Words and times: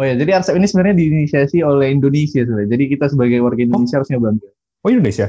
Oh 0.00 0.06
ya, 0.08 0.16
jadi 0.16 0.40
Arsep 0.40 0.56
ini 0.56 0.64
sebenarnya 0.64 0.96
diinisiasi 0.96 1.60
oleh 1.60 1.92
Indonesia 1.92 2.40
sebenarnya. 2.40 2.72
Jadi 2.72 2.84
kita 2.88 3.12
sebagai 3.12 3.36
warga 3.44 3.60
Indonesia 3.60 3.92
oh. 3.92 3.98
harusnya 4.00 4.16
bangga. 4.16 4.48
Oh 4.80 4.88
Indonesia? 4.88 5.28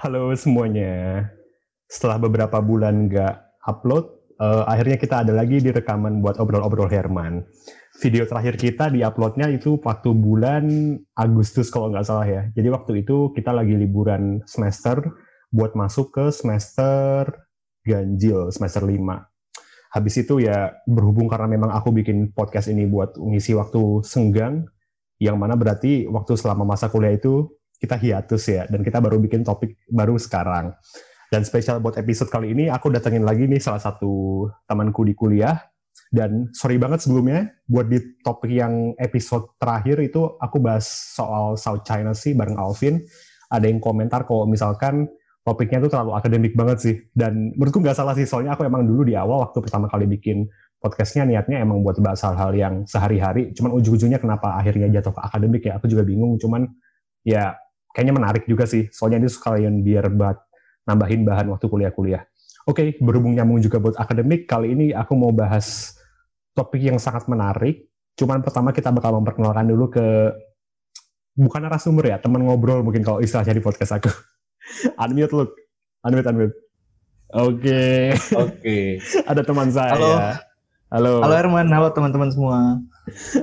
Halo 0.00 0.32
semuanya. 0.32 1.28
Setelah 1.92 2.16
beberapa 2.24 2.56
bulan 2.64 3.12
nggak 3.12 3.60
upload, 3.68 4.08
uh, 4.40 4.64
akhirnya 4.64 4.96
kita 4.96 5.28
ada 5.28 5.36
lagi 5.36 5.60
di 5.60 5.68
rekaman 5.68 6.24
buat 6.24 6.40
obrol-obrol 6.40 6.88
Herman. 6.88 7.44
Video 7.92 8.24
terakhir 8.24 8.56
kita 8.56 8.88
di 8.88 9.04
uploadnya 9.04 9.52
itu 9.52 9.76
waktu 9.76 10.16
bulan 10.16 10.96
Agustus 11.12 11.68
kalau 11.68 11.92
nggak 11.92 12.08
salah 12.08 12.24
ya. 12.24 12.42
Jadi 12.56 12.68
waktu 12.72 12.92
itu 13.04 13.36
kita 13.36 13.52
lagi 13.52 13.76
liburan 13.76 14.40
semester 14.48 15.04
buat 15.52 15.76
masuk 15.76 16.08
ke 16.08 16.32
semester 16.32 17.28
ganjil, 17.84 18.48
semester 18.48 18.80
5. 18.88 18.96
Habis 19.92 20.14
itu 20.24 20.40
ya 20.40 20.72
berhubung 20.88 21.28
karena 21.28 21.52
memang 21.52 21.68
aku 21.68 21.92
bikin 21.92 22.32
podcast 22.32 22.72
ini 22.72 22.88
buat 22.88 23.12
ngisi 23.20 23.52
waktu 23.52 24.00
senggang, 24.00 24.64
yang 25.20 25.36
mana 25.36 25.52
berarti 25.52 26.08
waktu 26.08 26.32
selama 26.40 26.64
masa 26.64 26.88
kuliah 26.88 27.12
itu 27.12 27.52
kita 27.76 28.00
hiatus 28.00 28.42
ya 28.48 28.64
dan 28.72 28.80
kita 28.80 29.04
baru 29.04 29.20
bikin 29.20 29.44
topik 29.44 29.76
baru 29.92 30.16
sekarang. 30.16 30.72
Dan 31.28 31.44
spesial 31.44 31.84
buat 31.84 32.00
episode 32.00 32.32
kali 32.32 32.56
ini 32.56 32.72
aku 32.72 32.88
datengin 32.88 33.24
lagi 33.24 33.44
nih 33.44 33.60
salah 33.60 33.80
satu 33.84 34.48
temanku 34.64 35.04
di 35.04 35.12
kuliah 35.12 35.60
dan 36.12 36.52
sorry 36.52 36.76
banget 36.76 37.00
sebelumnya 37.08 37.48
buat 37.64 37.88
di 37.88 37.96
topik 38.20 38.52
yang 38.52 38.92
episode 39.00 39.48
terakhir 39.56 39.96
itu 40.04 40.36
aku 40.36 40.60
bahas 40.60 40.84
soal 41.16 41.56
South 41.56 41.88
China 41.88 42.12
sih 42.12 42.36
bareng 42.36 42.60
Alvin. 42.60 43.00
Ada 43.48 43.68
yang 43.68 43.80
komentar 43.80 44.28
kalau 44.28 44.44
misalkan 44.44 45.08
topiknya 45.40 45.80
itu 45.80 45.88
terlalu 45.88 46.12
akademik 46.12 46.52
banget 46.52 46.78
sih. 46.84 46.96
Dan 47.16 47.56
menurutku 47.56 47.80
nggak 47.80 47.96
salah 47.96 48.12
sih, 48.12 48.28
soalnya 48.28 48.52
aku 48.52 48.68
emang 48.68 48.84
dulu 48.84 49.08
di 49.08 49.16
awal 49.16 49.40
waktu 49.40 49.64
pertama 49.64 49.88
kali 49.88 50.04
bikin 50.04 50.44
podcastnya 50.84 51.24
niatnya 51.24 51.64
emang 51.64 51.80
buat 51.80 51.96
bahas 52.04 52.20
hal-hal 52.28 52.52
yang 52.52 52.74
sehari-hari. 52.84 53.56
Cuman 53.56 53.72
ujung-ujungnya 53.80 54.20
kenapa 54.20 54.60
akhirnya 54.60 54.92
jatuh 55.00 55.16
ke 55.16 55.20
akademik 55.20 55.62
ya, 55.64 55.80
aku 55.80 55.88
juga 55.88 56.04
bingung. 56.04 56.36
Cuman 56.36 56.68
ya 57.24 57.56
kayaknya 57.96 58.14
menarik 58.20 58.44
juga 58.44 58.68
sih. 58.68 58.88
Soalnya 58.92 59.24
ini 59.24 59.28
sekalian 59.32 59.80
biar 59.80 60.12
buat 60.12 60.36
nambahin 60.84 61.24
bahan 61.24 61.46
waktu 61.52 61.66
kuliah-kuliah. 61.72 62.24
Oke, 62.62 62.94
okay, 62.94 63.02
berhubung 63.02 63.34
nyambung 63.34 63.58
juga 63.58 63.82
buat 63.82 63.98
akademik, 63.98 64.46
kali 64.46 64.70
ini 64.70 64.86
aku 64.94 65.18
mau 65.18 65.34
bahas 65.34 65.98
topik 66.54 66.78
yang 66.78 66.98
sangat 67.02 67.26
menarik. 67.26 67.90
Cuman 68.14 68.38
pertama 68.44 68.70
kita 68.70 68.94
bakal 68.94 69.18
memperkenalkan 69.18 69.66
dulu 69.66 69.90
ke 69.90 70.06
bukan 71.34 71.60
narasumber 71.64 72.12
ya, 72.12 72.16
teman 72.22 72.44
ngobrol 72.44 72.84
mungkin 72.86 73.02
kalau 73.02 73.18
istilahnya 73.18 73.58
di 73.58 73.64
podcast 73.64 73.98
aku. 73.98 74.10
unmute 75.02 75.34
look, 75.34 75.50
unmute 76.06 76.28
unmute. 76.30 76.54
Oke. 77.32 77.58
Okay. 77.58 78.00
Oke. 78.36 78.52
Okay. 78.60 78.86
Ada 79.30 79.42
teman 79.42 79.68
saya. 79.72 79.96
Halo. 79.96 80.12
Halo. 80.92 81.12
Halo 81.24 81.34
Herman, 81.34 81.72
halo 81.72 81.88
teman-teman 81.96 82.28
semua. 82.28 82.76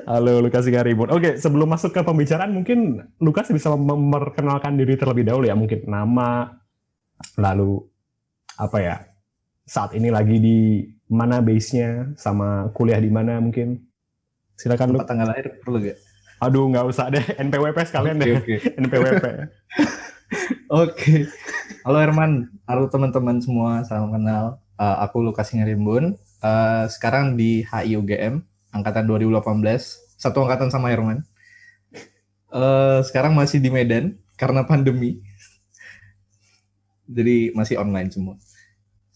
Halo 0.05 0.37
Lukas 0.45 0.69
Garibun. 0.69 1.09
Oke, 1.09 1.41
sebelum 1.41 1.65
masuk 1.65 1.97
ke 1.97 2.05
pembicaraan 2.05 2.53
mungkin 2.53 3.01
Lukas 3.17 3.49
bisa 3.49 3.73
memperkenalkan 3.73 4.77
diri 4.77 4.93
terlebih 4.93 5.25
dahulu 5.25 5.49
ya, 5.49 5.57
mungkin 5.57 5.81
nama, 5.89 6.61
lalu 7.41 7.81
apa 8.53 8.77
ya, 8.77 8.95
saat 9.69 9.93
ini 9.93 10.09
lagi 10.09 10.41
di 10.41 10.81
mana 11.05 11.45
base-nya, 11.45 12.09
sama 12.17 12.73
kuliah 12.73 12.97
di 12.97 13.13
mana 13.13 13.37
mungkin. 13.37 13.85
Silakan 14.57 14.97
Lukas. 14.97 15.05
tanggal 15.05 15.29
lahir 15.29 15.61
perlu 15.61 15.77
gak? 15.85 15.97
Aduh, 16.41 16.65
nggak 16.73 16.85
usah 16.89 17.13
deh, 17.13 17.21
NPWP 17.45 17.77
sekalian 17.85 18.17
okay, 18.17 18.25
deh, 18.25 18.35
okay. 18.41 18.59
NPWP. 18.81 19.25
Oke, 20.81 21.25
halo 21.85 21.97
Herman, 22.01 22.49
halo 22.65 22.89
teman-teman 22.89 23.41
semua, 23.41 23.85
salam 23.85 24.09
kenal. 24.09 24.57
Uh, 24.79 24.97
aku 25.05 25.21
Lukas 25.21 25.51
Ngarimbun, 25.53 26.17
uh, 26.41 26.85
sekarang 26.89 27.37
di 27.37 27.65
HI 27.65 27.97
UGM 27.97 28.41
angkatan 28.73 29.05
2018, 29.05 29.57
satu 30.17 30.45
angkatan 30.45 30.69
sama 30.73 30.93
Herman. 30.93 31.25
Uh, 32.49 33.05
sekarang 33.05 33.37
masih 33.37 33.61
di 33.61 33.69
Medan 33.69 34.17
karena 34.37 34.65
pandemi. 34.65 35.21
Jadi 37.09 37.53
masih 37.57 37.81
online 37.81 38.09
semua. 38.13 38.37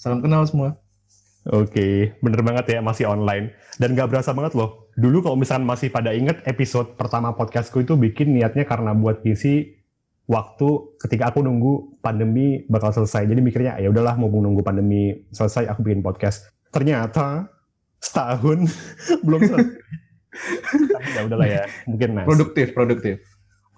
Salam 0.04 0.20
kenal 0.20 0.44
semua. 0.44 0.76
Oke, 1.48 2.12
bener 2.20 2.44
banget 2.44 2.76
ya 2.76 2.80
masih 2.84 3.08
online. 3.08 3.56
Dan 3.80 3.96
gak 3.96 4.12
berasa 4.12 4.36
banget 4.36 4.52
loh. 4.52 4.92
Dulu 5.00 5.24
kalau 5.24 5.40
misalnya 5.40 5.64
masih 5.64 5.96
pada 5.96 6.12
inget 6.12 6.44
episode 6.44 7.00
pertama 7.00 7.32
podcastku 7.32 7.80
itu 7.88 7.96
bikin 7.96 8.36
niatnya 8.36 8.68
karena 8.68 8.92
buat 8.92 9.24
ngisi 9.24 9.80
waktu 10.28 11.00
ketika 11.00 11.32
aku 11.32 11.40
nunggu 11.40 12.04
pandemi 12.04 12.68
bakal 12.68 12.92
selesai. 12.92 13.32
Jadi 13.32 13.40
mikirnya 13.40 13.80
ya 13.80 13.88
udahlah 13.88 14.20
mau 14.20 14.28
nunggu 14.28 14.60
pandemi 14.60 15.24
selesai 15.32 15.72
aku 15.72 15.88
bikin 15.88 16.04
podcast. 16.04 16.52
Ternyata 16.68 17.48
setahun 18.04 18.68
belum 19.24 19.40
selesai. 19.40 19.72
ya 21.16 21.22
udahlah 21.32 21.48
ya, 21.48 21.64
mungkin 21.88 22.10
mas. 22.12 22.28
Produktif, 22.28 22.76
produktif. 22.76 23.24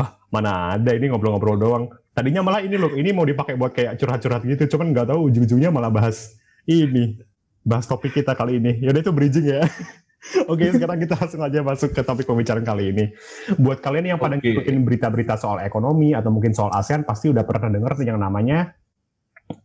Ah, 0.02 0.18
mana 0.34 0.74
ada 0.74 0.90
ini 0.90 1.06
ngobrol-ngobrol 1.06 1.62
doang. 1.62 1.86
Tadinya 2.16 2.40
malah 2.40 2.64
ini 2.64 2.80
loh, 2.80 2.96
ini 2.96 3.12
mau 3.12 3.28
dipakai 3.28 3.60
buat 3.60 3.76
kayak 3.76 4.00
curhat-curhat 4.00 4.48
gitu, 4.48 4.64
cuman 4.72 4.96
nggak 4.96 5.12
tahu 5.12 5.28
ujung-ujungnya 5.28 5.68
malah 5.68 5.92
bahas 5.92 6.40
ini, 6.64 7.20
bahas 7.68 7.84
topik 7.84 8.16
kita 8.16 8.32
kali 8.32 8.56
ini. 8.64 8.80
Yaudah 8.80 9.04
itu 9.04 9.12
bridging 9.12 9.52
ya. 9.52 9.68
Oke, 10.52 10.72
sekarang 10.74 10.98
kita 10.98 11.14
langsung 11.20 11.44
aja 11.44 11.60
masuk 11.62 11.92
ke 11.92 12.02
topik 12.02 12.26
pembicaraan 12.26 12.64
kali 12.64 12.96
ini. 12.96 13.06
Buat 13.60 13.84
kalian 13.84 14.16
yang 14.16 14.20
pada 14.20 14.40
okay. 14.40 14.56
ngikutin 14.56 14.82
berita-berita 14.88 15.36
soal 15.38 15.62
ekonomi 15.62 16.16
atau 16.16 16.32
mungkin 16.32 16.56
soal 16.56 16.72
ASEAN, 16.74 17.04
pasti 17.04 17.30
udah 17.30 17.44
pernah 17.44 17.70
dengar 17.70 17.94
yang 18.02 18.18
namanya 18.18 18.74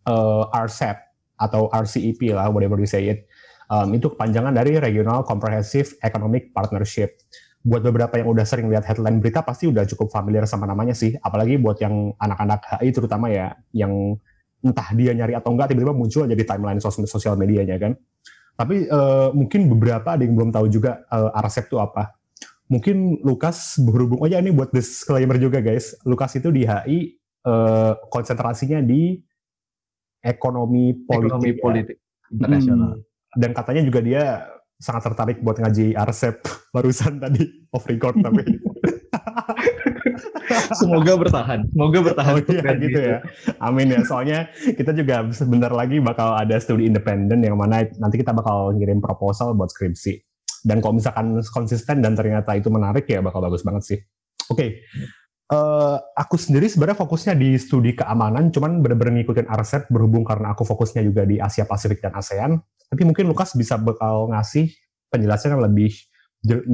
uh, 0.04 0.50
RCEP 0.52 0.98
atau 1.40 1.72
RCEP 1.72 2.36
lah, 2.36 2.52
whatever 2.52 2.76
you 2.76 2.90
say 2.90 3.08
it. 3.08 3.30
Um, 3.70 3.94
itu 3.94 4.10
kepanjangan 4.10 4.50
dari 4.50 4.76
Regional 4.82 5.22
Comprehensive 5.22 5.94
Economic 6.02 6.50
Partnership. 6.50 7.14
Buat 7.60 7.84
beberapa 7.84 8.16
yang 8.16 8.28
udah 8.32 8.44
sering 8.48 8.72
lihat 8.72 8.88
headline 8.88 9.20
berita 9.20 9.44
pasti 9.44 9.68
udah 9.68 9.84
cukup 9.84 10.08
familiar 10.08 10.48
sama 10.48 10.64
namanya 10.64 10.96
sih. 10.96 11.12
Apalagi 11.20 11.60
buat 11.60 11.76
yang 11.80 12.16
anak-anak 12.16 12.80
HI 12.80 12.88
terutama 12.92 13.28
ya, 13.28 13.52
yang 13.76 14.16
entah 14.60 14.88
dia 14.96 15.12
nyari 15.12 15.36
atau 15.36 15.52
enggak 15.52 15.72
tiba-tiba 15.72 15.96
muncul 15.96 16.24
jadi 16.28 16.42
timeline 16.44 16.80
sos 16.80 16.96
sosial 17.04 17.36
medianya 17.36 17.76
kan. 17.76 17.92
Tapi 18.56 18.88
uh, 18.88 19.32
mungkin 19.32 19.72
beberapa 19.72 20.16
ada 20.16 20.22
yang 20.24 20.36
belum 20.36 20.50
tahu 20.52 20.68
juga 20.68 21.04
uh, 21.08 21.32
RCEP 21.36 21.72
itu 21.72 21.76
apa. 21.80 22.16
Mungkin 22.70 23.24
Lukas 23.26 23.80
berhubung, 23.82 24.22
oh 24.22 24.28
ya 24.30 24.38
ini 24.38 24.52
buat 24.52 24.70
disclaimer 24.70 25.40
juga 25.40 25.58
guys, 25.58 25.96
Lukas 26.06 26.36
itu 26.38 26.52
di 26.54 26.68
HI 26.68 27.18
uh, 27.48 27.98
konsentrasinya 28.12 28.78
di 28.84 29.18
ekonomi 30.20 30.92
politik, 31.02 31.28
ekonomi 31.28 31.50
politik 31.56 31.96
ya. 31.98 32.28
internasional. 32.30 32.92
Hmm 33.00 33.08
dan 33.38 33.50
katanya 33.54 33.82
juga 33.86 34.00
dia 34.02 34.22
sangat 34.80 35.12
tertarik 35.12 35.38
buat 35.44 35.60
ngaji 35.60 35.92
arsep 35.94 36.40
barusan 36.74 37.20
tadi 37.20 37.44
off 37.70 37.84
record 37.84 38.16
tapi. 38.18 38.42
Semoga 40.74 41.14
bertahan 41.14 41.62
semoga 41.70 41.98
bertahan 42.10 42.34
oh, 42.34 42.42
iya, 42.42 42.62
gitu, 42.62 42.82
gitu 42.90 42.98
ya. 42.98 43.18
Amin 43.62 43.90
ya. 43.90 44.02
Soalnya 44.02 44.50
kita 44.74 44.90
juga 44.94 45.22
sebentar 45.30 45.70
lagi 45.70 46.02
bakal 46.02 46.34
ada 46.34 46.58
studi 46.58 46.90
independen 46.90 47.42
yang 47.42 47.54
mana 47.54 47.86
nanti 47.98 48.18
kita 48.18 48.34
bakal 48.34 48.74
ngirim 48.74 48.98
proposal 48.98 49.54
buat 49.54 49.70
skripsi. 49.70 50.18
Dan 50.66 50.82
kalau 50.82 50.98
misalkan 50.98 51.38
konsisten 51.54 52.02
dan 52.02 52.18
ternyata 52.18 52.54
itu 52.58 52.66
menarik 52.70 53.06
ya 53.06 53.22
bakal 53.22 53.42
bagus 53.42 53.62
banget 53.62 53.82
sih. 53.86 53.98
Oke 54.50 54.58
okay. 54.58 54.70
Uh, 55.50 55.98
aku 56.14 56.38
sendiri 56.38 56.70
sebenarnya 56.70 56.94
fokusnya 56.94 57.34
di 57.34 57.58
studi 57.58 57.98
keamanan, 57.98 58.54
cuman 58.54 58.78
bener-bener 58.86 59.18
ngikutin 59.18 59.50
RCEP 59.50 59.90
berhubung 59.90 60.22
karena 60.22 60.54
aku 60.54 60.62
fokusnya 60.62 61.02
juga 61.02 61.26
di 61.26 61.42
Asia 61.42 61.66
Pasifik 61.66 61.98
dan 61.98 62.14
ASEAN. 62.14 62.54
Tapi 62.90 63.02
mungkin 63.06 63.30
Lukas 63.30 63.54
bisa 63.54 63.78
bakal 63.78 64.34
ngasih 64.34 64.68
penjelasan 65.14 65.54
yang 65.54 65.62
lebih 65.62 65.94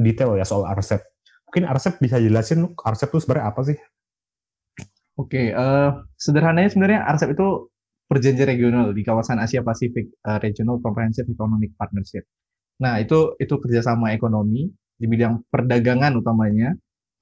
detail 0.01 0.33
ya 0.33 0.45
soal 0.47 0.65
RCEP. 0.65 1.01
Mungkin 1.49 1.63
RCEP 1.69 1.95
bisa 2.01 2.17
jelasin, 2.17 2.73
RCEP 2.73 3.09
itu 3.13 3.19
sebenarnya 3.23 3.45
apa 3.53 3.61
sih? 3.63 3.77
Oke, 5.17 5.53
uh, 5.53 6.05
sederhananya 6.17 6.69
sebenarnya 6.73 7.05
RCEP 7.05 7.37
itu 7.37 7.47
perjanjian 8.07 8.47
regional 8.49 8.85
di 8.93 9.01
kawasan 9.05 9.37
Asia 9.41 9.61
Pasifik, 9.61 10.09
uh, 10.25 10.41
Regional 10.41 10.81
Comprehensive 10.81 11.29
Economic 11.29 11.73
Partnership. 11.77 12.25
Nah, 12.81 13.01
itu 13.01 13.33
itu 13.41 13.57
kerjasama 13.57 14.13
ekonomi 14.13 14.69
di 14.97 15.05
bidang 15.05 15.45
perdagangan 15.49 16.13
utamanya, 16.17 16.73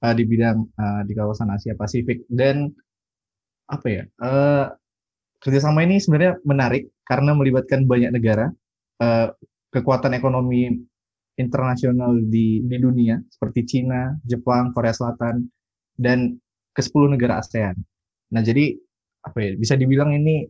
uh, 0.04 0.14
di 0.14 0.24
bidang 0.28 0.56
uh, 0.76 1.02
di 1.04 1.12
kawasan 1.16 1.52
Asia 1.52 1.72
Pasifik 1.72 2.26
dan 2.28 2.68
apa 3.66 3.86
ya 3.90 4.02
uh, 4.22 4.70
kerjasama 5.42 5.82
ini 5.82 5.98
sebenarnya 5.98 6.38
menarik 6.46 6.94
karena 7.02 7.34
melibatkan 7.34 7.82
banyak 7.88 8.14
negara 8.14 8.50
uh, 9.02 9.28
kekuatan 9.72 10.16
ekonomi 10.16 10.72
internasional 11.36 12.16
di 12.16 12.64
di 12.64 12.76
dunia 12.80 13.20
seperti 13.28 13.60
Cina, 13.68 14.16
Jepang, 14.24 14.72
Korea 14.72 14.92
Selatan 14.96 15.44
dan 15.96 16.40
ke 16.72 16.80
10 16.80 17.16
negara 17.16 17.40
ASEAN. 17.40 17.76
Nah, 18.32 18.42
jadi 18.44 18.76
apa 19.24 19.38
ya 19.42 19.52
bisa 19.56 19.74
dibilang 19.76 20.12
ini 20.12 20.46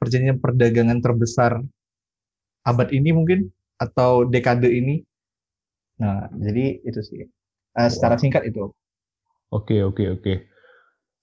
perjanjian 0.00 0.40
perdagangan 0.40 0.98
terbesar 1.04 1.60
abad 2.64 2.88
ini 2.90 3.10
mungkin 3.12 3.50
atau 3.76 4.24
dekade 4.26 4.70
ini. 4.70 5.04
Nah, 6.00 6.32
jadi 6.40 6.80
itu 6.84 7.00
sih. 7.04 7.24
uh, 7.76 7.86
secara 7.86 8.18
singkat 8.18 8.48
itu. 8.50 8.72
Oke, 9.52 9.82
oke, 9.82 10.04
oke. 10.18 10.34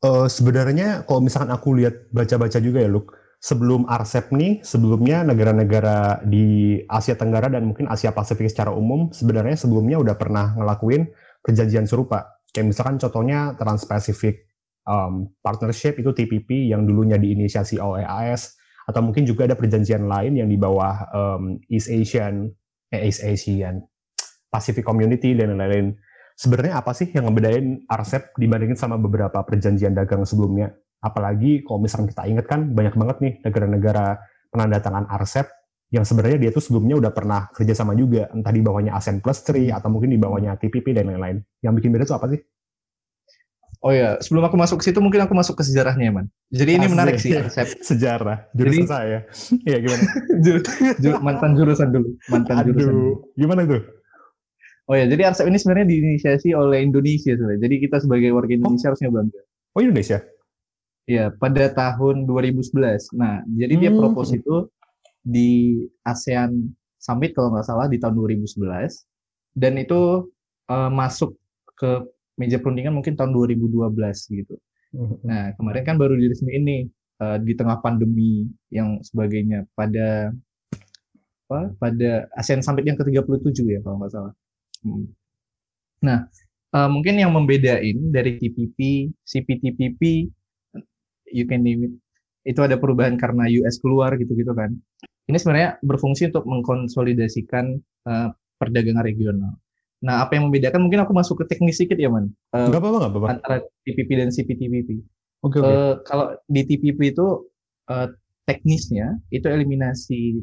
Uh, 0.03 0.29
sebenarnya 0.29 1.03
kalau 1.09 1.19
misalkan 1.25 1.51
aku 1.51 1.73
lihat 1.75 2.07
baca-baca 2.13 2.61
juga 2.61 2.85
ya, 2.85 2.89
Luk, 2.91 3.11
sebelum 3.37 3.85
RCEP 3.85 4.33
nih, 4.33 4.53
sebelumnya 4.65 5.21
negara-negara 5.21 6.25
di 6.25 6.77
Asia 6.89 7.13
Tenggara 7.13 7.47
dan 7.53 7.69
mungkin 7.69 7.85
Asia 7.85 8.09
Pasifik 8.11 8.49
secara 8.49 8.73
umum, 8.73 9.13
sebenarnya 9.13 9.55
sebelumnya 9.55 10.01
udah 10.01 10.15
pernah 10.17 10.57
ngelakuin 10.57 11.09
perjanjian 11.45 11.85
serupa. 11.85 12.41
Kayak 12.49 12.73
misalkan 12.73 12.97
contohnya 12.97 13.53
Trans-Pacific 13.55 14.49
um, 14.89 15.29
Partnership 15.39 16.01
itu 16.01 16.09
TPP 16.11 16.73
yang 16.73 16.89
dulunya 16.89 17.21
diinisiasi 17.21 17.77
oleh 17.77 18.03
AS, 18.03 18.57
atau 18.87 19.03
mungkin 19.03 19.27
juga 19.27 19.45
ada 19.45 19.59
perjanjian 19.59 20.07
lain 20.07 20.39
yang 20.39 20.47
di 20.47 20.55
bawah 20.55 20.95
um, 21.11 21.59
East 21.67 21.91
Asian, 21.91 22.47
eh, 22.89 23.03
East 23.05 23.21
Asian, 23.21 23.83
Pacific 24.47 24.81
Community 24.81 25.35
dan 25.35 25.59
lain-lain. 25.59 25.93
Sebenarnya 26.37 26.79
apa 26.79 26.95
sih 26.95 27.11
yang 27.11 27.27
ngebedain 27.27 27.83
RCEP 27.89 28.39
dibandingin 28.39 28.79
sama 28.79 28.95
beberapa 28.95 29.43
perjanjian 29.43 29.91
dagang 29.91 30.23
sebelumnya? 30.23 30.71
Apalagi 30.97 31.61
kalau 31.61 31.79
misalnya 31.81 32.09
kita 32.09 32.23
ingat 32.25 32.45
kan 32.49 32.73
banyak 32.73 32.95
banget 32.97 33.17
nih 33.21 33.33
negara-negara 33.45 34.17
penandatangan 34.49 35.05
RCEP 35.13 35.47
yang 35.87 36.03
sebenarnya 36.03 36.37
dia 36.47 36.51
tuh 36.51 36.59
sebelumnya 36.59 36.99
udah 36.99 37.11
pernah 37.15 37.47
kerjasama 37.55 37.95
juga, 37.95 38.27
entah 38.35 38.51
di 38.51 38.59
bawahnya 38.59 38.91
ASEAN 38.99 39.23
Plus 39.23 39.39
3 39.39 39.71
atau 39.71 39.87
mungkin 39.87 40.11
di 40.11 40.19
bawahnya 40.19 40.59
TPP 40.59 40.91
dan 40.91 41.07
lain-lain. 41.07 41.39
Yang 41.63 41.73
bikin 41.79 41.89
beda 41.95 42.03
tuh 42.03 42.17
apa 42.19 42.27
sih? 42.35 42.41
Oh 43.85 43.93
ya, 43.93 44.17
sebelum 44.19 44.43
aku 44.49 44.57
masuk 44.57 44.81
ke 44.81 44.89
situ 44.89 44.99
mungkin 44.99 45.23
aku 45.23 45.31
masuk 45.37 45.55
ke 45.55 45.63
sejarahnya, 45.63 46.11
Man. 46.11 46.27
Jadi 46.51 46.81
ini 46.81 46.85
Asli. 46.89 46.93
menarik 46.97 47.15
sih 47.21 47.31
RCEP. 47.39 47.67
Sejarah, 47.93 48.51
jurusan 48.51 48.83
Jadi, 48.83 48.89
saya. 48.89 49.19
Iya 49.63 49.77
gimana? 49.79 50.03
jur, 50.43 50.57
jur, 50.99 51.13
mantan 51.23 51.51
jurusan 51.55 51.87
dulu, 51.93 52.09
mantan 52.27 52.55
Aduh, 52.65 52.73
jurusan. 52.73 52.95
Gimana 53.37 53.61
tuh? 53.63 53.81
Oh 54.91 54.95
ya, 54.97 55.05
jadi 55.07 55.31
RCEP 55.31 55.47
ini 55.47 55.59
sebenarnya 55.61 55.87
diinisiasi 55.87 56.49
oleh 56.51 56.83
Indonesia 56.83 57.31
sebenarnya. 57.31 57.61
Jadi 57.63 57.75
kita 57.87 57.97
sebagai 58.03 58.29
warga 58.35 58.51
Indonesia 58.59 58.87
oh. 58.87 58.89
harusnya 58.91 59.09
bangga. 59.13 59.41
Oh 59.71 59.79
Indonesia? 59.79 60.19
Iya, 61.07 61.31
pada 61.39 61.71
tahun 61.71 62.27
2011. 62.27 63.15
Nah, 63.15 63.39
jadi 63.47 63.73
hmm. 63.79 63.81
dia 63.81 63.91
propose 63.95 64.35
itu 64.35 64.67
di 65.23 65.79
ASEAN 66.03 66.67
Summit 66.99 67.31
kalau 67.31 67.55
nggak 67.55 67.67
salah 67.67 67.87
di 67.87 67.95
tahun 67.95 68.19
2011 68.19 68.67
dan 69.55 69.73
itu 69.79 70.27
uh, 70.67 70.91
masuk 70.91 71.39
ke 71.79 72.03
meja 72.35 72.59
perundingan 72.59 72.91
mungkin 72.91 73.15
tahun 73.15 73.31
2012 73.31 73.87
gitu. 74.35 74.55
Hmm. 74.91 75.15
Nah, 75.23 75.55
kemarin 75.55 75.83
kan 75.87 75.95
baru 75.95 76.19
diresmi 76.19 76.51
ini 76.59 76.77
uh, 77.23 77.39
di 77.39 77.55
tengah 77.55 77.79
pandemi 77.79 78.43
yang 78.67 78.99
sebagainya 78.99 79.63
pada 79.79 80.35
apa? 81.47 81.71
Pada 81.79 82.27
ASEAN 82.35 82.59
Summit 82.59 82.83
yang 82.83 82.99
ke-37 82.99 83.57
ya 83.63 83.79
kalau 83.79 84.03
nggak 84.03 84.11
salah. 84.11 84.33
Hmm. 84.83 85.07
Nah, 86.03 86.27
uh, 86.75 86.89
mungkin 86.91 87.15
yang 87.15 87.31
membedain 87.31 88.11
dari 88.11 88.35
TPP, 88.35 89.09
CPTPP 89.23 90.27
you 91.31 91.45
can 91.45 91.63
name 91.63 91.87
it 91.87 91.93
itu 92.47 92.63
ada 92.63 92.79
perubahan 92.79 93.19
karena 93.19 93.43
US 93.59 93.75
keluar 93.83 94.15
gitu-gitu 94.15 94.55
kan. 94.55 94.71
Ini 95.27 95.35
sebenarnya 95.35 95.69
berfungsi 95.83 96.31
untuk 96.31 96.47
mengkonsolidasikan 96.47 97.75
uh, 98.07 98.31
perdagangan 98.55 99.03
regional. 99.03 99.59
Nah, 99.99 100.23
apa 100.23 100.39
yang 100.39 100.47
membedakan 100.47 100.87
mungkin 100.87 101.03
aku 101.03 101.11
masuk 101.11 101.43
ke 101.43 101.51
teknis 101.51 101.75
sedikit 101.75 101.99
ya, 101.99 102.07
Man. 102.07 102.31
Uh, 102.55 102.71
gak 102.71 102.79
apa-apa, 102.79 102.97
gak 103.03 103.11
apa-apa. 103.11 103.27
Antara 103.35 103.57
TPP 103.83 104.09
dan 104.15 104.31
CPTPP. 104.31 104.89
Oke, 105.43 105.59
okay, 105.59 105.59
okay. 105.59 105.75
Uh, 105.75 105.93
kalau 106.07 106.25
di 106.47 106.61
TPP 106.63 106.99
itu 107.11 107.27
uh, 107.91 108.07
teknisnya 108.47 109.19
itu 109.27 109.51
eliminasi 109.51 110.39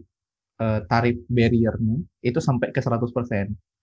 uh, 0.60 0.84
tarif 0.84 1.16
barriernya 1.32 2.04
itu 2.20 2.36
sampai 2.36 2.68
ke 2.68 2.84
100%. 2.84 3.00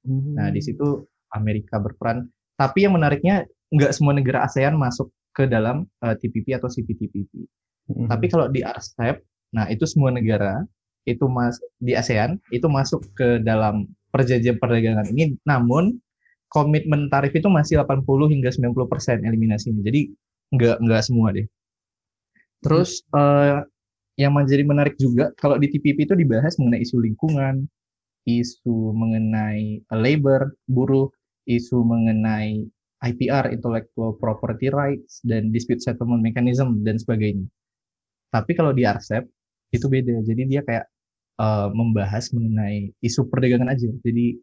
Hmm. 0.06 0.38
Nah, 0.38 0.54
di 0.54 0.62
situ 0.62 1.02
Amerika 1.34 1.82
berperan. 1.82 2.30
Tapi 2.54 2.86
yang 2.86 2.94
menariknya 2.94 3.50
nggak 3.74 3.96
semua 3.96 4.14
negara 4.14 4.46
ASEAN 4.46 4.78
masuk 4.78 5.10
ke 5.32 5.48
dalam 5.48 5.88
uh, 6.04 6.14
eh, 6.14 6.16
TPP 6.20 6.56
atau 6.56 6.68
CPTPP. 6.68 7.32
Mm-hmm. 7.32 8.08
Tapi 8.08 8.26
kalau 8.28 8.48
di 8.52 8.62
RCEP, 8.64 9.24
nah 9.56 9.68
itu 9.68 9.84
semua 9.88 10.12
negara 10.12 10.64
itu 11.10 11.26
mas 11.26 11.58
di 11.82 11.98
ASEAN 11.98 12.38
itu 12.54 12.70
masuk 12.70 13.02
ke 13.18 13.42
dalam 13.42 13.90
perjanjian 14.14 14.62
perdagangan 14.62 15.10
ini, 15.10 15.34
namun 15.50 15.98
komitmen 16.52 17.10
tarif 17.10 17.34
itu 17.34 17.48
masih 17.48 17.82
80 17.82 18.06
hingga 18.06 18.52
90 18.54 18.92
persen 18.92 19.18
eliminasinya. 19.26 19.82
Jadi 19.82 20.14
nggak 20.52 20.78
nggak 20.84 21.02
semua 21.02 21.34
deh. 21.34 21.48
Terus 22.62 23.02
hmm. 23.10 23.18
uh, 23.18 23.60
yang 24.20 24.36
menjadi 24.38 24.62
menarik 24.68 24.96
juga 25.02 25.34
kalau 25.40 25.58
di 25.58 25.72
TPP 25.72 26.06
itu 26.06 26.14
dibahas 26.14 26.60
mengenai 26.62 26.86
isu 26.86 27.02
lingkungan, 27.02 27.66
isu 28.30 28.94
mengenai 28.94 29.82
labor, 29.90 30.54
buruh, 30.70 31.10
isu 31.50 31.82
mengenai 31.82 32.70
IPR, 33.02 33.50
Intellectual 33.50 34.14
Property 34.22 34.70
Rights, 34.70 35.26
dan 35.26 35.50
Dispute 35.50 35.82
Settlement 35.82 36.22
Mechanism, 36.22 36.86
dan 36.86 37.02
sebagainya. 37.02 37.50
Tapi 38.30 38.52
kalau 38.54 38.72
di 38.72 38.86
RCEP, 38.86 39.26
itu 39.74 39.86
beda. 39.88 40.22
Jadi 40.22 40.42
dia 40.48 40.62
kayak 40.62 40.86
uh, 41.40 41.68
membahas 41.74 42.30
mengenai 42.36 42.94
isu 43.02 43.28
perdagangan 43.32 43.72
aja. 43.72 43.90
Jadi 44.04 44.38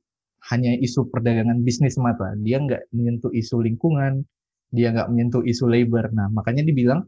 hanya 0.50 0.72
isu 0.78 1.06
perdagangan 1.12 1.62
bisnis 1.62 1.94
semata. 1.94 2.34
Dia 2.42 2.58
nggak 2.62 2.90
menyentuh 2.94 3.30
isu 3.30 3.62
lingkungan, 3.62 4.24
dia 4.74 4.90
nggak 4.94 5.08
menyentuh 5.12 5.42
isu 5.44 5.68
labor. 5.68 6.10
Nah, 6.14 6.30
makanya 6.32 6.66
dibilang, 6.66 7.04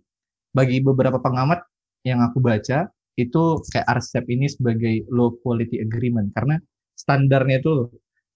bagi 0.55 0.83
beberapa 0.83 1.19
pengamat 1.19 1.63
yang 2.07 2.23
aku 2.23 2.39
baca, 2.43 2.91
itu 3.19 3.43
kayak 3.71 3.87
RCEP 4.01 4.25
ini 4.31 4.47
sebagai 4.51 4.95
low 5.11 5.35
quality 5.43 5.83
agreement. 5.83 6.33
Karena 6.37 6.57
standarnya 6.97 7.61
itu, 7.63 7.89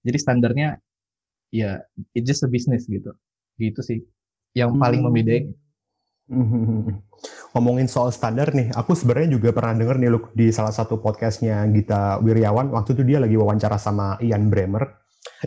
jadi 0.04 0.18
standarnya 0.20 0.68
ya 1.54 1.78
it's 2.18 2.26
just 2.26 2.42
a 2.42 2.50
business 2.50 2.90
gitu 2.90 3.14
gitu 3.62 3.78
sih 3.78 4.02
yang 4.58 4.74
paling 4.74 5.06
hmm. 5.06 5.06
membedain 5.06 5.46
Ngomongin 7.54 7.84
soal 7.84 8.08
standar 8.10 8.50
nih, 8.56 8.72
aku 8.72 8.96
sebenarnya 8.96 9.36
juga 9.36 9.52
pernah 9.52 9.76
denger 9.76 9.96
nih 10.00 10.10
Luke 10.10 10.28
di 10.32 10.48
salah 10.50 10.72
satu 10.72 10.98
podcastnya 10.98 11.68
Gita 11.68 12.18
Wiryawan. 12.24 12.72
Waktu 12.72 12.96
itu 12.96 13.02
dia 13.04 13.20
lagi 13.20 13.36
wawancara 13.36 13.76
sama 13.76 14.16
Ian 14.24 14.48
Bremer. 14.48 14.82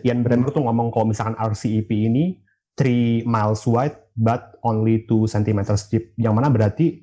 Ian 0.05 0.21
Bremer 0.21 0.53
tuh 0.53 0.63
ngomong 0.63 0.93
kalau 0.93 1.09
misalkan 1.09 1.35
RCEP 1.35 1.89
ini 1.89 2.37
3 2.77 3.25
miles 3.25 3.65
wide 3.65 3.97
but 4.13 4.55
only 4.61 5.03
2 5.09 5.25
cm 5.25 5.59
deep. 5.89 6.13
Yang 6.15 6.33
mana 6.37 6.47
berarti 6.53 7.01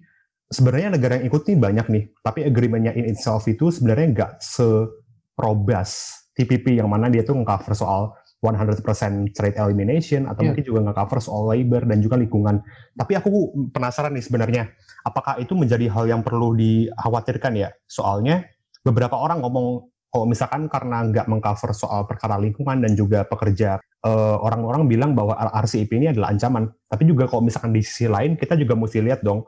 sebenarnya 0.48 0.94
negara 0.94 1.18
yang 1.18 1.26
ikut 1.28 1.42
nih 1.42 1.58
banyak 1.58 1.86
nih, 1.90 2.04
tapi 2.22 2.40
agreementnya 2.46 2.94
in 2.94 3.10
itself 3.10 3.44
itu 3.50 3.74
sebenarnya 3.74 4.06
nggak 4.14 4.32
serobas 4.38 6.14
TPP 6.34 6.78
yang 6.78 6.86
mana 6.86 7.10
dia 7.10 7.26
tuh 7.26 7.34
nge-cover 7.42 7.74
soal 7.74 8.14
100% 8.44 9.32
trade 9.32 9.56
elimination 9.56 10.28
atau 10.28 10.44
yeah. 10.44 10.52
mungkin 10.52 10.64
juga 10.68 10.78
nggak 10.84 10.96
cover 11.00 11.18
soal 11.24 11.48
labor 11.48 11.88
dan 11.88 12.04
juga 12.04 12.20
lingkungan. 12.20 12.60
Tapi 12.92 13.12
aku 13.16 13.56
penasaran 13.72 14.12
nih 14.12 14.24
sebenarnya, 14.24 14.62
apakah 15.00 15.40
itu 15.40 15.56
menjadi 15.56 15.88
hal 15.88 16.04
yang 16.04 16.20
perlu 16.20 16.52
dikhawatirkan 16.52 17.56
ya? 17.56 17.72
Soalnya 17.88 18.44
beberapa 18.84 19.16
orang 19.16 19.40
ngomong 19.40 19.88
kalau 20.12 20.30
misalkan 20.30 20.70
karena 20.70 21.02
nggak 21.10 21.26
mengcover 21.26 21.74
soal 21.74 22.06
perkara 22.06 22.38
lingkungan 22.38 22.78
dan 22.84 22.94
juga 22.94 23.26
pekerja, 23.26 23.82
eh, 23.82 24.36
orang-orang 24.38 24.86
bilang 24.86 25.10
bahwa 25.16 25.34
RCEP 25.34 25.90
ini 25.96 26.14
adalah 26.14 26.30
ancaman. 26.30 26.70
Tapi 26.86 27.02
juga 27.08 27.26
kalau 27.26 27.42
misalkan 27.42 27.74
di 27.74 27.82
sisi 27.82 28.06
lain 28.06 28.38
kita 28.38 28.54
juga 28.54 28.78
mesti 28.78 29.02
lihat 29.02 29.26
dong 29.26 29.42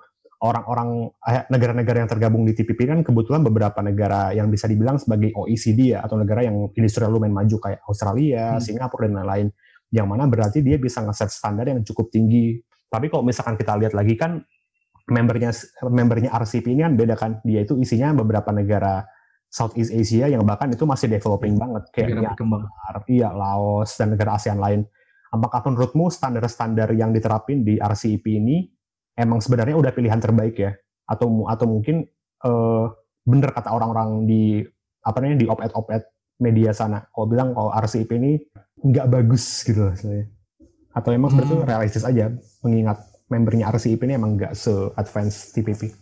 orang-orang 0.47 1.11
eh, 1.27 1.45
negara-negara 1.51 2.07
yang 2.07 2.11
tergabung 2.11 2.43
di 2.47 2.55
TPP 2.55 2.87
kan 2.87 2.99
kebetulan 3.03 3.43
beberapa 3.43 3.83
negara 3.83 4.31
yang 4.31 4.47
bisa 4.47 4.71
dibilang 4.71 4.97
sebagai 4.97 5.35
OECD 5.35 5.99
ya 5.99 6.07
atau 6.07 6.15
negara 6.15 6.47
yang 6.47 6.71
industrial 6.79 7.11
lumayan 7.11 7.35
maju 7.35 7.57
kayak 7.59 7.83
Australia, 7.91 8.57
hmm. 8.57 8.63
Singapura 8.63 9.11
dan 9.11 9.15
lain-lain 9.23 9.49
yang 9.91 10.07
mana 10.07 10.27
berarti 10.27 10.63
dia 10.63 10.79
bisa 10.79 11.03
ngeset 11.03 11.31
standar 11.31 11.67
yang 11.67 11.83
cukup 11.83 12.11
tinggi. 12.11 12.59
Tapi 12.87 13.11
kalau 13.11 13.27
misalkan 13.27 13.59
kita 13.59 13.75
lihat 13.79 13.95
lagi 13.95 14.15
kan 14.15 14.43
membernya 15.07 15.55
membernya 15.87 16.31
RCP 16.35 16.67
ini 16.75 16.83
kan 16.83 16.95
beda 16.99 17.15
kan 17.15 17.31
dia 17.47 17.63
itu 17.63 17.79
isinya 17.79 18.11
beberapa 18.15 18.51
negara 18.51 19.07
Southeast 19.47 19.95
Asia 19.95 20.27
yang 20.27 20.43
bahkan 20.43 20.67
itu 20.75 20.83
masih 20.83 21.07
developing 21.07 21.55
banget 21.55 21.87
kayak 21.95 22.19
Myanmar, 22.19 23.07
iya 23.07 23.31
Laos 23.31 23.95
dan 23.95 24.13
negara 24.13 24.35
ASEAN 24.35 24.59
lain. 24.59 24.83
Apakah 25.31 25.63
menurutmu 25.63 26.11
standar-standar 26.11 26.91
yang 26.95 27.15
diterapin 27.15 27.63
di 27.63 27.79
RCEP 27.79 28.27
ini 28.27 28.76
emang 29.17 29.41
sebenarnya 29.41 29.77
udah 29.77 29.93
pilihan 29.97 30.21
terbaik 30.21 30.57
ya 30.61 30.73
atau 31.09 31.49
atau 31.49 31.67
mungkin 31.67 32.05
uh, 32.45 32.93
bener 33.27 33.51
kata 33.51 33.73
orang-orang 33.73 34.29
di 34.29 34.63
apa 35.03 35.17
namanya 35.19 35.39
di 35.43 35.49
opet-opet 35.49 36.03
media 36.39 36.71
sana 36.71 37.03
kalau 37.11 37.27
bilang 37.27 37.57
kalau 37.57 37.73
RCEP 37.73 38.11
ini 38.21 38.39
nggak 38.85 39.09
bagus 39.09 39.65
gitu 39.65 39.91
saya 39.97 40.29
atau 40.93 41.11
emang 41.13 41.33
hmm. 41.33 41.41
sebetulnya 41.41 41.67
realistis 41.67 42.05
aja 42.05 42.31
mengingat 42.61 43.01
membernya 43.33 43.73
RCEP 43.73 44.05
ini 44.07 44.21
emang 44.21 44.37
nggak 44.37 44.53
se-advance 44.53 45.57
TPP 45.57 45.97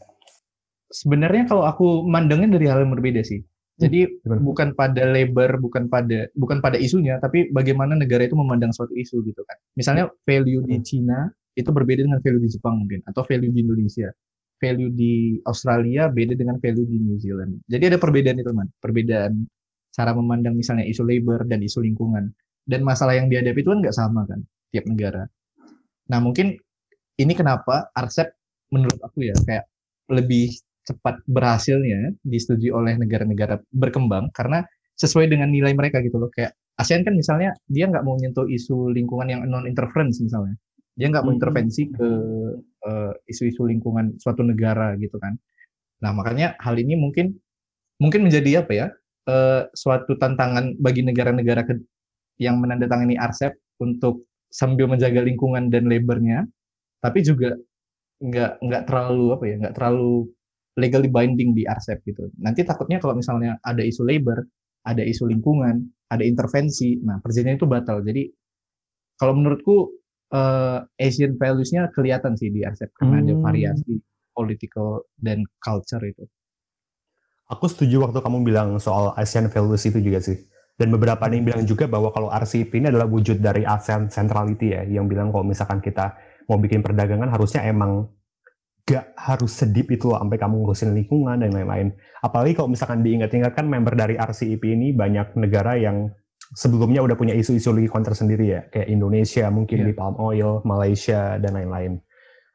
sebenarnya 0.91 1.47
kalau 1.47 1.65
aku 1.65 2.05
mandangnya 2.05 2.59
dari 2.59 2.67
hal 2.67 2.83
yang 2.83 2.93
berbeda 2.93 3.23
sih 3.23 3.41
jadi 3.75 4.07
hmm, 4.07 4.47
bukan 4.47 4.71
pada 4.79 5.03
labor, 5.03 5.59
bukan 5.59 5.91
pada 5.91 6.31
bukan 6.39 6.63
pada 6.63 6.79
isunya, 6.79 7.19
tapi 7.19 7.51
bagaimana 7.51 7.99
negara 7.99 8.23
itu 8.23 8.39
memandang 8.39 8.71
suatu 8.71 8.95
isu 8.95 9.27
gitu 9.27 9.43
kan. 9.43 9.59
Misalnya 9.75 10.15
value 10.23 10.63
di 10.63 10.79
hmm. 10.79 10.87
Cina 10.87 11.27
itu 11.55 11.71
berbeda 11.71 12.03
dengan 12.03 12.21
value 12.21 12.43
di 12.43 12.51
Jepang 12.51 12.83
mungkin 12.83 13.01
atau 13.07 13.23
value 13.23 13.51
di 13.51 13.61
Indonesia. 13.63 14.11
Value 14.55 14.91
di 14.95 15.39
Australia 15.45 16.07
beda 16.09 16.39
dengan 16.39 16.57
value 16.63 16.87
di 16.87 16.97
New 17.03 17.19
Zealand. 17.19 17.63
Jadi 17.67 17.95
ada 17.95 17.99
perbedaan 17.99 18.39
itu 18.39 18.51
man. 18.55 18.71
Perbedaan 18.79 19.33
cara 19.91 20.11
memandang 20.15 20.55
misalnya 20.55 20.87
isu 20.87 21.03
labor 21.07 21.47
dan 21.47 21.63
isu 21.63 21.83
lingkungan. 21.83 22.31
Dan 22.65 22.81
masalah 22.81 23.19
yang 23.19 23.29
dihadapi 23.29 23.61
itu 23.61 23.71
kan 23.71 23.79
nggak 23.85 23.97
sama 23.97 24.25
kan 24.25 24.41
tiap 24.73 24.89
negara. 24.89 25.29
Nah 26.09 26.19
mungkin 26.23 26.57
ini 27.21 27.33
kenapa 27.37 27.93
RCEP 27.93 28.29
menurut 28.73 28.99
aku 29.05 29.29
ya 29.29 29.37
kayak 29.45 29.69
lebih 30.11 30.55
cepat 30.85 31.21
berhasilnya 31.29 32.13
disetujui 32.25 32.73
oleh 32.73 32.97
negara-negara 33.01 33.61
berkembang 33.73 34.29
karena 34.33 34.65
sesuai 34.97 35.29
dengan 35.29 35.53
nilai 35.53 35.73
mereka 35.77 36.01
gitu 36.01 36.17
loh. 36.19 36.31
Kayak 36.33 36.57
ASEAN 36.75 37.07
kan 37.07 37.15
misalnya 37.15 37.55
dia 37.71 37.87
nggak 37.87 38.03
mau 38.03 38.19
nyentuh 38.19 38.51
isu 38.51 38.91
lingkungan 38.91 39.31
yang 39.31 39.41
non 39.47 39.65
interference 39.71 40.19
misalnya 40.19 40.59
dia 40.95 41.11
nggak 41.11 41.25
mau 41.27 41.33
hmm. 41.35 41.39
intervensi 41.39 41.83
ke 41.91 42.09
uh, 42.87 43.13
isu-isu 43.27 43.67
lingkungan 43.67 44.15
suatu 44.19 44.47
negara 44.47 44.95
gitu 44.99 45.19
kan 45.19 45.35
nah 46.03 46.11
makanya 46.11 46.55
hal 46.61 46.79
ini 46.79 46.95
mungkin 46.99 47.35
mungkin 47.99 48.27
menjadi 48.27 48.67
apa 48.67 48.73
ya 48.75 48.87
uh, 49.31 49.67
suatu 49.75 50.19
tantangan 50.19 50.79
bagi 50.79 51.07
negara-negara 51.07 51.67
yang 52.43 52.59
menandatangani 52.59 53.15
RCEP 53.15 53.55
untuk 53.83 54.27
sambil 54.51 54.87
menjaga 54.87 55.23
lingkungan 55.23 55.71
dan 55.71 55.87
labornya 55.87 56.47
tapi 57.03 57.23
juga 57.23 57.55
nggak 58.23 58.63
nggak 58.63 58.83
terlalu 58.87 59.27
apa 59.35 59.45
ya 59.45 59.55
nggak 59.59 59.75
terlalu 59.75 60.31
legally 60.79 61.11
binding 61.11 61.55
di 61.55 61.63
RCEP 61.67 62.03
gitu. 62.07 62.31
Nanti 62.43 62.67
takutnya 62.67 62.99
kalau 62.99 63.15
misalnya 63.15 63.59
ada 63.63 63.83
isu 63.83 64.03
labor, 64.03 64.43
ada 64.83 65.03
isu 65.03 65.31
lingkungan, 65.31 65.87
ada 66.11 66.23
intervensi, 66.27 66.99
nah 67.03 67.23
perjanjian 67.23 67.59
itu 67.59 67.67
batal. 67.71 68.03
Jadi 68.03 68.27
kalau 69.19 69.39
menurutku 69.39 69.95
uh, 70.35 70.83
Asian 70.99 71.39
values-nya 71.39 71.89
kelihatan 71.95 72.35
sih 72.35 72.51
di 72.51 72.67
RCEP 72.67 72.91
karena 72.99 73.23
hmm. 73.23 73.25
ada 73.25 73.35
variasi 73.39 73.95
political 74.35 75.07
dan 75.15 75.47
culture 75.63 76.03
itu. 76.03 76.27
Aku 77.47 77.71
setuju 77.71 78.03
waktu 78.03 78.19
kamu 78.19 78.43
bilang 78.43 78.69
soal 78.83 79.15
Asian 79.15 79.47
values 79.47 79.87
itu 79.87 80.03
juga 80.03 80.19
sih. 80.19 80.37
Dan 80.75 80.91
beberapa 80.91 81.31
yang 81.31 81.47
bilang 81.47 81.63
juga 81.63 81.87
bahwa 81.87 82.11
kalau 82.11 82.35
RCEP 82.35 82.83
ini 82.83 82.91
adalah 82.91 83.07
wujud 83.07 83.39
dari 83.39 83.63
ASEAN 83.63 84.11
centrality 84.11 84.75
ya, 84.75 84.83
yang 84.83 85.07
bilang 85.07 85.31
kalau 85.31 85.47
misalkan 85.47 85.79
kita 85.79 86.19
mau 86.51 86.59
bikin 86.59 86.83
perdagangan 86.83 87.31
harusnya 87.31 87.63
emang 87.63 88.11
gak 88.83 89.15
harus 89.17 89.55
sedip 89.55 89.87
itu 89.89 90.11
loh 90.11 90.19
sampai 90.19 90.37
kamu 90.37 90.55
ngurusin 90.61 90.91
lingkungan 90.99 91.39
dan 91.47 91.55
lain-lain. 91.55 91.95
Apalagi 92.21 92.59
kalau 92.59 92.75
misalkan 92.75 93.07
diingat-ingat 93.07 93.55
kan 93.55 93.71
member 93.71 93.95
dari 93.95 94.19
RCEP 94.19 94.61
ini 94.67 94.91
banyak 94.91 95.39
negara 95.39 95.79
yang 95.79 96.11
sebelumnya 96.53 97.01
udah 97.01 97.17
punya 97.17 97.33
isu-isu 97.33 97.73
lingkungan 97.73 98.05
tersendiri 98.05 98.45
ya, 98.53 98.61
kayak 98.69 98.93
Indonesia 98.93 99.49
mungkin 99.49 99.79
yeah. 99.81 99.89
di 99.89 99.93
palm 99.97 100.17
oil, 100.21 100.61
Malaysia 100.69 101.41
dan 101.41 101.57
lain-lain. 101.57 102.03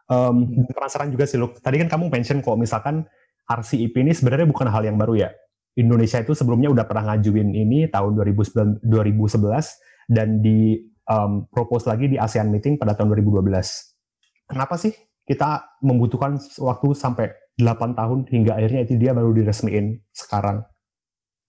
Um, 0.09 0.45
hmm. 0.45 0.69
Penasaran 0.69 1.09
juga 1.09 1.25
sih, 1.25 1.41
loh. 1.41 1.53
Tadi 1.57 1.81
kan 1.81 1.89
kamu 1.89 2.13
mention 2.13 2.41
kok 2.45 2.57
misalkan 2.57 3.09
RCEP 3.49 3.97
ini 3.97 4.13
sebenarnya 4.13 4.45
bukan 4.45 4.69
hal 4.69 4.85
yang 4.85 4.97
baru 5.01 5.25
ya. 5.25 5.29
Indonesia 5.73 6.21
itu 6.21 6.37
sebelumnya 6.37 6.69
udah 6.69 6.85
pernah 6.85 7.13
ngajuin 7.13 7.55
ini 7.55 7.87
tahun 7.89 8.13
2011 8.17 8.83
dan 10.11 10.43
di 10.43 10.75
um, 11.09 11.47
propose 11.49 11.87
lagi 11.87 12.09
di 12.11 12.17
ASEAN 12.19 12.51
meeting 12.51 12.77
pada 12.77 12.93
tahun 12.93 13.15
2012. 13.15 13.47
Kenapa 14.49 14.75
sih 14.75 14.93
kita 15.25 15.77
membutuhkan 15.85 16.41
waktu 16.57 16.87
sampai 16.97 17.31
8 17.59 17.93
tahun 17.93 18.19
hingga 18.33 18.57
akhirnya 18.57 18.81
itu 18.87 18.97
dia 18.97 19.13
baru 19.13 19.29
diresmiin 19.35 20.01
sekarang. 20.09 20.65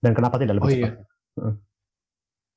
Dan 0.01 0.13
kenapa 0.13 0.37
tidak 0.37 0.61
lebih 0.61 0.69
oh, 0.69 0.73
cepat? 0.73 0.93
Iya. 0.93 1.41
Uh. 1.41 1.55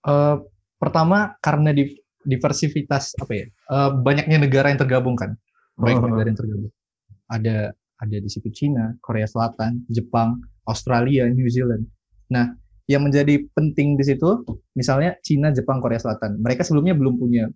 Uh, 0.03 0.43
pertama 0.79 1.35
karena 1.39 1.71
di, 1.71 1.95
diversitas 2.27 3.15
apa 3.19 3.31
ya? 3.31 3.45
Uh, 3.71 3.89
banyaknya 4.03 4.43
negara 4.43 4.71
yang 4.71 4.79
tergabung 4.79 5.15
kan. 5.15 5.35
Banyak 5.79 6.03
uh, 6.03 6.07
negara 6.11 6.27
yang 6.29 6.39
tergabung. 6.39 6.71
Ada 7.31 7.57
ada 7.73 8.17
di 8.19 8.29
situ 8.29 8.51
Cina, 8.51 8.93
Korea 8.99 9.23
Selatan, 9.23 9.87
Jepang, 9.87 10.43
Australia, 10.67 11.27
New 11.31 11.47
Zealand. 11.47 11.87
Nah, 12.27 12.51
yang 12.91 13.07
menjadi 13.07 13.39
penting 13.55 13.95
di 13.95 14.03
situ 14.03 14.43
misalnya 14.75 15.15
Cina, 15.23 15.55
Jepang, 15.55 15.79
Korea 15.79 15.99
Selatan. 15.99 16.39
Mereka 16.43 16.67
sebelumnya 16.67 16.95
belum 16.99 17.15
punya 17.15 17.47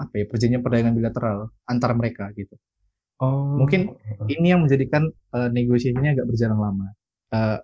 apa 0.00 0.16
ya 0.16 0.24
perjanjian 0.24 0.64
perdagangan 0.64 0.96
bilateral 0.96 1.52
antar 1.68 1.92
mereka 1.92 2.32
gitu. 2.32 2.56
Oh. 3.20 3.60
Mungkin 3.60 3.92
ini 4.32 4.56
yang 4.56 4.64
menjadikan 4.64 5.12
uh, 5.36 5.48
negosiasinya 5.52 6.16
agak 6.16 6.26
berjalan 6.30 6.56
lama. 6.56 6.88
Uh, 7.30 7.58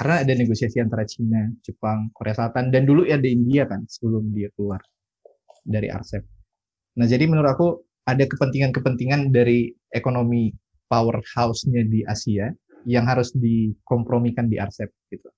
karena 0.00 0.24
ada 0.24 0.32
negosiasi 0.32 0.80
antara 0.80 1.04
Cina, 1.04 1.44
Jepang, 1.60 2.08
Korea 2.16 2.32
Selatan, 2.32 2.72
dan 2.72 2.88
dulu 2.88 3.04
ya 3.04 3.20
di 3.20 3.36
India 3.36 3.68
kan 3.68 3.84
sebelum 3.84 4.32
dia 4.32 4.48
keluar 4.56 4.80
dari 5.60 5.92
RCEP. 5.92 6.24
Nah 6.96 7.04
jadi 7.04 7.28
menurut 7.28 7.52
aku 7.52 7.68
ada 8.08 8.24
kepentingan-kepentingan 8.24 9.28
dari 9.28 9.68
ekonomi 9.92 10.56
powerhouse-nya 10.88 11.84
di 11.84 12.00
Asia 12.08 12.48
yang 12.88 13.04
harus 13.04 13.36
dikompromikan 13.36 14.48
di 14.48 14.56
RCEP 14.56 14.88
gitu. 15.12 15.28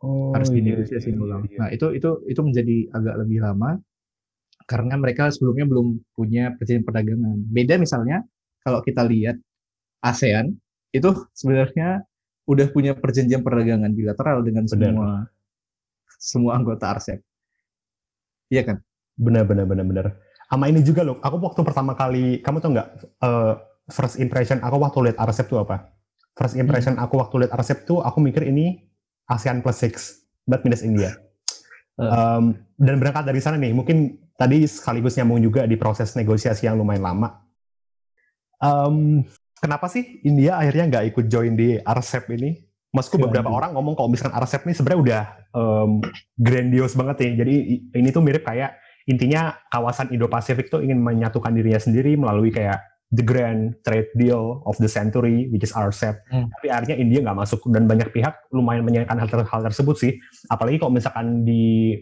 Oh, 0.00 0.32
harus 0.32 0.48
iya, 0.48 0.56
dinegosiasi 0.56 1.12
iya, 1.12 1.20
iya, 1.20 1.20
ulang. 1.20 1.42
Iya. 1.44 1.58
Nah 1.60 1.68
itu 1.68 1.86
itu 1.92 2.10
itu 2.32 2.40
menjadi 2.40 2.76
agak 2.96 3.14
lebih 3.20 3.44
lama 3.44 3.76
karena 4.64 4.96
mereka 4.96 5.28
sebelumnya 5.28 5.68
belum 5.68 6.00
punya 6.16 6.56
perjanjian 6.56 6.88
perdagangan. 6.88 7.36
Beda 7.52 7.76
misalnya 7.76 8.24
kalau 8.64 8.80
kita 8.80 9.04
lihat 9.04 9.36
ASEAN 10.00 10.56
itu 10.96 11.12
sebenarnya 11.36 12.08
udah 12.50 12.66
punya 12.74 12.92
perjanjian 12.98 13.46
perdagangan 13.46 13.94
bilateral 13.94 14.42
dengan 14.42 14.66
benar. 14.66 14.90
semua 14.90 15.08
semua 16.18 16.52
anggota 16.58 16.90
RCEP. 16.98 17.22
Iya 18.50 18.62
kan? 18.66 18.76
Benar 19.14 19.46
benar 19.46 19.64
benar 19.70 19.86
benar. 19.86 20.06
Sama 20.50 20.66
ini 20.66 20.82
juga 20.82 21.06
loh, 21.06 21.22
aku 21.22 21.38
waktu 21.38 21.62
pertama 21.62 21.94
kali, 21.94 22.42
kamu 22.42 22.58
tau 22.58 22.74
nggak, 22.74 22.88
uh, 23.22 23.54
first 23.86 24.18
impression 24.18 24.58
aku 24.66 24.82
waktu 24.82 24.98
lihat 25.06 25.18
RCEP 25.22 25.46
itu 25.46 25.56
apa? 25.62 25.94
First 26.34 26.58
impression 26.58 26.98
hmm. 26.98 27.04
aku 27.06 27.22
waktu 27.22 27.46
lihat 27.46 27.54
RCEP 27.54 27.86
tuh, 27.86 28.02
aku 28.02 28.18
mikir 28.18 28.50
ini 28.50 28.82
ASEAN 29.30 29.62
plus 29.62 29.78
six, 29.78 30.26
that 30.50 30.66
means 30.66 30.82
India. 30.82 31.14
Um, 32.00 32.58
dan 32.80 32.98
berangkat 32.98 33.30
dari 33.30 33.38
sana 33.38 33.60
nih, 33.62 33.70
mungkin 33.70 34.18
tadi 34.34 34.66
sekaligus 34.66 35.14
nyambung 35.20 35.38
juga 35.38 35.70
di 35.70 35.78
proses 35.78 36.18
negosiasi 36.18 36.66
yang 36.66 36.74
lumayan 36.74 37.06
lama 37.06 37.46
um, 38.60 39.24
kenapa 39.60 39.86
sih 39.86 40.24
India 40.24 40.56
akhirnya 40.56 40.84
nggak 40.88 41.04
ikut 41.14 41.24
join 41.28 41.54
di 41.54 41.76
RCEP 41.76 42.24
ini? 42.34 42.50
Masku 42.90 43.22
beberapa 43.22 43.46
orang 43.46 43.70
ngomong 43.78 43.94
kalau 43.94 44.10
misalkan 44.10 44.34
RCEP 44.34 44.66
ini 44.66 44.74
sebenarnya 44.74 45.00
udah 45.00 45.22
um, 45.54 45.90
grandios 46.34 46.98
banget 46.98 47.16
ya. 47.22 47.46
Jadi 47.46 47.54
ini 47.94 48.08
tuh 48.10 48.24
mirip 48.24 48.42
kayak 48.42 48.74
intinya 49.06 49.54
kawasan 49.70 50.10
Indo-Pasifik 50.10 50.72
tuh 50.72 50.82
ingin 50.82 50.98
menyatukan 50.98 51.54
dirinya 51.54 51.78
sendiri 51.78 52.18
melalui 52.18 52.50
kayak 52.50 52.82
the 53.10 53.22
grand 53.22 53.78
trade 53.82 54.10
deal 54.18 54.62
of 54.66 54.74
the 54.82 54.90
century, 54.90 55.46
which 55.54 55.62
is 55.62 55.74
RCEP. 55.74 56.18
Hmm. 56.30 56.50
Tapi 56.58 56.66
akhirnya 56.70 56.96
India 56.98 57.22
nggak 57.22 57.38
masuk 57.38 57.62
dan 57.70 57.86
banyak 57.86 58.10
pihak 58.10 58.50
lumayan 58.50 58.82
menyayangkan 58.82 59.22
hal, 59.22 59.28
hal 59.46 59.60
tersebut 59.70 59.96
sih. 59.98 60.12
Apalagi 60.50 60.82
kalau 60.82 60.90
misalkan 60.94 61.46
di 61.46 61.94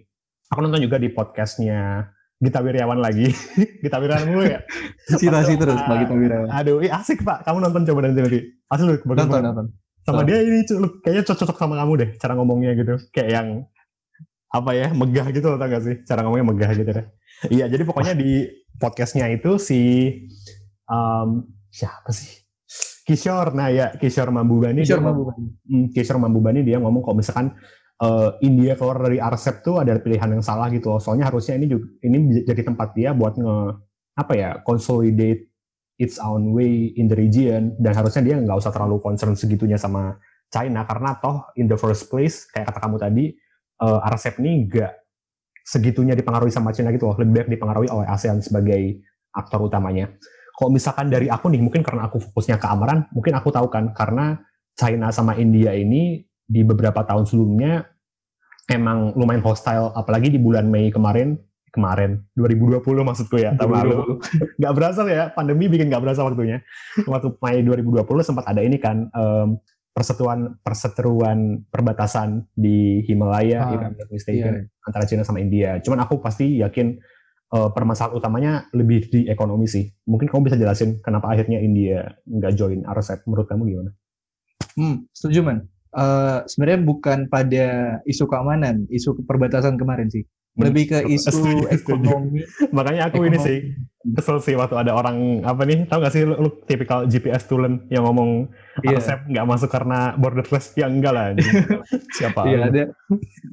aku 0.49 0.61
nonton 0.65 0.81
juga 0.81 0.97
di 0.97 1.13
podcastnya 1.13 2.09
Gita 2.39 2.63
Wirjawan 2.63 2.99
lagi. 3.03 3.35
Gita 3.83 3.99
Wirjawan 3.99 4.27
mulu 4.31 4.45
ya. 4.47 4.63
Cita-cita 5.21 5.63
terus 5.67 5.83
Pak 5.83 5.97
Gita 6.07 6.15
Wirjawan. 6.15 6.49
Aduh, 6.55 6.79
eh, 6.83 6.91
asik 6.91 7.27
Pak. 7.27 7.43
Kamu 7.43 7.59
nonton 7.63 7.83
coba 7.87 8.07
nanti 8.07 8.21
nanti. 8.23 8.41
Asli 8.71 8.85
lu. 8.87 8.97
Nonton, 9.03 9.43
nonton. 9.43 9.67
Sama 10.07 10.25
dia 10.25 10.41
ini 10.41 10.65
kayaknya 11.05 11.23
cocok 11.27 11.57
sama 11.59 11.77
kamu 11.77 11.93
deh. 12.01 12.11
Cara 12.17 12.33
ngomongnya 12.39 12.73
gitu. 12.79 12.97
Kayak 13.13 13.31
yang 13.35 13.49
apa 14.49 14.71
ya 14.73 14.89
megah 14.97 15.29
gitu 15.29 15.47
loh 15.53 15.59
tau 15.61 15.69
gak 15.69 15.85
sih 15.85 15.97
cara 16.09 16.25
ngomongnya 16.25 16.47
megah 16.49 16.71
gitu 16.73 16.91
deh 16.97 17.07
iya 17.53 17.69
jadi 17.69 17.85
pokoknya 17.85 18.17
di 18.17 18.49
podcastnya 18.81 19.29
itu 19.29 19.61
si 19.61 19.81
um, 20.89 21.45
siapa 21.69 22.09
sih 22.17 22.49
Kishore 23.05 23.53
nah 23.53 23.69
ya 23.69 23.93
Kishore 23.97 24.33
Mambubani 24.33 24.85
Kishore 24.85 25.05
Mambubani 25.05 25.49
hmm, 25.69 25.87
Kishore 25.93 26.21
Mambubani 26.21 26.61
dia 26.65 26.81
ngomong 26.81 27.05
kalau 27.05 27.17
misalkan 27.21 27.57
uh, 28.03 28.39
India 28.43 28.79
keluar 28.79 29.03
dari 29.03 29.19
RCEP 29.19 29.63
tuh 29.63 29.83
ada 29.83 29.99
pilihan 29.99 30.39
yang 30.39 30.45
salah 30.45 30.71
gitu 30.71 30.95
loh. 30.95 31.01
Soalnya 31.03 31.31
harusnya 31.31 31.59
ini 31.59 31.67
juga 31.71 31.87
ini 32.07 32.43
jadi 32.47 32.63
tempat 32.67 32.95
dia 32.95 33.11
buat 33.15 33.35
nge 33.39 33.59
apa 34.19 34.33
ya 34.35 34.51
consolidate 34.67 35.47
its 35.99 36.19
own 36.23 36.55
way 36.55 36.95
in 36.95 37.11
the 37.11 37.15
region 37.19 37.75
dan 37.79 37.95
harusnya 37.95 38.23
dia 38.23 38.35
nggak 38.39 38.59
usah 38.59 38.71
terlalu 38.71 39.03
concern 39.03 39.35
segitunya 39.35 39.79
sama 39.79 40.19
China 40.51 40.87
karena 40.87 41.19
toh 41.19 41.51
in 41.59 41.67
the 41.67 41.79
first 41.79 42.07
place 42.11 42.47
kayak 42.51 42.71
kata 42.71 42.79
kamu 42.83 42.97
tadi 42.99 43.25
uh, 43.83 43.99
RCEP 44.07 44.43
ini 44.43 44.67
nggak 44.71 44.93
segitunya 45.67 46.15
dipengaruhi 46.17 46.55
sama 46.55 46.73
China 46.73 46.95
gitu 46.95 47.11
loh 47.11 47.17
lebih 47.19 47.45
banyak 47.45 47.51
dipengaruhi 47.59 47.89
oleh 47.93 48.07
ASEAN 48.09 48.41
sebagai 48.41 49.05
aktor 49.35 49.69
utamanya. 49.69 50.09
Kalau 50.57 50.75
misalkan 50.75 51.07
dari 51.13 51.31
aku 51.31 51.53
nih 51.53 51.63
mungkin 51.63 51.87
karena 51.87 52.11
aku 52.11 52.19
fokusnya 52.19 52.59
ke 52.59 52.67
amaran 52.67 53.07
mungkin 53.15 53.37
aku 53.39 53.55
tahu 53.55 53.71
kan 53.71 53.95
karena 53.95 54.43
China 54.75 55.15
sama 55.15 55.39
India 55.39 55.75
ini 55.75 56.28
di 56.49 56.65
beberapa 56.65 57.05
tahun 57.05 57.29
sebelumnya 57.29 57.85
emang 58.73 59.13
lumayan 59.17 59.45
hostile 59.45 59.93
apalagi 59.93 60.33
di 60.33 60.41
bulan 60.41 60.69
Mei 60.69 60.89
kemarin 60.89 61.37
kemarin 61.69 62.25
2020 62.33 62.81
maksudku 62.81 63.37
ya 63.37 63.53
tahun 63.55 63.85
lalu. 63.85 64.19
nggak 64.61 64.73
berasa 64.73 65.05
ya 65.05 65.29
pandemi 65.33 65.69
bikin 65.69 65.93
nggak 65.93 66.01
berasa 66.01 66.25
waktunya. 66.25 66.65
Waktu 67.05 67.37
Mei 67.45 67.61
2020 67.61 68.09
sempat 68.25 68.49
ada 68.49 68.65
ini 68.65 68.81
kan 68.81 69.13
um, 69.13 69.61
persetuan 69.93 70.57
perseteruan 70.65 71.69
perbatasan 71.69 72.49
di 72.55 73.05
Himalaya 73.05 73.69
ah, 73.69 73.91
iya. 74.31 74.65
antara 74.65 75.05
China 75.05 75.23
sama 75.29 75.45
India. 75.45 75.77
Cuman 75.85 76.01
aku 76.01 76.23
pasti 76.23 76.63
yakin 76.65 76.97
uh, 77.53 77.69
permasalahan 77.77 78.17
utamanya 78.17 78.53
lebih 78.73 79.13
di 79.13 79.21
ekonomi 79.29 79.69
sih. 79.69 79.85
Mungkin 80.09 80.33
kamu 80.33 80.49
bisa 80.49 80.57
jelasin 80.57 81.05
kenapa 81.05 81.29
akhirnya 81.29 81.61
India 81.61 82.17
nggak 82.25 82.53
join 82.57 82.81
RCEP? 82.89 83.29
Menurut 83.29 83.45
kamu 83.45 83.63
gimana? 83.69 83.91
Hmm, 84.79 85.05
setuju 85.13 85.45
man 85.45 85.69
uh, 85.95 86.45
sebenarnya 86.45 86.81
bukan 86.85 87.19
pada 87.31 87.99
isu 88.05 88.25
keamanan, 88.29 88.85
isu 88.93 89.17
perbatasan 89.25 89.77
kemarin 89.81 90.11
sih. 90.11 90.25
lebih 90.59 90.91
ke 90.91 90.99
isu 91.07 91.71
ekonomi. 91.71 92.43
Makanya 92.77 93.07
aku 93.07 93.23
ekonomi. 93.23 93.31
ini 93.31 93.39
sih 93.39 93.59
kesel 94.19 94.43
sih 94.43 94.59
waktu 94.59 94.75
ada 94.75 94.91
orang 94.91 95.39
apa 95.47 95.63
nih, 95.63 95.87
tahu 95.87 96.03
gak 96.03 96.11
sih 96.11 96.27
lu, 96.27 96.35
lu 96.35 96.51
tipikal 96.67 97.07
GPS 97.07 97.47
tulen 97.47 97.87
yang 97.95 98.03
ngomong 98.03 98.51
yeah. 98.83 98.99
Arsep 98.99 99.23
nggak 99.31 99.47
masuk 99.47 99.71
karena 99.71 100.19
borderless 100.19 100.75
ya 100.75 100.91
enggak 100.91 101.15
lah. 101.15 101.27
Siapa? 102.19 102.43
Iya 102.51 102.59
ada. 102.75 102.85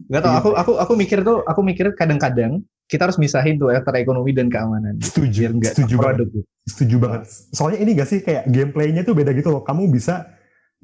Gak 0.10 0.22
tau. 0.25 0.34
Aku 0.34 0.50
aku 0.58 0.72
aku 0.82 0.94
mikir 0.98 1.22
tuh, 1.22 1.46
aku 1.46 1.62
mikir 1.62 1.94
kadang-kadang 1.94 2.65
kita 2.86 3.10
harus 3.10 3.18
misahin 3.18 3.58
tuh 3.58 3.74
antara 3.74 3.98
ekonomi 3.98 4.32
dan 4.32 4.48
keamanan. 4.48 5.01
Setuju. 5.01 5.58
Biar 5.58 5.74
setuju 5.74 5.96
banget. 5.98 6.30
Setuju 6.70 6.96
banget. 7.01 7.22
Soalnya 7.54 7.80
ini 7.82 7.92
gak 7.98 8.10
sih 8.10 8.20
kayak 8.22 8.46
gameplaynya 8.50 9.01
tuh 9.01 9.18
beda 9.18 9.34
gitu 9.34 9.50
loh. 9.50 9.62
Kamu 9.65 9.89
bisa 9.89 10.30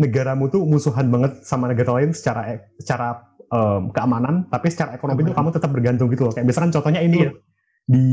negaramu 0.02 0.50
tuh 0.50 0.66
musuhan 0.66 1.08
banget 1.14 1.46
sama 1.46 1.70
negara 1.70 2.02
lain 2.02 2.12
secara 2.12 2.58
secara 2.82 3.22
um, 3.54 3.94
keamanan, 3.94 4.50
tapi 4.50 4.74
secara 4.74 4.98
ekonomi 4.98 5.22
itu 5.22 5.34
kamu 5.38 5.54
tetap 5.54 5.70
bergantung 5.70 6.10
gitu 6.10 6.26
loh. 6.26 6.34
Kayak 6.34 6.50
misalkan 6.50 6.74
contohnya 6.74 7.06
ini 7.06 7.30
iya. 7.30 7.32
di 7.86 8.08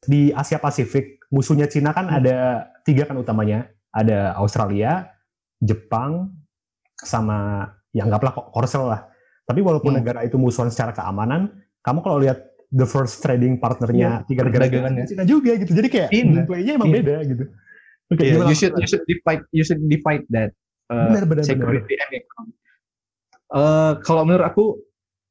di 0.00 0.20
Asia 0.32 0.56
Pasifik 0.56 1.20
musuhnya 1.28 1.68
Cina 1.68 1.92
kan 1.92 2.08
hmm. 2.08 2.18
ada 2.24 2.36
tiga 2.88 3.04
kan 3.04 3.20
utamanya, 3.20 3.68
ada 3.92 4.32
Australia, 4.40 5.12
Jepang, 5.60 6.32
sama 6.96 7.68
ya 7.92 8.08
anggaplah 8.08 8.32
Korsel 8.50 8.88
lah. 8.88 9.04
Tapi 9.44 9.60
walaupun 9.60 9.92
hmm. 9.92 10.00
negara 10.00 10.20
itu 10.24 10.40
musuhan 10.40 10.72
secara 10.72 10.96
keamanan, 10.96 11.60
kamu 11.84 12.00
kalau 12.00 12.18
lihat 12.22 12.38
the 12.70 12.86
first 12.86 13.18
trading 13.20 13.58
partnernya 13.58 14.22
yeah, 14.22 14.26
tiga 14.26 14.46
negara 14.46 14.70
Cina 15.04 15.26
juga 15.26 15.58
gitu. 15.58 15.74
Jadi 15.74 15.88
kayak 15.90 16.08
gameplaynya 16.14 16.72
emang 16.78 16.88
yeah. 16.88 16.98
beda 17.02 17.16
gitu. 17.26 17.44
Okay, 18.10 18.34
yeah, 18.34 18.42
you 18.42 18.58
should 18.58 18.74
you 18.74 18.88
should 18.90 19.06
divide 19.06 19.42
you 19.54 19.62
should 19.62 19.78
divide 19.86 20.26
that 20.34 20.50
uh, 20.90 21.08
benar, 21.14 21.24
benar, 21.30 21.44
security 21.46 21.94
benar. 21.94 22.04
and 22.10 22.14
economy. 22.20 22.56
Uh, 23.50 23.92
kalau 24.06 24.22
menurut 24.26 24.46
aku 24.46 24.64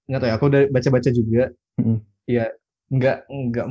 nggak 0.10 0.20
tahu 0.20 0.30
ya, 0.32 0.36
aku 0.36 0.46
udah 0.50 0.62
baca-baca 0.74 1.10
juga, 1.13 1.44
mm-hmm. 1.80 1.98
ya 2.25 2.46
nggak 2.89 3.18
nggak 3.30 3.66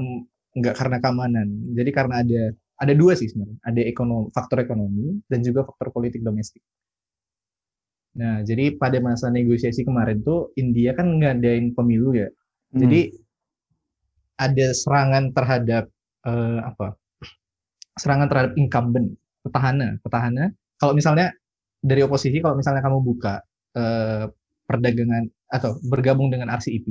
nggak 0.63 0.75
karena 0.79 0.97
keamanan. 1.03 1.49
Jadi 1.75 1.91
karena 1.91 2.15
ada 2.23 2.43
ada 2.79 2.93
dua 2.95 3.19
sih 3.19 3.27
sebenarnya, 3.27 3.59
ada 3.67 3.81
ekonomi, 3.83 4.31
faktor 4.31 4.63
ekonomi 4.63 5.19
dan 5.27 5.43
juga 5.43 5.67
faktor 5.67 5.91
politik 5.91 6.23
domestik. 6.23 6.63
Nah, 8.19 8.43
jadi 8.43 8.75
pada 8.75 8.99
masa 8.99 9.31
negosiasi 9.31 9.87
kemarin 9.87 10.23
tuh 10.23 10.51
India 10.59 10.95
kan 10.95 11.07
ngadain 11.19 11.75
pemilu 11.75 12.15
ya. 12.17 12.29
Hmm. 12.73 12.79
Jadi 12.87 13.01
ada 14.39 14.67
serangan 14.75 15.35
terhadap 15.35 15.85
uh, 16.27 16.61
apa? 16.67 16.95
Serangan 17.99 18.31
terhadap 18.31 18.53
incumbent, 18.55 19.19
petahana, 19.43 19.99
petahana. 20.03 20.55
Kalau 20.79 20.95
misalnya 20.95 21.35
dari 21.89 22.05
oposisi, 22.05 22.39
kalau 22.45 22.61
misalnya 22.61 22.85
kamu 22.85 23.01
buka 23.01 23.41
uh, 23.75 24.29
perdagangan 24.69 25.25
atau 25.49 25.81
bergabung 25.89 26.29
dengan 26.29 26.53
RCEP 26.53 26.87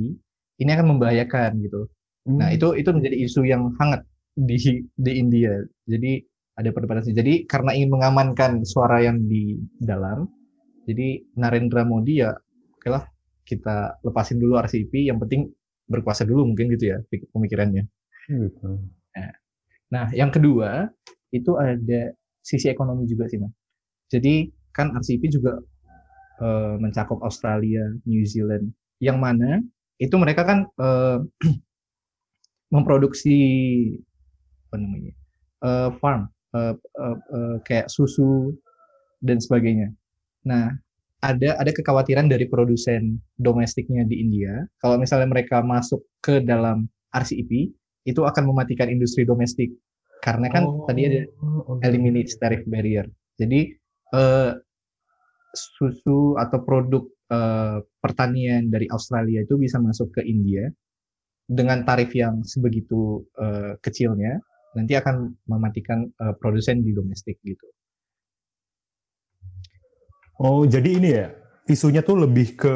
ini 0.58 0.70
akan 0.74 0.98
membahayakan 0.98 1.62
gitu. 1.62 1.86
Nah, 2.26 2.30
hmm. 2.34 2.38
Nah 2.42 2.48
itu 2.50 2.68
itu 2.74 2.90
menjadi 2.90 3.16
isu 3.22 3.40
yang 3.46 3.70
hangat 3.78 4.02
di 4.34 4.58
di 4.98 5.12
India. 5.14 5.54
Jadi 5.86 6.22
ada 6.58 6.74
perdebatan 6.74 7.06
Jadi 7.14 7.46
karena 7.46 7.70
ingin 7.70 7.94
mengamankan 7.94 8.66
suara 8.66 8.98
yang 8.98 9.22
di 9.30 9.54
dalam, 9.78 10.26
jadi 10.90 11.22
Narendra 11.38 11.86
Modi 11.86 12.18
ya, 12.18 12.34
oke 12.74 12.88
lah 12.90 13.06
kita 13.46 14.02
lepasin 14.02 14.42
dulu 14.42 14.58
RCEP. 14.58 14.90
Yang 15.06 15.18
penting 15.22 15.42
berkuasa 15.88 16.26
dulu 16.26 16.50
mungkin 16.52 16.74
gitu 16.74 16.92
ya 16.92 16.98
pemikirannya. 17.32 17.86
Gitu. 18.26 18.68
Nah, 19.14 19.32
nah 19.88 20.06
yang 20.12 20.34
kedua 20.34 20.90
itu 21.30 21.54
ada 21.56 22.12
sisi 22.42 22.66
ekonomi 22.66 23.06
juga 23.06 23.30
sih 23.30 23.38
mas. 23.38 23.54
Jadi 24.08 24.48
kan 24.72 24.92
RCEP 24.94 25.28
juga 25.32 25.58
uh, 26.42 26.76
mencakup 26.78 27.20
Australia, 27.24 27.84
New 28.06 28.24
Zealand, 28.24 28.70
yang 29.02 29.18
mana 29.18 29.62
itu 29.98 30.14
mereka 30.14 30.46
kan 30.46 30.66
uh, 30.78 31.18
memproduksi 32.74 33.36
apa 34.68 34.76
namanya 34.76 35.12
uh, 35.64 35.90
farm 35.98 36.28
uh, 36.52 36.76
uh, 37.00 37.16
uh, 37.32 37.56
kayak 37.64 37.88
susu 37.90 38.52
dan 39.24 39.40
sebagainya. 39.40 39.90
Nah 40.46 40.76
ada 41.18 41.58
ada 41.58 41.70
kekhawatiran 41.74 42.30
dari 42.30 42.46
produsen 42.46 43.18
domestiknya 43.42 44.06
di 44.06 44.22
India 44.22 44.62
kalau 44.78 45.02
misalnya 45.02 45.26
mereka 45.26 45.58
masuk 45.66 45.98
ke 46.22 46.38
dalam 46.38 46.86
RCEP 47.10 47.74
itu 48.06 48.20
akan 48.22 48.44
mematikan 48.46 48.86
industri 48.86 49.26
domestik 49.26 49.74
karena 50.22 50.46
kan 50.50 50.62
oh, 50.66 50.86
tadi 50.86 51.06
ada 51.06 51.22
eliminate 51.86 52.30
tariff 52.38 52.62
barrier. 52.66 53.06
Jadi 53.38 53.70
uh, 54.14 54.52
susu 55.52 56.36
atau 56.36 56.58
produk 56.62 57.04
uh, 57.32 57.80
pertanian 58.00 58.68
dari 58.68 58.86
Australia 58.92 59.42
itu 59.42 59.56
bisa 59.56 59.80
masuk 59.80 60.20
ke 60.20 60.22
India 60.24 60.68
dengan 61.48 61.82
tarif 61.88 62.12
yang 62.12 62.44
sebegitu 62.44 63.24
uh, 63.40 63.80
kecilnya 63.80 64.36
nanti 64.76 64.92
akan 64.92 65.32
mematikan 65.48 66.04
uh, 66.20 66.36
produsen 66.36 66.84
di 66.84 66.92
domestik 66.92 67.40
gitu. 67.40 67.64
Oh 70.38 70.62
jadi 70.68 70.90
ini 71.00 71.08
ya 71.08 71.26
isunya 71.66 72.04
tuh 72.04 72.28
lebih 72.28 72.54
ke 72.54 72.74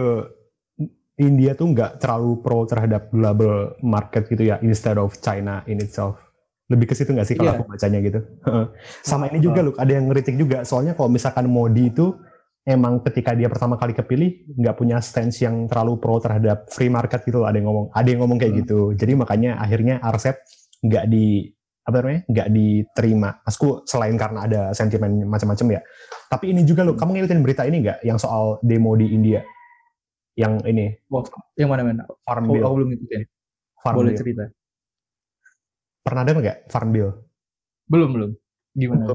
India 1.20 1.52
tuh 1.52 1.70
nggak 1.70 2.00
terlalu 2.00 2.40
pro 2.40 2.64
terhadap 2.64 3.12
global 3.12 3.76
market 3.84 4.26
gitu 4.26 4.48
ya 4.48 4.56
instead 4.64 4.96
of 4.96 5.14
China 5.20 5.60
in 5.68 5.78
itself 5.78 6.31
lebih 6.72 6.88
ke 6.88 6.94
situ 6.96 7.12
nggak 7.12 7.28
sih 7.28 7.36
kalau 7.36 7.52
yeah. 7.52 7.60
aku 7.60 7.68
bacanya 7.68 7.98
gitu. 8.00 8.20
Sama 9.04 9.28
ini 9.28 9.38
juga 9.44 9.60
loh, 9.60 9.76
ada 9.76 9.92
yang 9.92 10.08
ngeritik 10.08 10.34
juga. 10.40 10.64
Soalnya 10.64 10.96
kalau 10.96 11.12
misalkan 11.12 11.44
Modi 11.52 11.92
itu 11.92 12.16
emang 12.64 13.02
ketika 13.04 13.34
dia 13.34 13.50
pertama 13.50 13.74
kali 13.74 13.92
kepilih 13.92 14.56
nggak 14.56 14.76
punya 14.78 15.02
stance 15.02 15.42
yang 15.42 15.66
terlalu 15.66 15.98
pro 15.98 16.22
terhadap 16.22 16.70
free 16.70 16.88
market 16.88 17.26
gitu 17.26 17.42
ada 17.42 17.58
yang 17.58 17.66
ngomong 17.66 17.90
ada 17.90 18.08
yang 18.08 18.20
ngomong 18.24 18.38
kayak 18.40 18.52
hmm. 18.56 18.60
gitu. 18.64 18.80
Jadi 18.96 19.12
makanya 19.18 19.60
akhirnya 19.60 20.00
Arcep 20.00 20.40
nggak 20.80 21.04
di 21.12 21.52
apa 21.82 21.96
namanya 22.00 22.20
nggak 22.30 22.48
diterima. 22.48 23.30
Masku 23.44 23.84
selain 23.84 24.16
karena 24.16 24.40
ada 24.48 24.60
sentimen 24.72 25.28
macam-macam 25.28 25.66
ya. 25.76 25.80
Tapi 26.32 26.56
ini 26.56 26.64
juga 26.64 26.86
lo 26.86 26.96
kamu 26.96 27.20
ngikutin 27.20 27.40
berita 27.44 27.62
ini 27.68 27.84
nggak? 27.84 27.98
Yang 28.06 28.18
soal 28.24 28.62
demo 28.64 28.96
di 28.96 29.12
India? 29.12 29.44
Yang 30.32 30.64
ini? 30.64 30.86
Oh, 31.12 31.20
yang 31.60 31.68
mana 31.68 31.84
mana 31.84 32.02
farm 32.24 32.48
bill. 32.48 32.64
oh, 32.64 32.72
belum 32.72 32.88
ngikutin. 32.96 33.22
Farm 33.84 33.96
boleh 34.00 34.14
bill. 34.16 34.20
cerita 34.22 34.44
pernah 36.02 36.26
ada 36.26 36.34
nggak 36.34 36.58
farm 36.70 36.90
bill 36.90 37.10
belum 37.92 38.10
belum. 38.16 38.30
Gimana? 38.72 39.12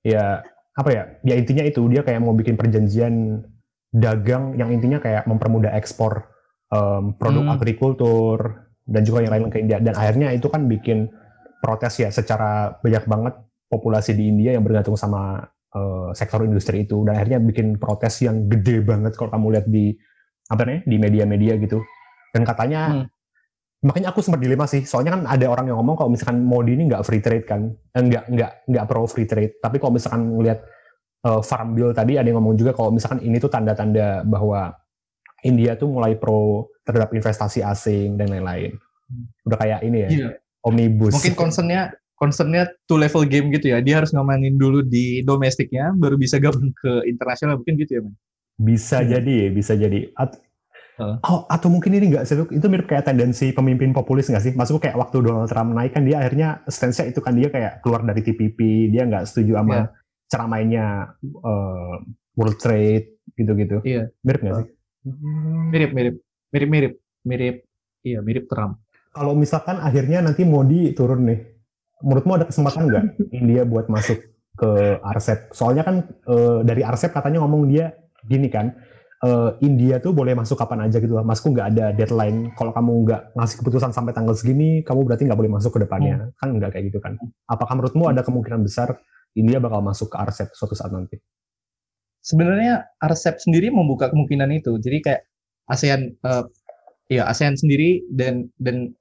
Ya 0.00 0.40
apa 0.72 0.90
ya? 0.90 1.04
Ya 1.20 1.34
intinya 1.36 1.64
itu. 1.68 1.84
Dia 1.92 2.00
kayak 2.00 2.24
mau 2.24 2.32
bikin 2.32 2.56
perjanjian 2.56 3.44
dagang 3.92 4.56
yang 4.56 4.72
intinya 4.72 5.02
kayak 5.02 5.28
mempermudah 5.28 5.76
ekspor 5.76 6.24
um, 6.72 7.12
produk 7.20 7.44
hmm. 7.44 7.54
agrikultur 7.60 8.38
dan 8.88 9.02
juga 9.04 9.28
yang 9.28 9.32
lain 9.36 9.52
ke 9.52 9.60
India. 9.60 9.78
Dan 9.84 9.92
akhirnya 9.92 10.32
itu 10.32 10.48
kan 10.48 10.64
bikin 10.64 11.12
protes 11.60 12.00
ya 12.00 12.08
secara 12.08 12.80
banyak 12.80 13.04
banget 13.04 13.34
populasi 13.68 14.16
di 14.16 14.32
India 14.32 14.56
yang 14.56 14.64
bergantung 14.64 14.96
sama 14.96 15.44
uh, 15.76 16.10
sektor 16.16 16.40
industri 16.40 16.88
itu. 16.88 17.04
Dan 17.04 17.20
akhirnya 17.20 17.36
bikin 17.42 17.76
protes 17.76 18.24
yang 18.24 18.48
gede 18.48 18.80
banget 18.80 19.12
kalau 19.20 19.28
kamu 19.28 19.60
lihat 19.60 19.66
di 19.68 19.92
apa 20.50 20.62
nih 20.64 20.80
di 20.88 20.96
media-media 20.96 21.60
gitu. 21.60 21.84
Dan 22.32 22.48
katanya 22.48 23.04
hmm 23.04 23.19
makanya 23.80 24.12
aku 24.12 24.20
sempat 24.20 24.40
dilema 24.40 24.68
sih. 24.68 24.84
Soalnya 24.84 25.16
kan 25.16 25.22
ada 25.24 25.46
orang 25.48 25.72
yang 25.72 25.80
ngomong 25.80 25.96
kalau 25.96 26.10
misalkan 26.12 26.44
Modi 26.44 26.76
ini 26.76 26.88
nggak 26.88 27.04
free 27.04 27.22
trade 27.24 27.44
kan. 27.48 27.72
Eh, 27.96 28.02
nggak 28.04 28.24
nggak 28.28 28.52
nggak 28.68 28.84
pro 28.86 29.08
free 29.08 29.28
trade. 29.28 29.56
Tapi 29.60 29.76
kalau 29.80 29.96
misalkan 29.96 30.36
ngelihat 30.36 30.60
uh, 31.24 31.40
farm 31.40 31.72
bill 31.72 31.96
tadi 31.96 32.20
ada 32.20 32.28
yang 32.28 32.40
ngomong 32.40 32.60
juga 32.60 32.76
kalau 32.76 32.92
misalkan 32.92 33.24
ini 33.24 33.40
tuh 33.40 33.48
tanda-tanda 33.48 34.24
bahwa 34.28 34.76
India 35.40 35.72
tuh 35.76 35.88
mulai 35.88 36.16
pro 36.20 36.68
terhadap 36.84 37.12
investasi 37.16 37.64
asing 37.64 38.20
dan 38.20 38.28
lain-lain. 38.28 38.76
Udah 39.48 39.58
kayak 39.58 39.80
ini 39.82 39.98
ya 40.04 40.08
yeah. 40.08 40.32
omnibus. 40.62 41.16
Mungkin 41.16 41.34
concernnya 41.34 41.96
concernnya 42.20 42.68
two 42.84 43.00
level 43.00 43.24
game 43.24 43.48
gitu 43.56 43.72
ya. 43.72 43.80
Dia 43.80 44.04
harus 44.04 44.12
ngamanin 44.12 44.60
dulu 44.60 44.84
di 44.84 45.24
domestiknya 45.24 45.96
baru 45.96 46.20
bisa 46.20 46.36
gabung 46.36 46.68
ke 46.76 47.08
internasional. 47.08 47.56
Mungkin 47.56 47.80
gitu 47.80 47.92
ya 47.96 48.02
man 48.04 48.14
bisa 48.60 49.00
yeah. 49.00 49.16
jadi 49.16 49.36
bisa 49.48 49.72
jadi 49.72 50.12
Oh, 51.00 51.48
atau 51.48 51.68
mungkin 51.72 51.96
ini 51.96 52.12
enggak 52.12 52.28
sih, 52.28 52.36
itu 52.36 52.66
mirip 52.68 52.86
kayak 52.86 53.08
tendensi 53.08 53.50
pemimpin 53.50 53.96
populis 53.96 54.28
nggak 54.28 54.44
sih? 54.44 54.52
Maksudku 54.52 54.84
kayak 54.84 54.96
waktu 55.00 55.24
Donald 55.24 55.48
Trump 55.48 55.72
naik 55.72 55.96
kan 55.96 56.04
dia 56.04 56.20
akhirnya 56.20 56.60
stance 56.68 57.02
itu 57.02 57.20
kan 57.24 57.34
dia 57.34 57.48
kayak 57.48 57.80
keluar 57.80 58.04
dari 58.04 58.20
TPP, 58.20 58.90
dia 58.92 59.08
nggak 59.08 59.24
setuju 59.24 59.60
sama 59.60 59.74
yeah. 59.74 59.86
cara 60.30 60.44
mainnya 60.46 60.86
uh, 61.22 61.96
World 62.36 62.58
Trade 62.60 63.20
gitu-gitu. 63.34 63.80
Iya. 63.82 64.12
Mirip 64.22 64.40
nggak 64.44 64.54
sih? 64.60 64.68
Mirip, 65.72 65.90
mirip, 65.96 66.16
mirip, 66.52 66.68
mirip, 66.70 66.94
mirip. 67.24 67.56
Iya, 68.00 68.20
mirip 68.24 68.44
Trump. 68.48 68.80
Kalau 69.10 69.34
misalkan 69.34 69.82
akhirnya 69.82 70.22
nanti 70.22 70.46
Modi 70.46 70.94
turun 70.94 71.26
nih, 71.26 71.40
menurutmu 72.00 72.32
ada 72.40 72.46
kesempatan 72.48 72.82
nggak 72.88 73.04
India 73.38 73.62
buat 73.66 73.90
masuk 73.90 74.18
ke 74.56 74.70
RCEP? 75.02 75.50
Soalnya 75.52 75.82
kan 75.84 76.06
uh, 76.28 76.62
dari 76.64 76.86
RCEP 76.86 77.12
katanya 77.12 77.42
ngomong 77.44 77.68
dia 77.68 77.92
gini 78.24 78.48
kan, 78.52 78.72
uh, 79.24 79.50
India 79.60 80.00
tuh 80.00 80.12
boleh 80.16 80.32
masuk 80.32 80.56
kapan 80.56 80.88
aja 80.88 80.98
gitu 81.00 81.16
lah. 81.16 81.24
Masku 81.24 81.52
nggak 81.52 81.68
ada 81.76 81.86
deadline. 81.92 82.52
Kalau 82.56 82.72
kamu 82.72 82.92
nggak 83.06 83.20
ngasih 83.36 83.56
keputusan 83.60 83.90
sampai 83.92 84.12
tanggal 84.16 84.34
segini, 84.36 84.80
kamu 84.84 85.04
berarti 85.04 85.28
nggak 85.28 85.38
boleh 85.38 85.52
masuk 85.52 85.76
ke 85.76 85.80
depannya. 85.84 86.32
Hmm. 86.32 86.36
Kan 86.40 86.48
nggak 86.56 86.70
kayak 86.76 86.84
gitu 86.92 86.98
kan. 86.98 87.16
Apakah 87.48 87.76
menurutmu 87.76 88.08
ada 88.08 88.24
kemungkinan 88.24 88.60
besar 88.64 88.96
India 89.36 89.62
bakal 89.62 89.84
masuk 89.84 90.10
ke 90.10 90.16
RCEP 90.18 90.48
suatu 90.56 90.74
saat 90.74 90.90
nanti? 90.90 91.20
Sebenarnya 92.20 92.84
RCEP 93.00 93.40
sendiri 93.40 93.72
membuka 93.72 94.12
kemungkinan 94.12 94.50
itu. 94.52 94.76
Jadi 94.76 94.98
kayak 95.00 95.22
ASEAN 95.70 96.20
uh, 96.26 96.44
ya 97.08 97.30
ASEAN 97.30 97.56
sendiri 97.56 98.04
dan 98.12 98.50
dan 98.60 98.92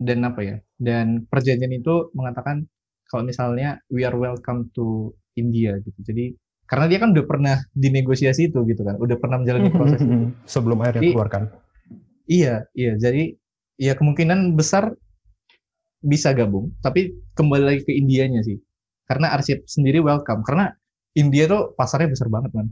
dan 0.00 0.18
apa 0.26 0.40
ya? 0.42 0.56
Dan 0.80 1.28
perjanjian 1.28 1.70
itu 1.76 2.10
mengatakan 2.16 2.64
kalau 3.06 3.26
misalnya 3.26 3.78
we 3.92 4.02
are 4.06 4.16
welcome 4.16 4.72
to 4.74 5.14
India 5.38 5.78
gitu. 5.84 5.98
Jadi 6.02 6.34
karena 6.70 6.86
dia 6.86 7.02
kan 7.02 7.10
udah 7.10 7.26
pernah 7.26 7.56
dinegosiasi 7.74 8.54
itu 8.54 8.62
gitu 8.62 8.86
kan, 8.86 8.94
udah 8.94 9.18
pernah 9.18 9.42
menjalani 9.42 9.74
proses 9.74 9.98
itu. 10.06 10.30
sebelum 10.46 10.78
akhirnya 10.86 11.02
Jadi- 11.02 11.14
keluarkan. 11.18 11.42
Iya, 12.30 12.54
iya. 12.78 12.94
Jadi 12.94 13.34
ya 13.74 13.98
kemungkinan 13.98 14.54
besar 14.54 14.94
bisa 15.98 16.30
gabung, 16.30 16.70
tapi 16.78 17.18
kembali 17.34 17.64
lagi 17.66 17.80
ke 17.82 17.92
Indianya 17.92 18.46
sih. 18.46 18.54
Karena 19.10 19.34
Arsip 19.34 19.66
sendiri 19.66 19.98
welcome, 19.98 20.46
karena 20.46 20.70
India 21.18 21.50
tuh 21.50 21.74
pasarnya 21.74 22.14
besar 22.14 22.30
banget 22.30 22.54
man. 22.54 22.70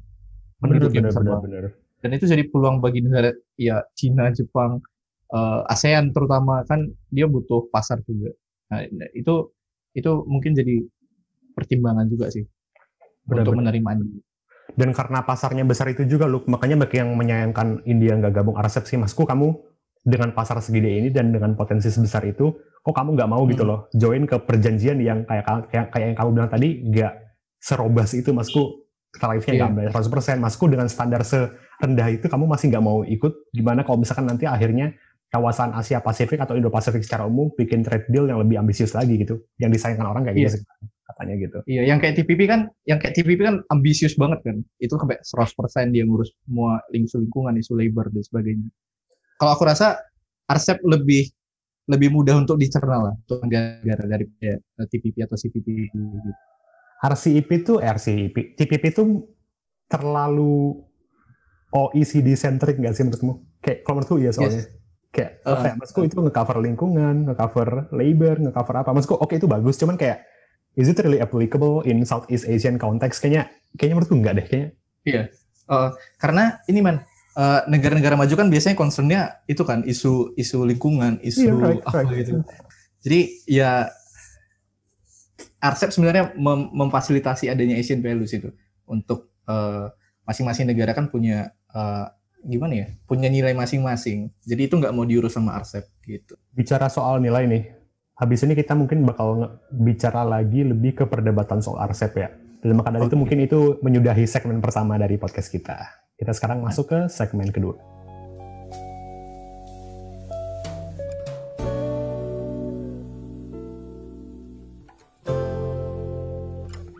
Penduduknya 0.63 1.11
besar 1.11 1.27
banget. 1.27 1.43
bener. 1.51 1.65
Dan 1.99 2.11
itu 2.15 2.31
jadi 2.31 2.47
peluang 2.47 2.79
bagi 2.79 3.03
negara 3.03 3.35
ya 3.59 3.83
Cina, 3.99 4.31
Jepang, 4.31 4.79
eh, 5.35 5.61
ASEAN 5.75 6.15
terutama 6.15 6.63
kan 6.71 6.87
dia 7.11 7.27
butuh 7.27 7.67
pasar 7.75 7.99
juga. 8.07 8.31
Nah, 8.71 8.87
itu 9.11 9.51
itu 9.99 10.11
mungkin 10.31 10.55
jadi 10.55 10.87
pertimbangan 11.59 12.07
juga 12.07 12.31
sih 12.31 12.47
untuk 13.29 13.55
Benar-benar. 13.55 13.77
menerima 13.77 13.91
India. 14.01 14.23
Dan 14.69 14.91
karena 14.93 15.25
pasarnya 15.25 15.65
besar 15.65 15.89
itu 15.89 16.05
juga, 16.05 16.29
Luke, 16.29 16.45
makanya 16.47 16.85
bagi 16.85 17.01
yang 17.01 17.17
menyayangkan 17.17 17.83
India 17.85 18.13
nggak 18.17 18.33
gabung 18.33 18.57
RCEP 18.57 18.85
sih, 18.85 18.99
masku 19.01 19.25
kamu 19.25 19.57
dengan 20.05 20.33
pasar 20.33 20.61
segede 20.61 20.89
ini 20.89 21.09
dan 21.09 21.33
dengan 21.33 21.53
potensi 21.53 21.89
sebesar 21.89 22.25
itu, 22.25 22.53
kok 22.81 22.95
kamu 22.95 23.17
nggak 23.17 23.29
mau 23.29 23.43
gitu 23.49 23.65
Hmm. 23.65 23.71
loh, 23.75 23.81
join 23.93 24.25
ke 24.25 24.37
perjanjian 24.39 25.01
yang 25.01 25.25
kayak 25.25 25.45
kayak, 25.69 25.87
kayak 25.93 26.07
yang 26.13 26.17
kamu 26.17 26.29
bilang 26.33 26.51
tadi, 26.51 26.69
nggak 26.85 27.13
serobas 27.59 28.13
itu, 28.15 28.31
masku 28.31 28.87
tarifnya 29.11 29.53
Iya. 29.53 29.59
nggak 29.59 29.71
ambil 29.73 29.87
100%, 29.91 30.39
masku 30.39 30.65
dengan 30.69 30.87
standar 30.87 31.25
serendah 31.25 32.09
itu, 32.13 32.29
kamu 32.29 32.45
masih 32.47 32.67
nggak 32.71 32.85
mau 32.85 33.03
ikut, 33.03 33.33
gimana 33.51 33.83
kalau 33.83 33.99
misalkan 33.99 34.29
nanti 34.29 34.45
akhirnya 34.45 34.95
kawasan 35.29 35.75
Asia 35.75 36.01
Pasifik 36.01 36.41
atau 36.41 36.57
Indo 36.57 36.71
Pasifik 36.71 37.05
secara 37.05 37.25
umum 37.27 37.51
bikin 37.53 37.83
trade 37.83 38.09
deal 38.09 38.25
yang 38.25 38.39
lebih 38.41 38.61
ambisius 38.61 38.93
lagi 38.95 39.17
gitu, 39.19 39.45
yang 39.59 39.69
disayangkan 39.69 40.07
orang 40.07 40.23
kayak 40.25 40.37
Iya. 40.37 40.45
gitu 40.47 40.55
sih, 40.57 40.63
katanya 41.09 41.35
gitu. 41.41 41.59
Iya, 41.65 41.83
yang 41.89 41.99
kayak 41.99 42.21
TPP 42.21 42.41
kan, 42.45 42.69
yang 42.85 43.01
kayak 43.01 43.17
TPP 43.17 43.41
kan 43.41 43.65
ambisius 43.73 44.15
banget 44.21 44.45
kan. 44.45 44.61
Itu 44.77 45.01
sampai 45.01 45.17
100% 45.25 45.95
dia 45.97 46.05
ngurus 46.05 46.31
semua 46.45 46.85
isu 46.93 47.25
lingkungan, 47.25 47.57
isu 47.57 47.73
labor 47.73 48.13
dan 48.13 48.23
sebagainya. 48.23 48.69
Kalau 49.41 49.57
aku 49.57 49.65
rasa 49.65 49.97
RCEP 50.49 50.85
lebih 50.85 51.33
lebih 51.89 52.13
mudah 52.13 52.37
untuk 52.37 52.61
dicerna 52.61 53.01
lah 53.01 53.15
untuk 53.17 53.41
negara 53.49 54.05
dari 54.05 54.29
kayak 54.37 54.61
TPP 54.93 55.25
atau 55.25 55.37
CPTPP 55.41 55.93
gitu. 55.97 56.31
RCEP 56.99 57.49
itu 57.65 57.73
RCEP, 57.81 58.37
TPP 58.59 58.85
itu 58.93 59.25
terlalu 59.89 60.85
OECD 61.73 62.37
centric 62.37 62.77
nggak 62.77 62.93
sih 62.93 63.05
menurutmu? 63.09 63.33
Kayak 63.65 63.79
kalau 63.85 63.95
menurutku 64.01 64.17
iya 64.21 64.31
soalnya. 64.33 64.69
Kayak 65.09 65.41
Uh, 65.49 65.57
apa 65.57 65.73
ya, 65.73 65.75
maksudku 65.81 66.05
itu 66.05 66.21
nge-cover 66.21 66.61
lingkungan, 66.61 67.33
nge-cover 67.33 67.89
labor, 67.97 68.37
nge-cover 68.45 68.75
apa. 68.85 68.93
Maksudku 68.93 69.17
oke 69.17 69.41
itu 69.41 69.49
bagus, 69.49 69.81
cuman 69.81 69.97
kayak 69.97 70.21
is 70.79 70.87
it 70.87 70.99
really 71.03 71.19
applicable 71.19 71.83
in 71.83 72.07
Southeast 72.07 72.47
Asian 72.47 72.79
context? 72.79 73.19
Kayaknya 73.19 73.51
kayaknya 73.75 73.95
menurutku 73.99 74.15
nggak 74.15 74.35
deh 74.39 74.47
kayaknya. 74.47 74.69
Eh, 75.69 75.91
karena 76.23 76.63
ini 76.71 76.81
man 76.81 77.03
eh, 77.35 77.61
negara-negara 77.67 78.15
maju 78.15 78.35
kan 78.39 78.47
biasanya 78.47 78.79
concernnya 78.79 79.43
itu 79.51 79.67
kan 79.67 79.83
isu 79.83 80.39
isu 80.39 80.63
lingkungan, 80.63 81.19
isu 81.21 81.51
Iya, 81.51 81.53
right, 81.59 81.83
apa 81.83 81.99
right. 82.07 82.17
gitu. 82.23 82.33
Jadi 83.03 83.21
ya 83.51 83.91
RCEP 85.59 85.91
sebenarnya 85.91 86.25
mem- 86.39 86.71
memfasilitasi 86.71 87.51
adanya 87.51 87.75
Asian 87.75 87.99
values 87.99 88.31
itu 88.31 88.55
untuk 88.87 89.35
eh, 89.51 89.87
masing-masing 90.23 90.71
negara 90.71 90.95
kan 90.95 91.11
punya 91.11 91.51
eh, 91.75 92.07
gimana 92.47 92.75
ya, 92.75 92.87
punya 93.11 93.27
nilai 93.27 93.51
masing-masing. 93.53 94.31
Jadi 94.47 94.71
itu 94.71 94.75
nggak 94.79 94.95
mau 94.95 95.03
diurus 95.03 95.35
sama 95.35 95.59
RCEP 95.59 95.87
gitu. 96.07 96.35
Bicara 96.55 96.87
soal 96.87 97.19
nilai 97.19 97.51
nih, 97.51 97.63
habis 98.19 98.43
ini 98.43 98.59
kita 98.59 98.75
mungkin 98.75 99.07
bakal 99.07 99.63
bicara 99.71 100.27
lagi 100.27 100.67
lebih 100.67 100.99
ke 100.99 101.05
perdebatan 101.07 101.63
soal 101.63 101.87
RCEP 101.87 102.15
ya. 102.19 102.35
Dan 102.59 102.75
maka 102.75 102.91
dari 102.91 103.07
itu 103.07 103.15
Oke. 103.15 103.23
mungkin 103.23 103.39
itu 103.47 103.79
menyudahi 103.79 104.27
segmen 104.27 104.59
pertama 104.59 104.99
dari 104.99 105.15
podcast 105.15 105.47
kita. 105.47 105.79
Kita 106.19 106.35
sekarang 106.35 106.59
masuk 106.67 106.91
ke 106.91 106.99
segmen 107.07 107.55
kedua. 107.55 107.79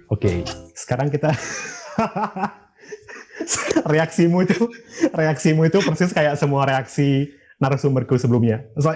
Oke, 0.09 0.47
sekarang 0.79 1.11
kita 1.11 1.35
reaksimu 3.93 4.47
itu 4.47 4.71
reaksimu 5.11 5.67
itu 5.67 5.83
persis 5.83 6.15
kayak 6.15 6.39
semua 6.39 6.63
reaksi 6.63 7.35
narasumberku 7.59 8.15
sebelumnya. 8.15 8.63
So, 8.79 8.95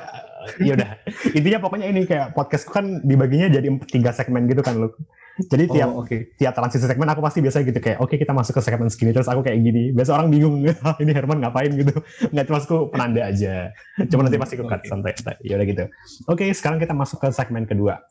ya 0.61 0.73
udah. 0.75 0.91
Intinya 1.33 1.59
pokoknya 1.61 1.87
ini 1.89 2.05
kayak 2.05 2.33
podcastku 2.33 2.71
kan 2.71 3.01
dibaginya 3.03 3.49
jadi 3.49 3.69
tiga 3.87 4.11
segmen 4.11 4.47
gitu 4.47 4.61
kan, 4.61 4.77
lu. 4.77 4.89
Jadi 5.33 5.65
tiap 5.65 5.89
Oh, 5.97 6.05
oke. 6.05 6.37
tiap 6.37 6.53
transisi 6.53 6.85
segmen 6.85 7.09
aku 7.09 7.25
pasti 7.25 7.41
biasa 7.41 7.65
gitu 7.65 7.81
kayak 7.81 8.05
oke 8.05 8.21
kita 8.21 8.37
masuk 8.37 8.53
ke 8.53 8.61
segmen 8.61 8.93
segini. 8.93 9.17
Terus 9.17 9.33
aku 9.33 9.41
kayak 9.41 9.65
gini. 9.65 9.89
Biasa 9.91 10.13
orang 10.13 10.29
bingung 10.29 10.61
"Ah, 10.85 10.93
ini 11.01 11.09
Herman 11.09 11.41
ngapain? 11.41 11.73
gitu. 11.73 11.97
Nggak 12.29 12.45
cuma 12.47 12.59
aku 12.61 12.77
penanda 12.93 13.25
aja. 13.25 13.73
Cuma 14.13 14.29
nanti 14.29 14.37
pasti 14.37 14.61
aku 14.61 14.69
cut 14.69 14.85
Oke. 14.85 14.89
santai 14.93 15.13
ya 15.41 15.57
udah 15.57 15.67
gitu. 15.67 15.85
Oke 16.29 16.53
sekarang 16.53 16.77
kita 16.77 16.93
masuk 16.93 17.17
ke 17.17 17.33
segmen 17.33 17.65
kedua. 17.65 18.05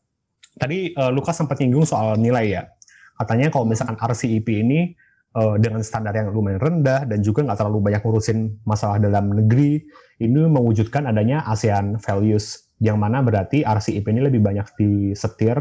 Tadi 0.58 0.98
eh, 0.98 1.12
Lukas 1.14 1.38
sempat 1.38 1.62
nyinggung 1.62 1.86
soal 1.86 2.18
nilai 2.18 2.58
ya. 2.58 2.64
Katanya 3.22 3.54
kalau 3.54 3.70
misalkan 3.70 4.02
RCEP 4.02 4.50
ini 4.50 4.98
eh, 5.36 5.56
dengan 5.60 5.82
standar 5.82 6.14
yang 6.16 6.32
lumayan 6.32 6.60
rendah 6.60 7.08
dan 7.08 7.20
juga 7.24 7.44
nggak 7.46 7.60
terlalu 7.60 7.80
banyak 7.92 8.02
ngurusin 8.04 8.40
masalah 8.68 8.98
dalam 8.98 9.32
negeri 9.32 9.84
ini 10.22 10.40
mewujudkan 10.48 11.10
adanya 11.10 11.42
ASEAN 11.50 11.98
values 11.98 12.72
yang 12.82 12.98
mana 12.98 13.22
berarti 13.22 13.62
RCEP 13.62 14.06
ini 14.10 14.26
lebih 14.26 14.42
banyak 14.42 14.74
disetir 14.78 15.58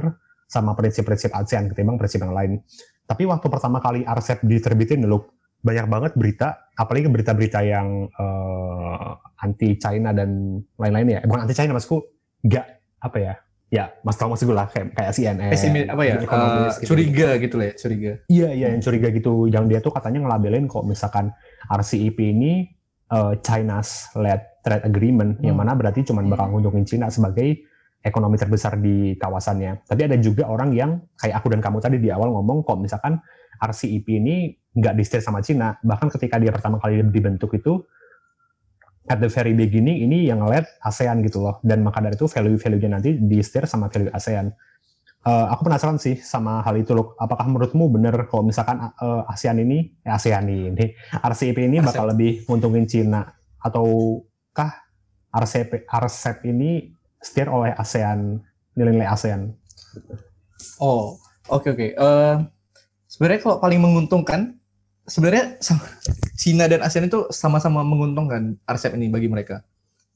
sama 0.51 0.75
prinsip-prinsip 0.75 1.31
ASEAN 1.31 1.71
ketimbang 1.71 2.01
prinsip 2.01 2.21
yang 2.25 2.35
lain. 2.35 2.59
Tapi 3.05 3.27
waktu 3.27 3.47
pertama 3.47 3.79
kali 3.79 4.03
RCEP 4.03 4.47
diterbitin 4.47 5.05
dulu 5.05 5.29
banyak 5.61 5.87
banget 5.93 6.13
berita, 6.17 6.73
apalagi 6.73 7.13
berita-berita 7.13 7.61
yang 7.61 8.09
eh, 8.09 9.11
anti 9.45 9.77
China 9.77 10.17
dan 10.17 10.61
lain-lain 10.81 11.09
ya. 11.17 11.21
Bukan 11.29 11.45
anti 11.45 11.55
China 11.57 11.77
maksudku, 11.77 12.01
nggak 12.45 12.67
apa 13.05 13.19
ya? 13.21 13.35
Ya, 13.71 13.95
mas 14.03 14.19
tahu 14.19 14.35
maksud 14.35 14.51
gue 14.51 14.57
lah 14.59 14.67
kayak, 14.67 14.99
kayak 14.99 15.13
CNN. 15.15 15.51
Pesimis 15.55 15.87
apa 15.87 16.03
ya? 16.03 16.19
Eh, 16.19 16.27
gitu. 16.27 16.91
curiga 16.91 17.29
gitu 17.39 17.55
lah 17.55 17.67
ya, 17.71 17.75
curiga. 17.79 18.13
Iya, 18.27 18.49
iya 18.51 18.67
yang 18.75 18.83
curiga 18.83 19.09
gitu. 19.15 19.47
Yang 19.47 19.65
dia 19.71 19.79
tuh 19.79 19.93
katanya 19.95 20.27
ngelabelin 20.27 20.67
kok 20.67 20.83
misalkan 20.83 21.31
RCEP 21.71 22.19
ini 22.19 22.67
eh, 23.11 23.35
China's 23.47 24.11
led 24.19 24.43
trade 24.67 24.85
agreement, 24.85 25.39
yang 25.39 25.55
Hmm. 25.55 25.67
mana 25.67 25.79
berarti 25.79 26.03
cuma 26.03 26.21
bakal 26.27 26.51
nguntungin 26.51 26.83
Cina 26.83 27.07
sebagai 27.15 27.63
ekonomi 28.03 28.37
terbesar 28.37 28.75
di 28.81 29.15
kawasannya. 29.15 29.87
Tapi 29.87 30.01
ada 30.03 30.17
juga 30.19 30.51
orang 30.51 30.75
yang 30.75 30.91
kayak 31.15 31.39
aku 31.39 31.55
dan 31.55 31.63
kamu 31.63 31.79
tadi 31.79 31.97
di 32.03 32.11
awal 32.11 32.33
ngomong 32.33 32.67
kok 32.67 32.77
misalkan 32.81 33.23
RCEP 33.61 34.07
ini 34.19 34.51
nggak 34.75 34.95
di 34.99 35.05
sama 35.07 35.45
Cina. 35.47 35.79
Bahkan 35.79 36.09
ketika 36.19 36.43
dia 36.43 36.51
pertama 36.51 36.83
kali 36.83 37.07
dibentuk 37.07 37.55
itu 37.55 37.87
at 39.11 39.19
the 39.19 39.27
very 39.27 39.51
beginning 39.51 40.07
ini 40.07 40.31
yang 40.31 40.47
led 40.47 40.63
ASEAN 40.87 41.27
gitu 41.27 41.43
loh. 41.43 41.59
Dan 41.67 41.83
maka 41.83 41.99
dari 41.99 42.15
itu 42.15 42.31
value-value-nya 42.31 42.91
nanti 42.95 43.19
di 43.19 43.43
sama 43.43 43.91
value 43.91 44.15
ASEAN. 44.15 44.55
Eh, 45.21 45.47
aku 45.53 45.69
penasaran 45.69 45.99
sih 45.99 46.17
sama 46.23 46.63
hal 46.63 46.79
itu 46.79 46.95
loh. 46.95 47.19
Apakah 47.19 47.45
menurutmu 47.51 47.91
benar 47.91 48.31
kalau 48.31 48.47
misalkan 48.47 48.79
eh, 48.81 49.33
ASEAN 49.35 49.59
ini, 49.61 49.91
eh, 50.07 50.13
ASEAN 50.15 50.47
ini, 50.47 50.87
RCEP 51.19 51.59
ini 51.67 51.83
bakal 51.91 52.09
lebih 52.15 52.47
nguntungin 52.47 52.87
Cina 52.87 53.27
ataukah 53.61 54.71
RCEP, 55.35 55.85
RCEP 55.91 56.39
ini 56.49 56.95
steer 57.21 57.51
oleh 57.51 57.75
ASEAN, 57.75 58.41
nilai-nilai 58.79 59.11
ASEAN? 59.11 59.53
Oh, 60.81 61.21
oke 61.51 61.75
oke. 61.75 61.87
Eh, 61.93 62.37
sebenarnya 63.11 63.41
kalau 63.43 63.57
paling 63.61 63.81
menguntungkan, 63.83 64.57
sebenarnya 65.07 65.61
Cina 66.37 66.65
dan 66.69 66.85
ASEAN 66.85 67.09
itu 67.09 67.29
sama-sama 67.33 67.85
menguntungkan 67.85 68.57
RCEP 68.65 68.97
ini 68.97 69.13
bagi 69.13 69.29
mereka. 69.29 69.65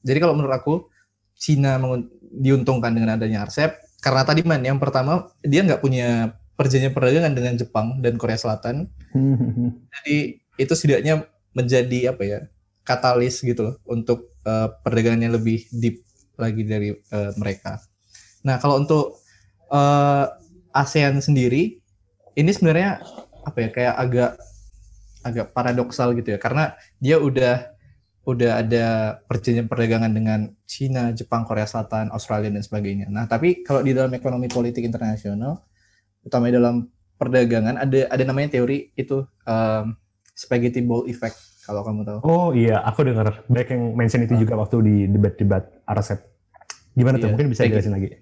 Jadi 0.05 0.17
kalau 0.21 0.37
menurut 0.37 0.53
aku, 0.53 0.73
Cina 1.35 1.77
diuntungkan 2.35 2.95
dengan 2.95 3.17
adanya 3.19 3.45
RCEP 3.45 4.01
karena 4.05 4.21
tadi 4.21 4.45
man, 4.45 4.61
yang 4.61 4.77
pertama 4.77 5.33
dia 5.41 5.65
nggak 5.65 5.81
punya 5.81 6.37
perjanjian 6.53 6.93
perdagangan 6.93 7.33
dengan 7.33 7.53
Jepang 7.57 7.99
dan 8.05 8.21
Korea 8.21 8.37
Selatan. 8.37 8.85
Jadi 9.97 10.39
itu 10.55 10.73
setidaknya 10.77 11.25
menjadi 11.57 12.13
apa 12.13 12.23
ya 12.23 12.39
katalis 12.85 13.41
gitu 13.41 13.65
loh 13.65 13.75
untuk 13.89 14.29
eh, 14.45 14.69
perdagangan 14.85 15.25
yang 15.25 15.33
lebih 15.33 15.65
deep 15.73 16.05
lagi 16.37 16.61
dari 16.63 16.93
eh, 16.93 17.31
mereka. 17.35 17.81
Nah 18.45 18.61
kalau 18.61 18.77
untuk 18.77 19.19
eh, 19.73 20.25
ASEAN 20.75 21.17
sendiri 21.19 21.81
ini 22.35 22.51
sebenarnya 22.51 23.01
apa 23.41 23.57
ya 23.57 23.69
kayak 23.73 23.95
agak 23.95 24.31
agak 25.25 25.57
paradoksal 25.57 26.13
gitu 26.13 26.37
ya 26.37 26.39
karena 26.39 26.77
dia 27.01 27.17
udah 27.17 27.73
udah 28.25 28.51
ada 28.61 28.85
perjanjian 29.29 29.69
perdagangan 29.69 30.09
dengan 30.09 30.49
Cina, 30.65 31.13
Jepang, 31.13 31.45
Korea 31.45 31.69
Selatan, 31.69 32.09
Australia 32.09 32.49
dan 32.49 32.61
sebagainya. 32.65 33.09
Nah 33.09 33.29
tapi 33.29 33.61
kalau 33.61 33.85
di 33.85 33.93
dalam 33.93 34.09
ekonomi 34.13 34.49
politik 34.49 34.81
internasional, 34.81 35.61
utamanya 36.25 36.57
dalam 36.61 36.89
perdagangan 37.21 37.77
ada 37.77 38.09
ada 38.09 38.23
namanya 38.25 38.57
teori 38.57 38.93
itu 38.97 39.25
um, 39.45 39.85
spaghetti 40.35 40.81
ball 40.83 41.07
effect 41.09 41.37
Kalau 41.65 41.81
kamu 41.81 42.05
tahu. 42.05 42.19
Oh 42.21 42.49
iya, 42.53 42.77
aku 42.85 43.01
dengar 43.09 43.41
banyak 43.49 43.69
yang 43.73 43.83
mention 43.97 44.21
itu 44.21 44.37
juga 44.37 44.53
waktu 44.53 44.85
di 44.85 44.95
debat-debat 45.09 45.81
RSEP. 45.89 46.21
Gimana 46.93 47.17
tuh? 47.17 47.25
Iya, 47.25 47.33
Mungkin 47.33 47.47
bisa 47.49 47.65
jelasin 47.65 47.97
lagi. 47.97 48.21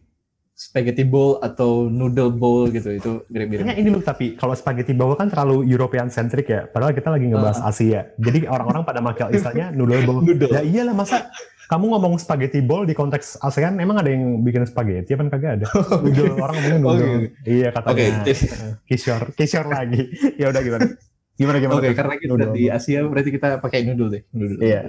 Spaghetti 0.54 1.02
bowl 1.02 1.42
atau 1.42 1.90
noodle 1.90 2.30
bowl 2.30 2.70
gitu 2.70 2.94
itu 2.94 3.12
mirip-mirip. 3.26 3.66
Kayaknya 3.66 3.76
ini 3.82 3.90
loh 3.90 4.06
tapi 4.06 4.38
kalau 4.38 4.54
spaghetti 4.54 4.94
bowl 4.94 5.18
kan 5.18 5.26
terlalu 5.26 5.66
European 5.66 6.14
centric 6.14 6.46
ya. 6.46 6.70
Padahal 6.70 6.94
kita 6.94 7.10
lagi 7.10 7.26
ngebahas 7.26 7.58
Asia. 7.66 8.14
Jadi 8.22 8.46
orang-orang 8.46 8.86
pada 8.86 9.02
makai 9.02 9.34
istilahnya 9.34 9.74
noodle 9.78 10.06
bowl. 10.06 10.22
Noodle. 10.22 10.54
Ya 10.54 10.62
iyalah 10.62 10.94
masa 10.94 11.34
kamu 11.74 11.90
ngomong 11.90 12.22
spaghetti 12.22 12.62
bowl 12.62 12.86
di 12.86 12.94
konteks 12.94 13.42
ASEAN 13.42 13.82
emang 13.82 13.98
ada 13.98 14.14
yang 14.14 14.46
bikin 14.46 14.62
spaghetti 14.70 15.18
apa 15.18 15.26
kagak 15.34 15.52
ada? 15.58 15.68
Noodle 16.06 16.38
orang 16.38 16.56
ngomongnya 16.62 16.78
noodle. 16.78 17.10
Oke. 17.10 17.28
Iya 17.50 17.68
katanya. 17.74 17.90
Oke, 17.90 18.06
jadi- 18.30 18.50
Kishore, 18.86 19.26
Kishore 19.34 19.70
lagi. 19.74 20.02
ya 20.42 20.54
udah 20.54 20.62
gimana? 20.62 20.86
Gimana 21.34 21.58
gimana? 21.58 21.80
Oke, 21.82 21.90
tuh? 21.90 21.98
karena 21.98 22.14
kita 22.22 22.30
Noodle 22.30 22.54
di. 22.54 22.64
Asia 22.70 23.00
berarti 23.02 23.30
kita 23.34 23.48
pakai 23.58 23.90
noodle 23.90 24.10
deh. 24.14 24.22
Noodle. 24.38 24.62
Iya. 24.62 24.82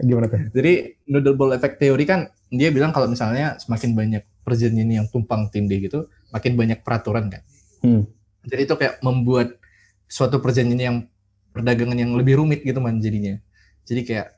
Gimana 0.00 0.32
tuh? 0.32 0.40
Jadi 0.56 0.72
noodle 1.12 1.36
bowl 1.36 1.52
effect 1.52 1.76
teori 1.76 2.08
kan 2.08 2.32
dia 2.48 2.72
bilang 2.72 2.90
kalau 2.90 3.04
misalnya 3.04 3.60
semakin 3.60 3.92
banyak 3.92 4.22
perjanjian 4.50 4.90
yang 4.90 5.06
tumpang 5.06 5.46
tindih 5.54 5.86
gitu, 5.86 6.10
makin 6.34 6.58
banyak 6.58 6.82
peraturan 6.82 7.30
kan. 7.30 7.42
Hmm. 7.86 8.02
Jadi 8.42 8.66
itu 8.66 8.74
kayak 8.74 8.98
membuat 9.06 9.54
suatu 10.10 10.42
perjanjian 10.42 10.80
yang 10.82 10.96
perdagangan 11.54 11.94
yang 11.94 12.18
lebih 12.18 12.42
rumit 12.42 12.66
gitu 12.66 12.82
man 12.82 12.98
jadinya. 12.98 13.38
Jadi 13.86 14.02
kayak 14.02 14.34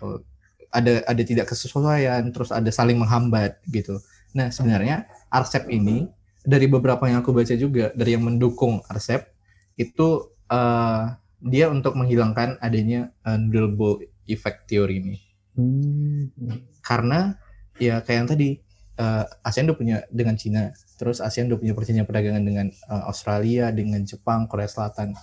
oh, 0.00 0.24
ada 0.72 1.04
ada 1.04 1.22
tidak 1.22 1.52
kesesuaian, 1.52 2.24
terus 2.32 2.48
ada 2.48 2.72
saling 2.72 2.96
menghambat 2.96 3.60
gitu. 3.68 4.00
Nah 4.32 4.48
sebenarnya 4.48 5.04
RCEP 5.28 5.68
ini 5.68 6.08
dari 6.40 6.64
beberapa 6.64 7.04
yang 7.04 7.20
aku 7.20 7.36
baca 7.36 7.52
juga 7.52 7.92
dari 7.92 8.16
yang 8.16 8.24
mendukung 8.24 8.80
RCEP 8.88 9.28
itu 9.76 10.08
eh, 10.48 11.02
dia 11.44 11.66
untuk 11.68 12.00
menghilangkan 12.00 12.56
adanya 12.64 13.12
eh, 13.28 13.36
noodle 13.36 13.76
bowl 13.76 14.00
effect 14.24 14.70
teori 14.70 14.96
ini 15.04 15.16
Hmm. 15.60 16.30
karena 16.80 17.36
ya 17.76 18.00
kayak 18.00 18.18
yang 18.22 18.30
tadi 18.30 18.48
eh, 19.00 19.24
ASEAN 19.48 19.66
udah 19.72 19.78
punya 19.78 19.96
dengan 20.12 20.36
Cina, 20.36 20.70
terus 21.00 21.18
ASEAN 21.24 21.48
udah 21.50 21.58
punya 21.60 21.72
perjanjian 21.76 22.06
perdagangan 22.08 22.44
dengan 22.44 22.66
eh, 22.68 23.04
Australia, 23.08 23.72
dengan 23.72 24.04
Jepang, 24.04 24.46
Korea 24.50 24.68
Selatan. 24.68 25.16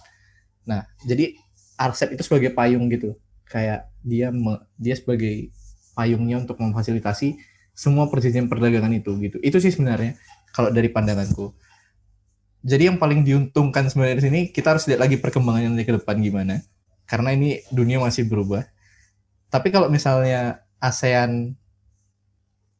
Nah, 0.68 0.84
jadi 1.08 1.38
RCEP 1.78 2.18
itu 2.18 2.24
sebagai 2.26 2.52
payung 2.58 2.90
gitu, 2.92 3.16
kayak 3.48 3.88
dia 4.02 4.34
me- 4.34 4.63
dia 4.82 4.96
sebagai 4.98 5.54
payungnya 5.98 6.42
untuk 6.44 6.58
memfasilitasi 6.62 7.38
semua 7.78 8.10
perjanjian 8.10 8.50
perdagangan 8.50 8.92
itu 8.98 9.13
gitu. 9.22 9.38
Itu 9.46 9.58
sih 9.62 9.72
sebenarnya 9.74 10.18
kalau 10.52 10.74
dari 10.74 10.90
pandanganku. 10.90 11.54
Jadi 12.68 12.84
yang 12.90 12.98
paling 13.00 13.24
diuntungkan 13.24 13.88
sebenarnya 13.88 14.18
di 14.20 14.26
sini 14.28 14.40
kita 14.52 14.76
harus 14.76 14.84
lihat 14.90 15.00
lagi 15.00 15.16
perkembangannya 15.22 15.86
ke 15.88 15.94
depan 16.02 16.20
gimana. 16.20 16.60
Karena 17.08 17.32
ini 17.32 17.63
dunia 17.72 18.02
masih 18.04 18.28
berubah. 18.28 18.68
Tapi 19.54 19.70
kalau 19.72 19.88
misalnya 19.92 20.63
ASEAN 20.82 21.56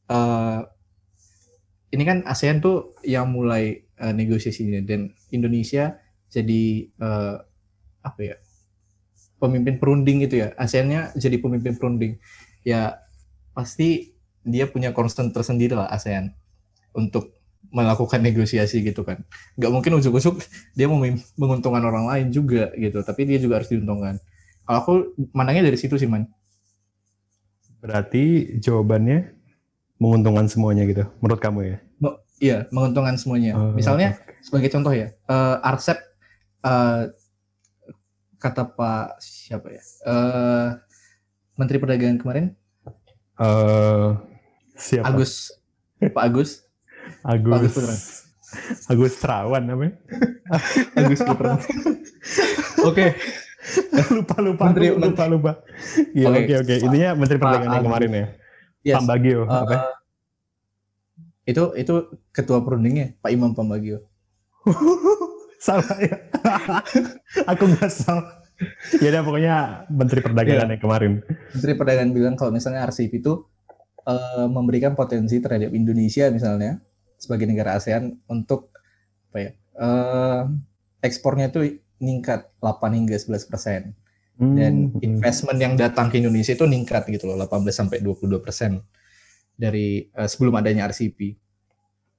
eh 0.10 0.60
ini 1.92 2.04
kan 2.04 2.24
ASEAN 2.28 2.60
tuh 2.60 2.98
yang 3.08 3.32
mulai 3.32 3.84
eh, 3.84 4.14
negosiasinya 4.14 4.84
dan 4.84 5.16
Indonesia 5.32 5.96
jadi 6.28 6.92
eh, 6.92 7.36
apa 8.04 8.22
ya 8.24 8.36
pemimpin 9.38 9.78
perunding 9.78 10.26
gitu 10.26 10.46
ya. 10.46 10.54
ASEAN-nya 10.58 11.14
jadi 11.16 11.38
pemimpin 11.38 11.78
perunding. 11.78 12.18
Ya 12.66 13.02
pasti 13.54 14.14
dia 14.44 14.70
punya 14.70 14.94
concern 14.94 15.32
tersendiri 15.34 15.78
lah 15.78 15.90
ASEAN 15.90 16.34
untuk 16.94 17.38
melakukan 17.70 18.20
negosiasi 18.20 18.84
gitu 18.84 19.06
kan. 19.06 19.24
Nggak 19.56 19.72
mungkin 19.72 19.92
ujuk-ujuk 20.02 20.42
dia 20.74 20.88
mau 20.90 21.00
menguntungkan 21.38 21.84
orang 21.84 22.06
lain 22.10 22.28
juga 22.34 22.74
gitu 22.76 23.02
tapi 23.06 23.28
dia 23.30 23.38
juga 23.40 23.62
harus 23.62 23.70
diuntungkan. 23.72 24.20
Kalau 24.68 24.80
aku 24.84 24.94
mandangnya 25.32 25.72
dari 25.72 25.80
situ 25.80 25.96
sih 25.96 26.10
man. 26.10 26.28
Berarti 27.80 28.58
jawabannya 28.60 29.37
menguntungkan 29.98 30.46
semuanya 30.46 30.84
gitu, 30.84 31.04
menurut 31.20 31.40
kamu 31.40 31.60
ya? 31.64 31.78
Iya, 32.38 32.58
menguntungkan 32.70 33.18
semuanya. 33.18 33.58
Oh, 33.58 33.74
Misalnya 33.74 34.14
sebagai 34.40 34.70
contoh 34.70 34.94
ya, 34.94 35.10
eh 35.10 35.56
RCEP 35.68 35.98
eh, 36.64 37.02
kata 38.38 38.70
Pak 38.70 39.18
siapa 39.18 39.68
ya? 39.68 39.82
Eh 39.82 40.68
Menteri 41.56 41.78
Perdagangan 41.78 42.18
kemarin 42.18 42.46
Eh, 43.38 44.10
siapa? 44.76 45.10
Agus 45.10 45.50
Pak 46.00 46.24
Agus 46.24 46.62
Agus. 47.24 47.54
Agus 47.56 47.74
Putra. 47.74 47.96
Agus 48.88 49.14
Terawan 49.18 49.64
namanya. 49.66 49.94
Agus 50.98 51.22
Putra. 51.22 51.58
Oke, 52.82 53.18
lupa 54.14 54.36
lupa 54.40 54.64
Menteri- 54.68 54.94
lupa 54.94 55.24
lupa. 55.26 55.52
Iya 56.14 56.30
Oke. 56.30 56.54
oke. 56.56 56.74
Intinya 56.80 57.10
Menteri 57.14 57.38
Pak 57.38 57.46
Perdagangan 57.48 57.82
kemarin 57.84 58.12
ya. 58.12 58.26
Yes. 58.88 58.96
Pambagio 58.96 59.44
Eh, 59.44 59.52
apa? 59.52 59.76
eh, 59.76 59.88
itu 61.48 61.64
itu 61.76 61.94
ketua 62.32 62.64
perundingnya 62.64 63.20
Pak 63.20 63.32
Imam 63.32 63.52
Pambagio. 63.52 64.04
salah 65.66 65.98
ya. 66.00 66.16
Aku 67.52 67.68
nggak 67.68 67.92
salah. 67.92 68.44
Ya 69.04 69.14
udah 69.14 69.22
pokoknya 69.22 69.56
Menteri 69.92 70.20
Perdagangan 70.26 70.74
yang 70.74 70.82
kemarin. 70.82 71.12
Menteri 71.54 71.74
Perdagangan 71.78 72.12
bilang 72.16 72.36
kalau 72.40 72.52
misalnya 72.52 72.88
RCEP 72.90 73.22
itu 73.22 73.46
eh, 74.08 74.48
memberikan 74.50 74.96
potensi 74.98 75.38
terhadap 75.38 75.76
Indonesia 75.76 76.32
misalnya 76.32 76.82
sebagai 77.18 77.50
negara 77.50 77.78
ASEAN 77.78 78.14
untuk 78.30 78.70
apa 79.34 79.38
ya? 79.38 79.52
eh, 79.56 80.42
ekspornya 81.06 81.50
itu 81.54 81.82
meningkat 81.98 82.50
8 82.62 82.98
hingga 82.98 83.18
11 83.18 83.50
persen 83.50 83.82
dan 84.38 84.94
Hmm. 84.94 85.02
investment 85.02 85.58
yang 85.58 85.74
datang 85.74 86.14
ke 86.14 86.22
Indonesia 86.22 86.54
itu 86.54 86.62
meningkat 86.62 87.10
gitu 87.10 87.26
loh 87.26 87.42
18 87.42 87.74
sampai 87.74 88.06
22 88.06 88.38
persen 88.38 88.78
dari 89.58 90.06
eh, 90.14 90.30
sebelum 90.30 90.54
adanya 90.62 90.86
RCEP. 90.86 91.34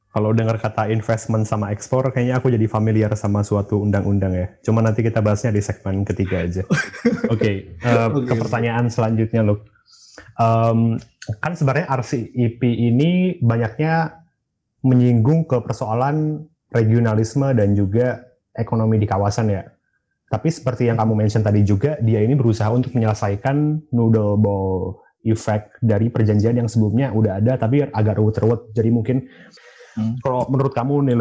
Kalau 0.09 0.35
dengar 0.35 0.59
kata 0.59 0.90
investment 0.90 1.46
sama 1.46 1.70
ekspor, 1.70 2.11
kayaknya 2.11 2.42
aku 2.42 2.50
jadi 2.50 2.66
familiar 2.66 3.12
sama 3.14 3.44
suatu 3.46 3.78
undang-undang 3.85 4.35
ya. 4.35 4.46
Cuma 4.66 4.83
nanti 4.83 5.04
kita 5.04 5.22
bahasnya 5.22 5.54
di 5.54 5.62
segmen 5.62 6.02
ketiga 6.02 6.42
aja. 6.42 6.64
Oke, 7.35 7.78
eh, 7.78 8.07
Oke, 8.11 8.26
ke 8.26 8.35
pertanyaan 8.35 8.90
selanjutnya, 8.90 9.46
Luke. 9.46 9.68
Em, 10.40 10.98
kan 11.38 11.52
sebenarnya 11.54 11.87
RCEP 11.87 12.62
ini 12.66 13.38
banyaknya 13.38 14.24
menyinggung 14.83 15.46
ke 15.46 15.61
persoalan 15.62 16.42
regionalisme 16.74 17.54
dan 17.54 17.78
juga 17.78 18.26
ekonomi 18.57 18.98
di 18.98 19.07
kawasan 19.07 19.54
ya. 19.54 19.62
Tapi 20.29 20.49
seperti 20.53 20.93
yang 20.93 21.01
kamu 21.01 21.25
mention 21.25 21.41
tadi 21.41 21.64
juga, 21.64 21.97
dia 22.05 22.21
ini 22.21 22.37
berusaha 22.37 22.69
untuk 22.69 22.93
menyelesaikan 22.93 23.88
noodle 23.97 24.37
ball 24.37 25.01
effect 25.25 25.81
dari 25.81 26.12
perjanjian 26.12 26.61
yang 26.61 26.69
sebelumnya 26.69 27.11
udah 27.11 27.41
ada 27.41 27.57
tapi 27.57 27.83
agak 27.83 28.14
ruwet-ruwet. 28.21 28.77
Jadi 28.77 28.91
mungkin 28.93 29.25
Hmm. 29.99 30.14
kalau 30.23 30.47
menurut 30.47 30.71
kamu 30.71 31.11
nih 31.11 31.17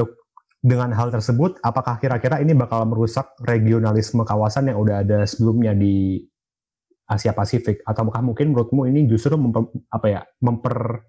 dengan 0.62 0.94
hal 0.94 1.10
tersebut, 1.10 1.58
apakah 1.66 1.98
kira-kira 1.98 2.38
ini 2.46 2.54
bakal 2.54 2.86
merusak 2.86 3.34
regionalisme 3.42 4.22
kawasan 4.22 4.70
yang 4.70 4.78
udah 4.78 5.02
ada 5.02 5.26
sebelumnya 5.26 5.74
di 5.74 6.22
Asia 7.10 7.34
Pasifik, 7.34 7.82
ataukah 7.88 8.22
mungkin 8.22 8.52
menurutmu 8.52 8.86
ini 8.86 9.08
justru 9.10 9.34
memper, 9.40 9.72
apa 9.90 10.08
ya, 10.12 10.22
memper 10.44 11.08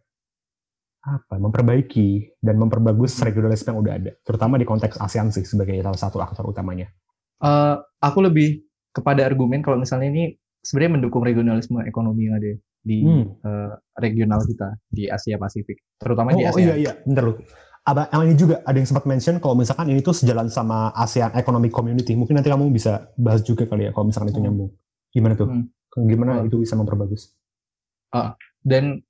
apa, 1.02 1.34
memperbaiki 1.40 2.38
dan 2.38 2.56
memperbagus 2.60 3.18
regionalisme 3.18 3.74
yang 3.74 3.80
udah 3.82 3.94
ada, 3.98 4.12
terutama 4.22 4.56
di 4.56 4.66
konteks 4.68 5.00
ASEAN 5.00 5.34
sih 5.34 5.42
sebagai 5.42 5.74
salah 5.82 5.98
satu 5.98 6.22
aktor 6.22 6.46
utamanya. 6.46 6.86
Eh, 7.38 7.74
aku 8.02 8.18
lebih 8.18 8.66
kepada 8.90 9.22
argumen 9.22 9.62
kalau 9.62 9.78
misalnya 9.78 10.10
ini 10.10 10.22
sebenarnya 10.58 10.98
mendukung 10.98 11.22
regionalisme 11.22 11.78
ekonomi 11.86 12.26
yang 12.26 12.36
ada 12.36 12.52
di 12.82 12.98
Hmm. 13.04 13.24
eh, 13.38 13.72
regional 14.02 14.42
kita 14.42 14.74
di 14.90 15.06
Asia 15.06 15.38
Pasifik, 15.38 15.78
terutama 15.98 16.34
di 16.34 16.42
Oh, 16.42 16.50
oh 16.50 16.58
iya 16.58 16.74
iya, 16.74 16.92
bentar 17.06 17.22
lu. 17.22 17.38
Apa 17.86 18.10
yang 18.12 18.28
ini 18.28 18.36
juga 18.36 18.60
ada 18.66 18.74
yang 18.74 18.84
sempat 18.84 19.06
mention 19.06 19.38
kalau 19.38 19.54
misalkan 19.54 19.88
ini 19.88 20.02
tuh 20.02 20.12
sejalan 20.12 20.50
sama 20.50 20.92
ASEAN 20.92 21.32
Economic 21.32 21.72
Community. 21.72 22.12
Mungkin 22.12 22.36
nanti 22.36 22.50
kamu 22.50 22.68
bisa 22.68 23.08
bahas 23.16 23.40
juga 23.40 23.64
kali 23.64 23.88
ya 23.88 23.94
kalau 23.94 24.10
misalkan 24.10 24.28
itu 24.28 24.40
Hmm. 24.42 24.46
nyambung. 24.50 24.70
Gimana 25.08 25.34
tuh? 25.38 25.48
Hmm. 25.48 25.64
Gimana 26.04 26.42
Oh. 26.42 26.46
itu 26.46 26.56
bisa 26.60 26.74
memperbagus? 26.76 27.32
Dan 28.60 29.00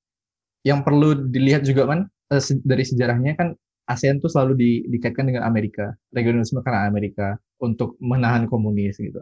yang 0.63 0.85
perlu 0.85 1.27
dilihat 1.27 1.65
juga 1.65 1.89
kan 1.89 2.01
se- 2.39 2.61
dari 2.63 2.85
sejarahnya 2.85 3.35
kan 3.35 3.57
ASEAN 3.89 4.21
tuh 4.21 4.29
selalu 4.29 4.53
di- 4.55 4.85
dikaitkan 4.87 5.27
dengan 5.27 5.43
Amerika, 5.43 5.97
regionalisme 6.13 6.61
karena 6.61 6.87
Amerika 6.87 7.41
untuk 7.63 7.99
menahan 8.03 8.47
komunis 8.51 8.99
gitu. 8.99 9.21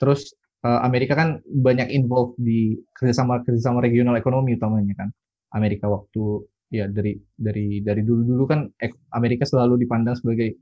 Terus 0.00 0.32
eh, 0.66 0.80
Amerika 0.84 1.16
kan 1.16 1.40
banyak 1.44 1.88
involved 1.92 2.36
di 2.40 2.76
kerjasama 2.96 3.42
kerjasama 3.46 3.82
regional 3.84 4.18
ekonomi 4.18 4.54
utamanya 4.58 4.94
kan. 5.06 5.08
Amerika 5.54 5.86
waktu 5.88 6.44
ya 6.74 6.90
dari 6.90 7.14
dari 7.38 7.80
dari 7.80 8.02
dulu 8.02 8.22
dulu 8.26 8.44
kan 8.50 8.66
Amerika 9.14 9.46
selalu 9.46 9.86
dipandang 9.86 10.18
sebagai 10.18 10.58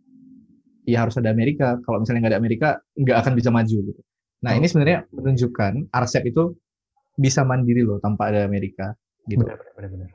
ya 0.84 1.02
harus 1.04 1.16
ada 1.16 1.32
Amerika. 1.32 1.80
Kalau 1.82 2.00
misalnya 2.04 2.28
nggak 2.28 2.32
ada 2.36 2.40
Amerika 2.40 2.68
nggak 2.96 3.18
akan 3.24 3.32
bisa 3.34 3.50
maju 3.50 3.78
gitu. 3.90 4.02
Nah 4.44 4.52
Oh. 4.52 4.58
ini 4.60 4.66
sebenarnya 4.68 5.08
menunjukkan 5.08 5.72
RCEP 5.88 6.24
itu 6.30 6.52
bisa 7.16 7.46
mandiri 7.46 7.80
loh 7.86 7.98
tanpa 8.02 8.28
ada 8.28 8.44
Amerika 8.44 8.92
gitu. 9.30 9.40
Benar, 9.40 9.58
benar, 9.78 9.88
benar. 9.90 10.10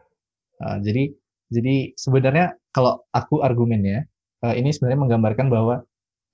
Uh, 0.59 0.77
jadi 0.85 1.03
jadi 1.49 1.75
sebenarnya 1.97 2.53
kalau 2.69 3.01
aku 3.09 3.41
argumennya 3.41 4.05
uh, 4.45 4.53
ini 4.53 4.69
sebenarnya 4.69 4.99
menggambarkan 5.01 5.49
bahwa 5.49 5.81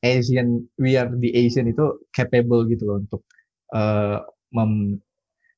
Asian 0.06 0.62
we 0.78 0.94
are 0.94 1.10
the 1.10 1.34
Asian 1.34 1.65
itu 1.65 2.06
capable 2.13 2.70
gitu 2.70 2.86
loh 2.86 2.98
untuk 3.02 3.22
uh, 3.74 4.22
mem, 4.54 5.02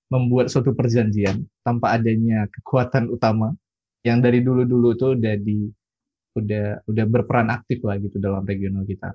membuat 0.08 0.48
suatu 0.48 0.72
perjanjian 0.72 1.44
tanpa 1.68 2.00
adanya 2.00 2.48
kekuatan 2.56 3.12
utama 3.12 3.52
yang 4.08 4.24
dari 4.24 4.40
dulu-dulu 4.40 4.96
tuh 4.96 5.20
udah 5.20 5.36
di 5.36 5.68
udah 6.38 6.86
udah 6.88 7.06
berperan 7.10 7.52
aktif 7.52 7.84
lah 7.84 8.00
gitu 8.00 8.22
dalam 8.22 8.46
regional 8.48 8.88
kita. 8.88 9.12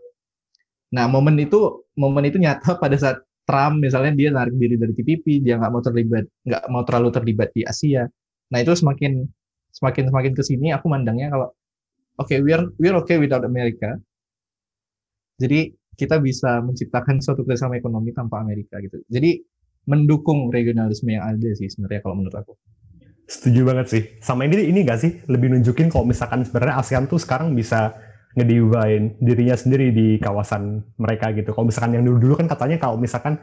Nah 0.93 1.09
momen 1.09 1.41
itu 1.41 1.87
momen 1.97 2.29
itu 2.29 2.37
nyata 2.37 2.77
pada 2.83 2.97
saat 3.01 3.25
Trump 3.43 3.83
misalnya 3.83 4.13
dia 4.15 4.29
narik 4.31 4.55
diri 4.55 4.79
dari 4.79 4.93
TPP, 4.95 5.43
dia 5.43 5.59
nggak 5.59 5.73
mau 5.73 5.83
terlibat 5.83 6.25
nggak 6.47 6.63
mau 6.71 6.83
terlalu 6.87 7.09
terlibat 7.11 7.49
di 7.57 7.65
Asia. 7.67 8.07
Nah 8.53 8.59
itu 8.61 8.77
semakin 8.77 9.25
semakin 9.73 10.13
semakin 10.13 10.33
ke 10.37 10.43
sini 10.45 10.69
aku 10.77 10.87
mandangnya 10.93 11.33
kalau 11.33 11.49
oke 12.21 12.29
okay, 12.29 12.45
we 12.45 12.53
are 12.53 12.69
we 12.77 12.87
are 12.93 12.99
okay 13.01 13.17
without 13.17 13.43
America. 13.43 13.97
Jadi 15.39 15.73
kita 15.97 16.19
bisa 16.19 16.65
menciptakan 16.65 17.21
suatu 17.21 17.45
kerjasama 17.45 17.77
ekonomi 17.77 18.17
tanpa 18.17 18.41
Amerika 18.41 18.81
gitu. 18.81 19.05
Jadi 19.07 19.45
mendukung 19.87 20.49
regionalisme 20.49 21.11
yang 21.11 21.27
ada 21.27 21.51
sih 21.59 21.69
sebenarnya 21.69 22.01
kalau 22.01 22.23
menurut 22.23 22.37
aku. 22.39 22.53
Setuju 23.27 23.61
banget 23.65 23.87
sih. 23.89 24.03
Sama 24.21 24.47
ini 24.47 24.69
ini 24.69 24.83
gak 24.83 25.01
sih 25.01 25.13
lebih 25.27 25.53
nunjukin 25.53 25.89
kalau 25.91 26.07
misalkan 26.07 26.45
sebenarnya 26.47 26.79
ASEAN 26.79 27.07
tuh 27.07 27.19
sekarang 27.19 27.55
bisa 27.55 27.97
ngediubahin 28.33 29.21
dirinya 29.21 29.57
sendiri 29.57 29.93
di 29.93 30.17
kawasan 30.17 30.81
mereka 30.97 31.33
gitu. 31.37 31.53
Kalau 31.53 31.69
misalkan 31.69 32.01
yang 32.01 32.05
dulu-dulu 32.05 32.41
kan 32.41 32.49
katanya 32.49 32.81
kalau 32.81 32.97
misalkan 32.97 33.37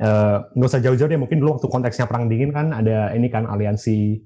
eh, 0.00 0.36
nggak 0.56 0.66
uh, 0.66 0.70
usah 0.70 0.80
jauh-jauh 0.80 1.10
ya 1.10 1.20
mungkin 1.20 1.38
dulu 1.40 1.60
waktu 1.60 1.68
konteksnya 1.68 2.08
perang 2.08 2.26
dingin 2.32 2.50
kan 2.50 2.72
ada 2.72 3.12
ini 3.12 3.28
kan 3.28 3.44
aliansi 3.44 4.18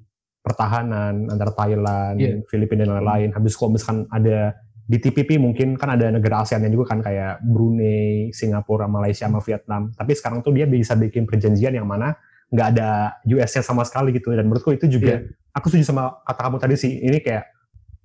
pertahanan 0.48 1.28
antara 1.28 1.52
Thailand, 1.52 2.16
yeah. 2.16 2.40
Filipina 2.48 2.86
dan 2.86 3.02
lain-lain. 3.02 3.34
Habis 3.34 3.58
kalau 3.58 3.74
misalkan 3.74 4.08
ada 4.08 4.56
di 4.88 4.96
TPP 4.96 5.36
mungkin 5.36 5.76
kan 5.76 6.00
ada 6.00 6.08
negara 6.08 6.40
ASEAN 6.40 6.64
yang 6.64 6.80
juga 6.80 6.96
kan 6.96 7.04
kayak 7.04 7.44
Brunei, 7.44 8.32
Singapura, 8.32 8.88
Malaysia, 8.88 9.28
sama 9.28 9.44
Vietnam. 9.44 9.92
Tapi 9.92 10.16
sekarang 10.16 10.40
tuh 10.40 10.56
dia 10.56 10.64
bisa 10.64 10.96
bikin 10.96 11.28
perjanjian 11.28 11.76
yang 11.76 11.84
mana 11.84 12.16
nggak 12.48 12.68
ada 12.72 13.20
US-nya 13.28 13.60
sama 13.60 13.84
sekali 13.84 14.16
gitu. 14.16 14.32
Dan 14.32 14.48
menurutku 14.48 14.72
itu 14.72 14.88
juga, 14.88 15.20
yeah. 15.20 15.28
aku 15.52 15.68
setuju 15.68 15.92
sama 15.92 16.24
kata 16.24 16.40
kamu 16.40 16.56
tadi 16.56 16.74
sih, 16.80 17.04
ini 17.04 17.20
kayak, 17.20 17.44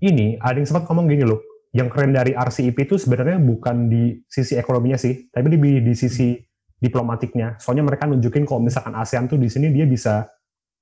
ini 0.04 0.36
ada 0.43 0.60
yang 0.60 0.67
sempat 0.67 0.84
ngomong 0.91 1.08
gini 1.08 1.24
loh, 1.24 1.39
yang 1.72 1.88
keren 1.88 2.12
dari 2.12 2.36
RCEP 2.36 2.76
itu 2.76 3.00
sebenarnya 3.00 3.39
bukan 3.39 3.88
di 3.88 4.19
sisi 4.28 4.60
ekonominya 4.60 5.00
sih, 5.00 5.32
tapi 5.32 5.56
lebih 5.56 5.88
di 5.88 5.96
sisi 5.96 6.36
diplomatiknya. 6.84 7.63
Soalnya 7.63 7.88
mereka 7.88 8.12
nunjukin 8.12 8.43
kalau 8.43 8.60
misalkan 8.60 8.91
ASEAN 8.91 9.32
tuh 9.32 9.39
di 9.39 9.48
sini 9.48 9.72
dia 9.72 9.88
bisa 9.88 10.28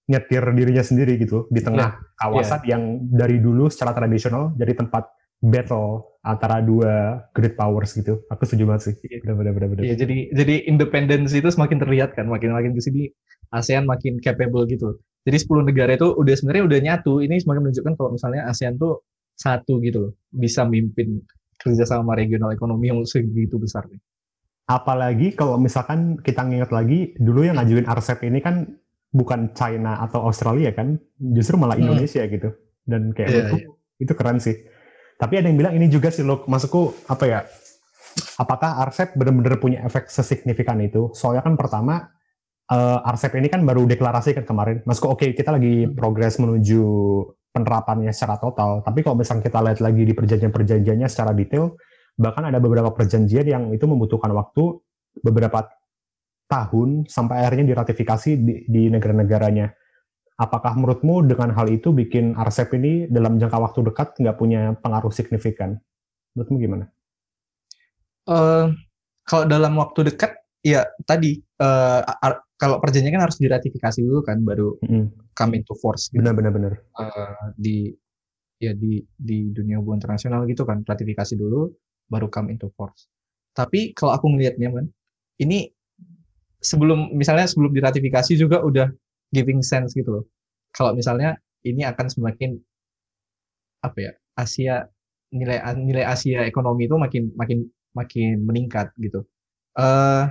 nyetir 0.10 0.42
dirinya 0.58 0.82
sendiri 0.82 1.14
gitu 1.22 1.46
di 1.54 1.62
tengah 1.62 2.02
yeah. 2.02 2.18
kawasan 2.18 2.66
yeah. 2.66 2.70
yang 2.74 3.06
dari 3.06 3.38
dulu 3.38 3.70
secara 3.70 3.94
tradisional 3.94 4.50
jadi 4.58 4.74
tempat 4.74 5.21
battle 5.42 6.12
antara 6.22 6.62
dua 6.62 7.26
great 7.34 7.58
powers 7.58 7.98
gitu. 7.98 8.22
Aku 8.30 8.46
setuju 8.46 8.70
banget 8.70 8.94
sih. 8.94 8.96
Benar, 9.26 9.36
benar, 9.42 9.52
benar, 9.58 9.68
benar. 9.74 9.84
Iya, 9.84 9.96
jadi 9.98 10.18
jadi 10.32 10.56
independensi 10.70 11.42
itu 11.42 11.50
semakin 11.50 11.82
terlihat 11.82 12.14
kan, 12.14 12.30
makin 12.30 12.54
makin 12.54 12.78
ke 12.78 12.82
sini 12.82 13.10
ASEAN 13.50 13.90
makin 13.90 14.22
capable 14.22 14.64
gitu. 14.70 15.02
Jadi 15.22 15.38
10 15.38 15.70
negara 15.70 15.92
itu 15.94 16.08
udah 16.14 16.34
sebenarnya 16.34 16.64
udah 16.66 16.80
nyatu. 16.82 17.14
Ini 17.22 17.42
semakin 17.42 17.62
menunjukkan 17.68 17.94
kalau 17.98 18.10
misalnya 18.14 18.42
ASEAN 18.50 18.78
tuh 18.78 19.06
satu 19.38 19.82
gitu 19.82 19.98
loh, 20.10 20.14
bisa 20.30 20.66
mimpin 20.66 21.22
kerjasama 21.58 22.14
regional 22.18 22.54
ekonomi 22.54 22.90
yang 22.94 23.02
segitu 23.06 23.58
besar 23.58 23.86
nih. 23.90 24.02
Apalagi 24.70 25.34
kalau 25.34 25.58
misalkan 25.58 26.22
kita 26.22 26.46
nginget 26.46 26.72
lagi, 26.74 27.00
dulu 27.18 27.46
yang 27.46 27.58
ngajuin 27.58 27.86
RCEP 27.90 28.30
ini 28.30 28.40
kan 28.42 28.78
bukan 29.12 29.52
China 29.58 30.00
atau 30.06 30.26
Australia 30.26 30.72
kan, 30.72 31.02
justru 31.18 31.58
malah 31.58 31.76
hmm. 31.78 31.86
Indonesia 31.86 32.24
hmm. 32.24 32.32
gitu. 32.32 32.50
Dan 32.82 33.14
kayak 33.14 33.30
yeah, 33.30 33.42
itu, 33.46 33.56
yeah. 33.62 34.04
itu 34.06 34.14
keren 34.18 34.40
sih 34.42 34.56
tapi 35.22 35.38
ada 35.38 35.54
yang 35.54 35.62
bilang 35.62 35.78
ini 35.78 35.86
juga 35.86 36.10
sih 36.10 36.26
lo 36.26 36.42
masukku 36.50 36.98
apa 37.06 37.26
ya? 37.30 37.40
Apakah 38.42 38.82
RCEP 38.90 39.14
benar-benar 39.14 39.62
punya 39.62 39.86
efek 39.86 40.10
sesignifikan 40.10 40.82
itu? 40.82 41.14
Soalnya 41.14 41.46
kan 41.46 41.54
pertama 41.54 42.10
uh, 42.74 43.06
RCEP 43.06 43.38
ini 43.38 43.48
kan 43.48 43.62
baru 43.62 43.86
deklarasi 43.86 44.34
kan 44.34 44.50
kemarin. 44.50 44.82
Masukku 44.82 45.14
oke 45.14 45.22
okay, 45.22 45.30
kita 45.38 45.54
lagi 45.54 45.86
progres 45.94 46.42
menuju 46.42 46.82
penerapannya 47.54 48.10
secara 48.10 48.42
total. 48.42 48.82
Tapi 48.82 49.06
kalau 49.06 49.22
misalnya 49.22 49.46
kita 49.46 49.62
lihat 49.62 49.80
lagi 49.84 50.04
di 50.10 50.14
perjanjian-perjanjiannya 50.18 51.08
secara 51.12 51.38
detail, 51.38 51.78
bahkan 52.18 52.50
ada 52.50 52.58
beberapa 52.58 52.90
perjanjian 52.90 53.46
yang 53.46 53.64
itu 53.70 53.86
membutuhkan 53.86 54.34
waktu 54.34 54.82
beberapa 55.22 55.70
tahun 56.50 57.06
sampai 57.08 57.46
akhirnya 57.46 57.78
diratifikasi 57.78 58.32
di, 58.42 58.56
di 58.66 58.82
negara-negaranya. 58.90 59.70
Apakah 60.42 60.74
menurutmu 60.74 61.30
dengan 61.30 61.54
hal 61.54 61.70
itu 61.70 61.94
bikin 61.94 62.34
RCEP 62.34 62.74
ini 62.82 63.06
dalam 63.06 63.38
jangka 63.38 63.62
waktu 63.62 63.86
dekat 63.86 64.18
nggak 64.18 64.42
punya 64.42 64.74
pengaruh 64.82 65.14
signifikan? 65.14 65.78
Menurutmu 66.34 66.58
gimana? 66.58 66.86
Uh, 68.26 68.74
kalau 69.22 69.46
dalam 69.46 69.78
waktu 69.78 70.10
dekat, 70.10 70.42
ya 70.66 70.90
tadi 71.06 71.38
uh, 71.62 72.02
kalau 72.58 72.82
perjanjian 72.82 73.14
kan 73.14 73.30
harus 73.30 73.38
diratifikasi 73.38 74.02
dulu 74.02 74.26
kan, 74.26 74.42
baru 74.42 74.82
mm 74.82 75.22
come 75.32 75.62
into 75.62 75.78
force. 75.78 76.10
Gitu. 76.10 76.20
Benar, 76.20 76.34
benar, 76.36 76.52
benar. 76.52 76.74
Uh, 76.98 77.56
di 77.56 77.94
ya 78.58 78.76
di 78.76 79.00
di 79.16 79.54
dunia 79.54 79.78
hubungan 79.78 80.02
internasional 80.02 80.44
gitu 80.50 80.66
kan, 80.66 80.82
ratifikasi 80.82 81.38
dulu, 81.38 81.70
baru 82.10 82.28
come 82.34 82.50
into 82.58 82.68
force. 82.74 83.06
Tapi 83.54 83.94
kalau 83.94 84.18
aku 84.18 84.26
melihatnya, 84.28 84.74
man, 84.74 84.90
ini 85.38 85.70
sebelum 86.62 87.14
misalnya 87.14 87.46
sebelum 87.46 87.74
diratifikasi 87.74 88.38
juga 88.38 88.62
udah 88.62 88.90
giving 89.32 89.64
sense 89.64 89.96
gitu 89.96 90.22
loh. 90.22 90.26
Kalau 90.76 90.96
misalnya 90.96 91.40
ini 91.68 91.84
akan 91.88 92.08
semakin 92.08 92.56
apa 93.82 93.98
ya 93.98 94.12
Asia 94.38 94.86
nilai 95.34 95.60
nilai 95.80 96.06
Asia 96.06 96.44
ekonomi 96.46 96.86
itu 96.86 96.96
makin 97.00 97.32
makin 97.36 97.66
makin 97.96 98.44
meningkat 98.44 98.92
gitu. 99.00 99.24
Uh, 99.76 100.28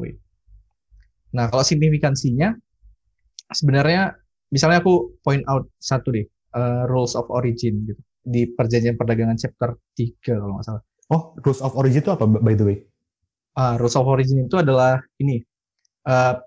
wait. 0.00 0.16
Nah 1.36 1.48
kalau 1.52 1.64
signifikansinya 1.64 2.56
sebenarnya 3.52 4.16
misalnya 4.50 4.80
aku 4.82 5.14
point 5.22 5.44
out 5.46 5.68
satu 5.78 6.10
deh 6.10 6.26
uh, 6.56 6.88
rules 6.90 7.14
of 7.14 7.28
origin 7.30 7.86
gitu 7.86 8.00
di 8.20 8.44
perjanjian 8.52 9.00
perdagangan 9.00 9.36
chapter 9.40 9.76
3 9.96 10.20
kalau 10.24 10.60
nggak 10.60 10.66
salah. 10.66 10.82
Oh, 11.10 11.34
rules 11.42 11.60
of 11.64 11.74
origin 11.74 12.04
itu 12.04 12.12
apa 12.12 12.24
by 12.28 12.54
the 12.54 12.64
way? 12.64 12.78
Uh, 13.56 13.74
rules 13.80 13.96
of 13.98 14.06
origin 14.06 14.46
itu 14.46 14.56
adalah 14.60 15.02
ini 15.18 15.42
uh, 16.06 16.38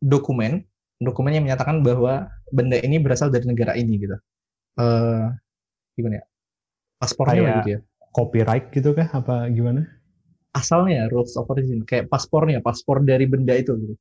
dokumen 0.00 0.64
dokumen 1.00 1.32
yang 1.32 1.44
menyatakan 1.48 1.80
bahwa 1.80 2.28
benda 2.52 2.76
ini 2.76 3.00
berasal 3.00 3.32
dari 3.32 3.48
negara 3.48 3.72
ini 3.72 3.96
gitu. 3.96 4.16
Uh, 4.76 5.32
gimana 5.96 6.20
ya? 6.20 6.24
Paspornya 7.00 7.40
kayak 7.40 7.56
gitu 7.64 7.70
ya. 7.72 7.80
Copyright 8.12 8.66
gitu 8.70 8.92
kah 8.92 9.08
apa 9.08 9.48
gimana? 9.48 9.88
Asalnya 10.52 11.08
rules 11.08 11.32
of 11.40 11.48
origin 11.48 11.80
kayak 11.88 12.12
paspornya, 12.12 12.60
paspor 12.60 13.00
dari 13.00 13.24
benda 13.24 13.56
itu 13.56 13.72
gitu. 13.80 13.94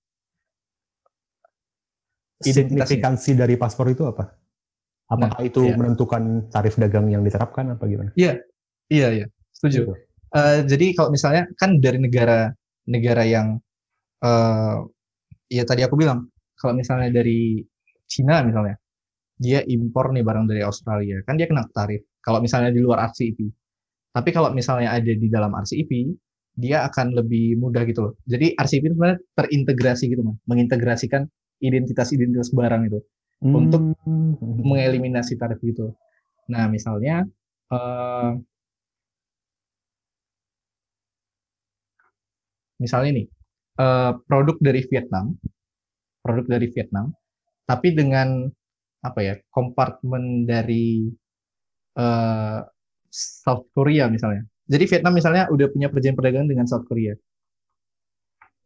Signifikansi 2.43 3.35
dari 3.35 3.55
paspor 3.55 3.91
itu 3.91 4.03
apa? 4.03 4.35
Apakah 5.09 5.41
nah, 5.41 5.47
itu 5.47 5.65
iya. 5.65 5.75
menentukan 5.75 6.51
tarif 6.53 6.77
dagang 6.77 7.09
yang 7.09 7.25
diterapkan 7.25 7.73
apa 7.73 7.83
gimana? 7.89 8.09
Iya, 8.13 8.45
iya, 8.93 9.07
iya, 9.09 9.25
setuju. 9.55 9.97
Uh, 10.29 10.61
jadi 10.69 10.93
kalau 10.93 11.09
misalnya 11.09 11.49
kan 11.57 11.81
dari 11.81 11.97
negara 11.97 12.53
negara 12.85 13.25
yang 13.25 13.57
uh, 14.21 14.85
ya 15.49 15.63
tadi 15.65 15.81
aku 15.83 15.97
bilang 15.97 16.29
kalau 16.55 16.77
misalnya 16.77 17.09
dari 17.09 17.59
Cina 18.05 18.45
misalnya 18.45 18.77
dia 19.39 19.63
impor 19.65 20.11
nih 20.13 20.23
barang 20.23 20.45
dari 20.45 20.61
Australia 20.61 21.21
kan 21.25 21.35
dia 21.35 21.49
kena 21.49 21.65
tarif 21.73 22.05
kalau 22.21 22.39
misalnya 22.39 22.69
di 22.69 22.79
luar 22.79 23.09
RCEP 23.09 23.39
tapi 24.13 24.29
kalau 24.33 24.49
misalnya 24.53 24.93
ada 24.93 25.13
di 25.13 25.27
dalam 25.29 25.53
RCEP 25.53 25.91
dia 26.59 26.83
akan 26.83 27.15
lebih 27.15 27.55
mudah 27.55 27.87
gitu 27.87 28.11
loh. 28.11 28.13
Jadi 28.27 28.51
RCEP 28.59 28.83
itu 28.91 28.93
sebenarnya 28.99 29.19
terintegrasi 29.37 30.03
gitu 30.11 30.21
mah 30.27 30.35
mengintegrasikan 30.43 31.23
identitas-identitas 31.63 32.51
barang 32.51 32.81
itu 32.91 32.99
hmm. 33.47 33.53
untuk 33.55 33.81
mengeliminasi 34.67 35.39
tarif 35.39 35.59
gitu. 35.63 35.95
Nah 36.51 36.67
misalnya 36.67 37.23
uh, 37.71 38.35
misalnya 42.79 43.23
nih 43.23 43.27
uh, 43.79 44.11
produk 44.27 44.59
dari 44.59 44.83
Vietnam, 44.85 45.33
produk 46.21 46.45
dari 46.45 46.67
Vietnam, 46.69 47.15
tapi 47.63 47.95
dengan 47.95 48.51
apa 48.99 49.19
ya 49.23 49.35
kompartemen 49.55 50.43
dari 50.43 51.07
uh, 51.95 52.59
South 53.09 53.71
Korea 53.71 54.11
misalnya. 54.11 54.43
Jadi 54.69 54.85
Vietnam 54.85 55.13
misalnya 55.17 55.49
udah 55.49 55.67
punya 55.71 55.87
perjanjian 55.89 56.19
perdagangan 56.19 56.49
dengan 56.51 56.67
South 56.67 56.85
Korea. 56.85 57.15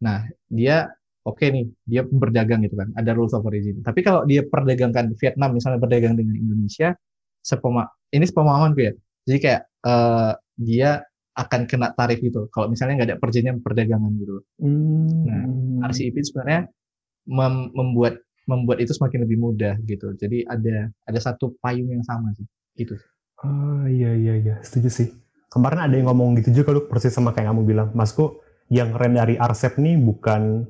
Nah 0.03 0.26
dia 0.51 0.91
oke 1.24 1.39
okay 1.39 1.47
nih 1.53 1.66
dia 1.88 2.01
berdagang 2.03 2.66
gitu 2.66 2.76
kan, 2.76 2.91
ada 2.97 3.16
rules 3.16 3.32
of 3.32 3.45
origin. 3.47 3.80
Tapi 3.86 4.03
kalau 4.03 4.28
dia 4.28 4.43
perdagangkan 4.43 5.16
Vietnam 5.16 5.55
misalnya 5.55 5.80
berdagang 5.80 6.20
dengan 6.20 6.36
Indonesia, 6.36 6.97
sepema 7.39 7.88
ini 8.11 8.26
sepemahaman 8.28 8.76
ya. 8.76 8.91
Jadi 9.24 9.39
kayak 9.39 9.61
uh, 9.88 10.36
dia 10.59 11.07
akan 11.34 11.66
kena 11.66 11.90
tarif 11.98 12.22
gitu 12.22 12.46
kalau 12.54 12.70
misalnya 12.70 13.02
nggak 13.02 13.10
ada 13.10 13.18
perjanjian 13.18 13.58
perdagangan 13.66 14.12
gitu. 14.22 14.46
Hmm. 14.62 15.26
Nah, 15.26 15.44
RCEP 15.90 16.14
sebenarnya 16.22 16.70
mem 17.26 17.74
membuat 17.74 18.22
membuat 18.46 18.84
itu 18.84 18.92
semakin 18.94 19.26
lebih 19.26 19.38
mudah 19.40 19.80
gitu. 19.88 20.14
Jadi 20.14 20.46
ada 20.46 20.92
ada 21.08 21.20
satu 21.20 21.58
payung 21.58 21.90
yang 21.90 22.06
sama 22.06 22.30
sih 22.38 22.46
gitu. 22.78 22.94
Oh 23.44 23.86
iya 23.90 24.14
iya 24.14 24.34
iya 24.40 24.56
setuju 24.62 24.90
sih. 24.94 25.10
Kemarin 25.50 25.86
ada 25.86 25.94
yang 25.94 26.10
ngomong 26.10 26.38
gitu 26.42 26.64
juga 26.64 26.74
lu 26.74 26.90
persis 26.90 27.14
sama 27.14 27.30
kayak 27.30 27.54
kamu 27.54 27.62
bilang, 27.62 27.90
Masku 27.94 28.42
yang 28.74 28.90
keren 28.90 29.14
dari 29.14 29.38
RCEP 29.38 29.78
nih 29.78 30.02
bukan 30.02 30.66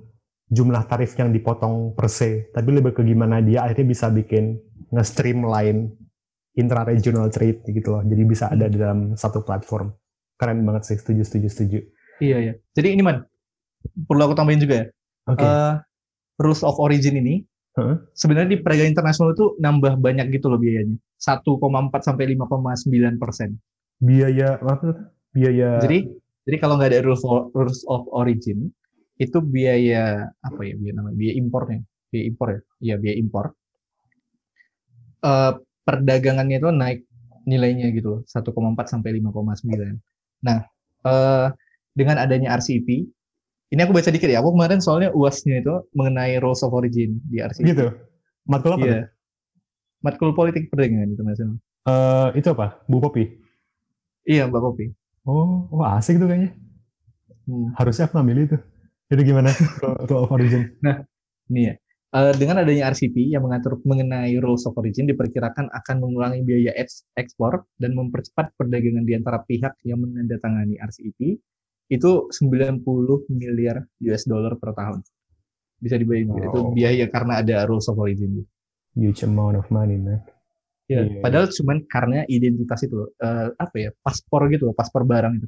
jumlah 0.52 0.84
tarif 0.92 1.16
yang 1.16 1.32
dipotong 1.32 1.96
per 1.96 2.12
se, 2.12 2.52
tapi 2.52 2.76
lebih 2.76 2.92
ke 2.92 3.02
gimana 3.08 3.40
dia 3.40 3.64
akhirnya 3.64 3.88
bisa 3.96 4.12
bikin 4.12 4.60
nge-streamline 4.92 5.88
intra-regional 6.60 7.32
trade 7.32 7.64
gitu 7.64 7.96
loh. 7.96 8.04
Jadi 8.04 8.24
bisa 8.28 8.52
ada 8.52 8.68
di 8.68 8.76
dalam 8.76 9.16
satu 9.16 9.42
platform. 9.42 9.88
Keren 10.44 10.68
banget 10.68 10.84
sih, 10.92 10.98
setuju, 11.00 11.24
setuju, 11.24 11.48
setuju. 11.48 11.80
Iya, 12.20 12.38
iya. 12.44 12.54
Jadi 12.76 13.00
ini 13.00 13.02
man, 13.02 13.24
perlu 14.04 14.28
aku 14.28 14.36
tambahin 14.36 14.60
juga 14.60 14.84
ya. 14.84 14.86
Oke. 15.32 15.40
Okay. 15.40 15.48
Uh, 15.48 15.74
rules 16.44 16.62
of 16.68 16.76
origin 16.84 17.16
ini 17.16 17.48
Huh? 17.74 17.98
sebenarnya 18.14 18.54
di 18.54 18.58
perdagangan 18.62 18.94
internasional 18.94 19.34
itu 19.34 19.58
nambah 19.58 19.98
banyak 19.98 20.30
gitu 20.30 20.46
loh 20.46 20.62
biayanya. 20.62 20.94
1,4 21.18 21.58
sampai 22.06 22.38
5,9 22.38 23.18
persen. 23.18 23.58
Biaya 23.98 24.62
apa? 24.62 25.10
Biaya. 25.34 25.82
Jadi 25.82 26.06
jadi 26.46 26.58
kalau 26.60 26.78
nggak 26.78 26.94
ada 26.94 27.02
rules 27.02 27.24
of, 27.26 27.50
rules 27.56 27.82
of 27.90 28.06
origin 28.14 28.70
itu 29.18 29.38
biaya 29.40 30.28
apa 30.44 30.62
ya 30.66 30.76
biaya 30.76 30.94
namanya 31.00 31.16
biaya 31.16 31.34
impornya 31.38 31.80
biaya 32.10 32.24
impor 32.28 32.48
ya 32.50 32.60
iya 32.82 32.96
biaya 33.00 33.16
impor 33.22 33.46
uh, 35.24 35.54
perdagangannya 35.86 36.58
itu 36.60 36.70
naik 36.74 37.00
nilainya 37.46 37.94
gitu 37.94 38.20
loh 38.20 38.22
1,4 38.26 38.52
sampai 38.90 39.22
5,9 39.22 40.13
nah 40.44 40.68
uh, 41.08 41.50
dengan 41.96 42.20
adanya 42.20 42.54
RCEP 42.60 43.10
ini 43.74 43.80
aku 43.82 43.96
baca 43.96 44.14
dikit 44.14 44.30
ya 44.30 44.44
aku 44.44 44.54
kemarin 44.54 44.84
soalnya 44.84 45.10
uasnya 45.16 45.64
itu 45.64 45.74
mengenai 45.98 46.38
rules 46.44 46.62
of 46.62 46.76
origin 46.76 47.18
di 47.32 47.42
RCEP 47.42 47.74
gitu? 47.74 47.88
Matkul 48.44 48.76
apa 48.76 48.86
iya. 48.86 49.02
matkul 50.04 50.36
politik 50.36 50.68
perdagangan 50.68 51.16
internasional 51.16 51.58
uh, 51.88 52.30
itu 52.36 52.52
apa? 52.52 52.84
Bu 52.92 53.00
Popi 53.00 53.24
iya 54.28 54.46
Mbak 54.46 54.62
Popi 54.62 54.86
oh 55.24 55.72
wah 55.72 55.98
asik 55.98 56.20
tuh 56.20 56.28
kayaknya. 56.28 56.52
Hmm. 57.44 57.76
harusnya 57.76 58.08
aku 58.08 58.16
ambil 58.24 58.48
itu. 58.48 58.58
Itu 59.12 59.22
gimana? 59.22 59.52
Rule 60.08 60.24
of 60.24 60.32
origin. 60.32 60.74
Nah 60.80 61.04
ini 61.52 61.62
ya. 61.68 61.74
Uh, 61.76 61.83
dengan 62.14 62.62
adanya 62.62 62.94
RCP 62.94 63.34
yang 63.34 63.42
mengatur 63.42 63.82
mengenai 63.82 64.38
rules 64.38 64.70
of 64.70 64.78
origin 64.78 65.10
diperkirakan 65.10 65.66
akan 65.74 65.96
mengurangi 65.98 66.46
biaya 66.46 66.70
ekspor 67.18 67.66
dan 67.82 67.98
mempercepat 67.98 68.54
perdagangan 68.54 69.02
di 69.02 69.18
antara 69.18 69.42
pihak 69.42 69.82
yang 69.82 70.06
menandatangani 70.06 70.78
RCEP 70.78 71.42
itu 71.90 72.12
90 72.30 72.86
miliar 73.34 73.82
US 74.06 74.24
dollar 74.30 74.54
per 74.62 74.78
tahun. 74.78 75.02
Bisa 75.82 75.98
dibayangkan 75.98 76.38
wow. 76.38 76.50
itu 76.54 76.60
biaya 76.78 77.06
karena 77.10 77.42
ada 77.42 77.66
rules 77.66 77.90
of 77.90 77.98
origin. 77.98 78.46
Huge 78.94 79.26
amount 79.26 79.58
of 79.58 79.66
money, 79.74 79.98
man. 79.98 80.22
Ya, 80.86 81.02
yeah, 81.02 81.24
padahal 81.24 81.50
yeah. 81.50 81.56
cuman 81.58 81.78
karena 81.90 82.20
identitas 82.30 82.86
itu 82.86 83.10
uh, 83.10 83.48
apa 83.58 83.76
ya? 83.76 83.90
paspor 84.06 84.46
gitu 84.54 84.70
loh, 84.70 84.76
paspor 84.78 85.02
barang 85.02 85.34
itu. 85.42 85.48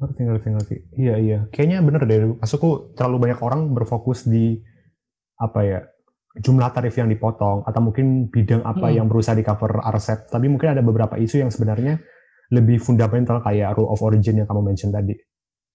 Ngerti, 0.00 0.20
ngerti, 0.26 0.48
ngerti. 0.48 0.76
Iya, 0.96 1.14
iya. 1.20 1.38
Kayaknya 1.52 1.78
bener 1.84 2.02
deh. 2.08 2.18
Masukku 2.40 2.96
terlalu 2.96 3.28
banyak 3.28 3.40
orang 3.44 3.68
berfokus 3.76 4.24
di 4.24 4.58
apa 5.40 5.60
ya 5.66 5.80
jumlah 6.34 6.70
tarif 6.74 6.98
yang 6.98 7.06
dipotong 7.06 7.62
atau 7.62 7.80
mungkin 7.80 8.26
bidang 8.26 8.66
apa 8.66 8.90
hmm. 8.90 8.96
yang 8.98 9.06
berusaha 9.06 9.38
di 9.38 9.46
cover 9.46 9.78
RCEP 9.94 10.34
tapi 10.34 10.50
mungkin 10.50 10.74
ada 10.74 10.82
beberapa 10.82 11.14
isu 11.14 11.46
yang 11.46 11.50
sebenarnya 11.54 12.02
lebih 12.50 12.82
fundamental 12.82 13.38
kayak 13.38 13.78
rule 13.78 13.90
of 13.90 14.02
origin 14.02 14.42
yang 14.42 14.46
kamu 14.50 14.62
mention 14.66 14.90
tadi 14.90 15.14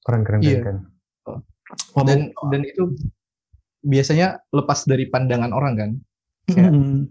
keren 0.03 0.27
keren 0.27 0.39
iya. 0.43 0.59
keren, 0.59 0.77
keren. 1.23 2.05
dan 2.07 2.19
dan 2.51 2.61
itu 2.67 2.91
biasanya 3.79 4.43
lepas 4.51 4.83
dari 4.83 5.07
pandangan 5.07 5.55
orang 5.55 5.73
kan 5.79 5.89
kayak, 6.51 6.71
hmm. 6.75 7.07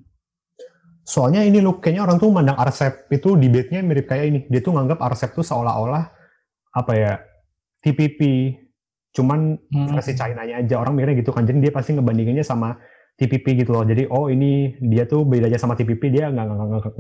soalnya 1.09 1.41
ini 1.41 1.65
loh 1.65 1.81
kayaknya 1.81 2.05
orang 2.05 2.21
tuh 2.21 2.29
mandang 2.29 2.61
RCEP 2.61 3.09
itu 3.17 3.33
debate-nya 3.33 3.81
mirip 3.81 4.05
kayak 4.05 4.25
ini 4.29 4.39
dia 4.53 4.61
tuh 4.61 4.77
nganggap 4.77 5.01
RCEP 5.01 5.41
tuh 5.41 5.47
seolah-olah 5.47 6.05
apa 6.77 6.93
ya 6.93 7.13
TPP 7.81 8.21
Cuman 9.19 9.59
hmm. 9.59 9.99
versi 9.99 10.15
China-nya 10.15 10.63
aja 10.63 10.79
orang 10.79 10.95
mikirnya 10.95 11.19
gitu 11.19 11.35
kan. 11.35 11.43
Jadi 11.43 11.59
dia 11.59 11.73
pasti 11.75 11.99
ngebandinginnya 11.99 12.47
sama 12.47 12.79
TPP 13.19 13.67
gitu 13.67 13.75
loh. 13.75 13.83
Jadi 13.83 14.07
oh 14.07 14.31
ini 14.31 14.79
dia 14.79 15.03
tuh 15.11 15.27
bedanya 15.27 15.59
sama 15.59 15.75
TPP 15.75 16.15
dia 16.15 16.31
nggak 16.31 16.47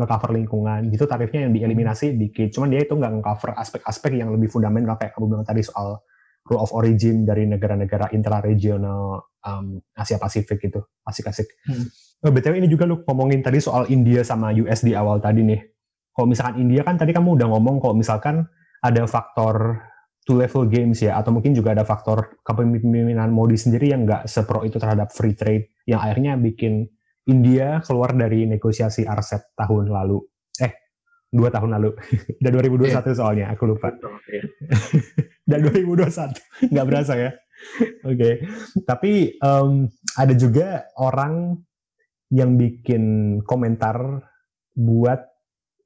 nge-cover 0.02 0.34
lingkungan. 0.34 0.90
Gitu 0.90 1.06
tarifnya 1.06 1.46
yang 1.46 1.54
dieliminasi 1.54 2.18
dikit. 2.18 2.50
Cuman 2.50 2.74
dia 2.74 2.82
itu 2.82 2.98
nggak 2.98 3.22
nge-cover 3.22 3.54
aspek-aspek 3.54 4.18
yang 4.18 4.34
lebih 4.34 4.50
fundamental 4.50 4.98
kayak 4.98 5.14
kamu 5.14 5.30
bilang 5.30 5.46
tadi 5.46 5.62
soal 5.62 6.02
rule 6.50 6.58
of 6.58 6.74
origin 6.74 7.22
dari 7.22 7.46
negara-negara 7.46 8.10
intra-regional 8.10 9.22
um, 9.46 9.78
Asia 9.94 10.18
Pasifik 10.18 10.58
gitu. 10.58 10.82
Asik-asik. 11.06 11.46
Hmm. 11.70 11.86
Oh, 12.26 12.34
BTW 12.34 12.58
ini 12.58 12.66
juga 12.66 12.82
lu 12.82 12.98
ngomongin 13.06 13.46
tadi 13.46 13.62
soal 13.62 13.86
India 13.94 14.26
sama 14.26 14.50
US 14.58 14.82
di 14.82 14.98
awal 14.98 15.22
tadi 15.22 15.46
nih. 15.46 15.60
Kalau 16.10 16.26
misalkan 16.26 16.58
India 16.58 16.82
kan 16.82 16.98
tadi 16.98 17.14
kamu 17.14 17.38
udah 17.38 17.46
ngomong 17.46 17.78
kalau 17.78 17.94
misalkan 17.94 18.42
ada 18.82 19.06
faktor 19.06 19.78
two 20.28 20.36
level 20.36 20.68
games 20.68 21.00
ya 21.00 21.16
atau 21.16 21.32
mungkin 21.32 21.56
juga 21.56 21.72
ada 21.72 21.88
faktor 21.88 22.36
kepemimpinan 22.44 23.32
Modi 23.32 23.56
sendiri 23.56 23.96
yang 23.96 24.04
nggak 24.04 24.28
sepro 24.28 24.60
itu 24.60 24.76
terhadap 24.76 25.08
free 25.08 25.32
trade 25.32 25.72
yang 25.88 26.04
akhirnya 26.04 26.36
bikin 26.36 26.84
India 27.24 27.80
keluar 27.80 28.12
dari 28.12 28.44
negosiasi 28.44 29.08
RCEP 29.08 29.56
tahun 29.56 29.88
lalu 29.88 30.20
eh 30.60 30.72
dua 31.32 31.48
tahun 31.48 31.80
lalu 31.80 31.96
dan 32.44 32.50
2021 32.60 32.92
yeah. 32.92 33.16
soalnya 33.16 33.46
aku 33.56 33.72
lupa 33.72 33.88
yeah. 34.28 34.44
dan 35.48 35.64
2021 35.64 36.76
nggak 36.76 36.86
berasa 36.92 37.12
ya 37.16 37.32
oke 38.04 38.12
okay. 38.12 38.34
tapi 38.84 39.32
um, 39.40 39.88
ada 40.12 40.36
juga 40.36 40.92
orang 41.00 41.56
yang 42.28 42.60
bikin 42.60 43.40
komentar 43.48 44.28
buat 44.76 45.24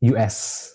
US 0.03 0.67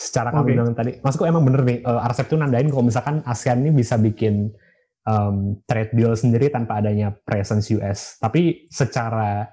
secara 0.00 0.32
okay. 0.32 0.56
bilang 0.56 0.72
tadi, 0.72 0.96
maksudku 1.04 1.28
emang 1.28 1.44
bener 1.44 1.60
nih, 1.60 1.78
uh, 1.84 2.00
Arcep 2.00 2.32
tuh 2.32 2.40
nandain 2.40 2.64
kalau 2.72 2.88
misalkan 2.88 3.20
ASEAN 3.28 3.60
ini 3.60 3.76
bisa 3.76 4.00
bikin 4.00 4.48
um, 5.04 5.60
trade 5.68 5.92
deal 5.92 6.16
sendiri 6.16 6.48
tanpa 6.48 6.80
adanya 6.80 7.12
presence 7.12 7.68
US. 7.76 8.16
Tapi 8.16 8.64
secara 8.72 9.44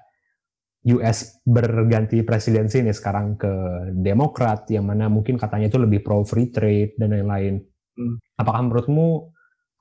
US 0.88 1.44
berganti 1.44 2.24
presidensi 2.24 2.80
nih 2.80 2.96
sekarang 2.96 3.36
ke 3.36 3.52
Demokrat, 3.92 4.64
yang 4.72 4.88
mana 4.88 5.12
mungkin 5.12 5.36
katanya 5.36 5.68
itu 5.68 5.76
lebih 5.76 6.00
pro 6.00 6.24
free 6.24 6.48
trade 6.48 6.96
dan 6.96 7.12
lain-lain. 7.12 7.60
Hmm. 7.98 8.16
Apakah 8.40 8.64
menurutmu 8.64 9.28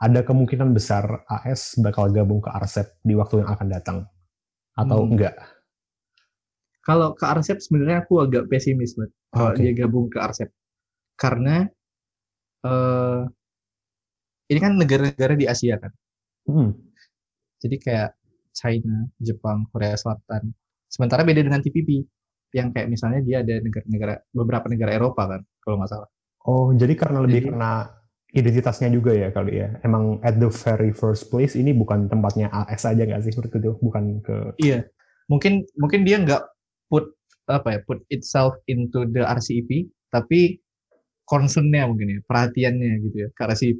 ada 0.03 0.20
kemungkinan 0.22 0.76
besar 0.76 1.24
AS 1.32 1.80
bakal 1.80 2.11
gabung 2.11 2.43
ke 2.43 2.51
RCEP 2.51 3.07
di 3.07 3.15
waktu 3.15 3.39
yang 3.39 3.49
akan 3.55 3.68
datang? 3.72 3.97
Atau 4.76 4.99
hmm. 5.07 5.09
enggak? 5.15 5.36
Kalau 6.88 7.12
ke 7.20 7.28
RCEP 7.28 7.60
sebenarnya 7.60 8.08
aku 8.08 8.24
agak 8.24 8.48
pesimis, 8.48 8.96
banget 8.96 9.12
kalau 9.36 9.52
okay. 9.52 9.60
dia 9.60 9.72
gabung 9.84 10.08
ke 10.08 10.24
RCEP. 10.24 10.50
Karena 11.20 11.68
uh, 12.64 13.28
ini 14.48 14.60
kan 14.64 14.80
negara-negara 14.80 15.36
di 15.36 15.52
Asia 15.52 15.76
kan. 15.76 15.92
Hmm. 16.48 16.72
Jadi 17.60 17.76
kayak 17.84 18.16
China, 18.56 19.04
Jepang, 19.20 19.68
Korea 19.68 20.00
Selatan. 20.00 20.56
Sementara 20.88 21.28
beda 21.28 21.44
dengan 21.44 21.60
TPP 21.60 22.08
yang 22.56 22.72
kayak 22.72 22.88
misalnya 22.88 23.20
dia 23.20 23.44
ada 23.44 23.60
negara-negara 23.60 24.24
beberapa 24.32 24.66
negara 24.72 24.92
Eropa 24.96 25.28
kan 25.28 25.42
kalau 25.60 25.84
nggak 25.84 25.92
salah. 25.92 26.10
Oh, 26.48 26.72
jadi 26.72 26.96
karena 26.96 27.20
lebih 27.28 27.44
jadi, 27.44 27.48
karena 27.52 27.72
identitasnya 28.32 28.88
juga 28.88 29.12
ya 29.12 29.28
kali 29.36 29.60
ya. 29.60 29.76
Emang 29.84 30.24
at 30.24 30.40
the 30.40 30.48
very 30.48 30.96
first 30.96 31.28
place 31.28 31.60
ini 31.60 31.76
bukan 31.76 32.08
tempatnya 32.08 32.48
AS 32.48 32.88
aja 32.88 33.04
nggak 33.04 33.28
sih 33.28 33.36
seperti 33.36 33.60
itu, 33.60 33.76
bukan 33.84 34.24
ke 34.24 34.56
Iya. 34.64 34.88
Mungkin 35.28 35.68
mungkin 35.76 36.08
dia 36.08 36.24
nggak 36.24 36.57
put 36.88 37.14
apa 37.48 37.78
ya 37.78 37.80
put 37.88 38.04
itself 38.12 38.60
into 38.68 39.08
the 39.12 39.24
RCEP 39.24 39.88
tapi 40.12 40.60
concernnya 41.28 41.88
mungkin 41.88 42.18
ya 42.18 42.20
perhatiannya 42.24 42.92
gitu 43.08 43.18
ya 43.24 43.30
ke 43.32 43.42
RCEP 43.48 43.80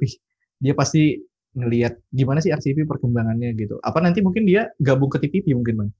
dia 0.58 0.74
pasti 0.74 1.20
ngelihat 1.56 1.98
gimana 2.12 2.38
sih 2.38 2.52
RCEP 2.52 2.84
perkembangannya 2.84 3.54
gitu. 3.58 3.80
Apa 3.82 3.98
nanti 3.98 4.20
mungkin 4.20 4.44
dia 4.44 4.70
gabung 4.78 5.08
ke 5.08 5.18
TPP 5.22 5.54
mungkin 5.56 5.86
bang? 5.86 5.90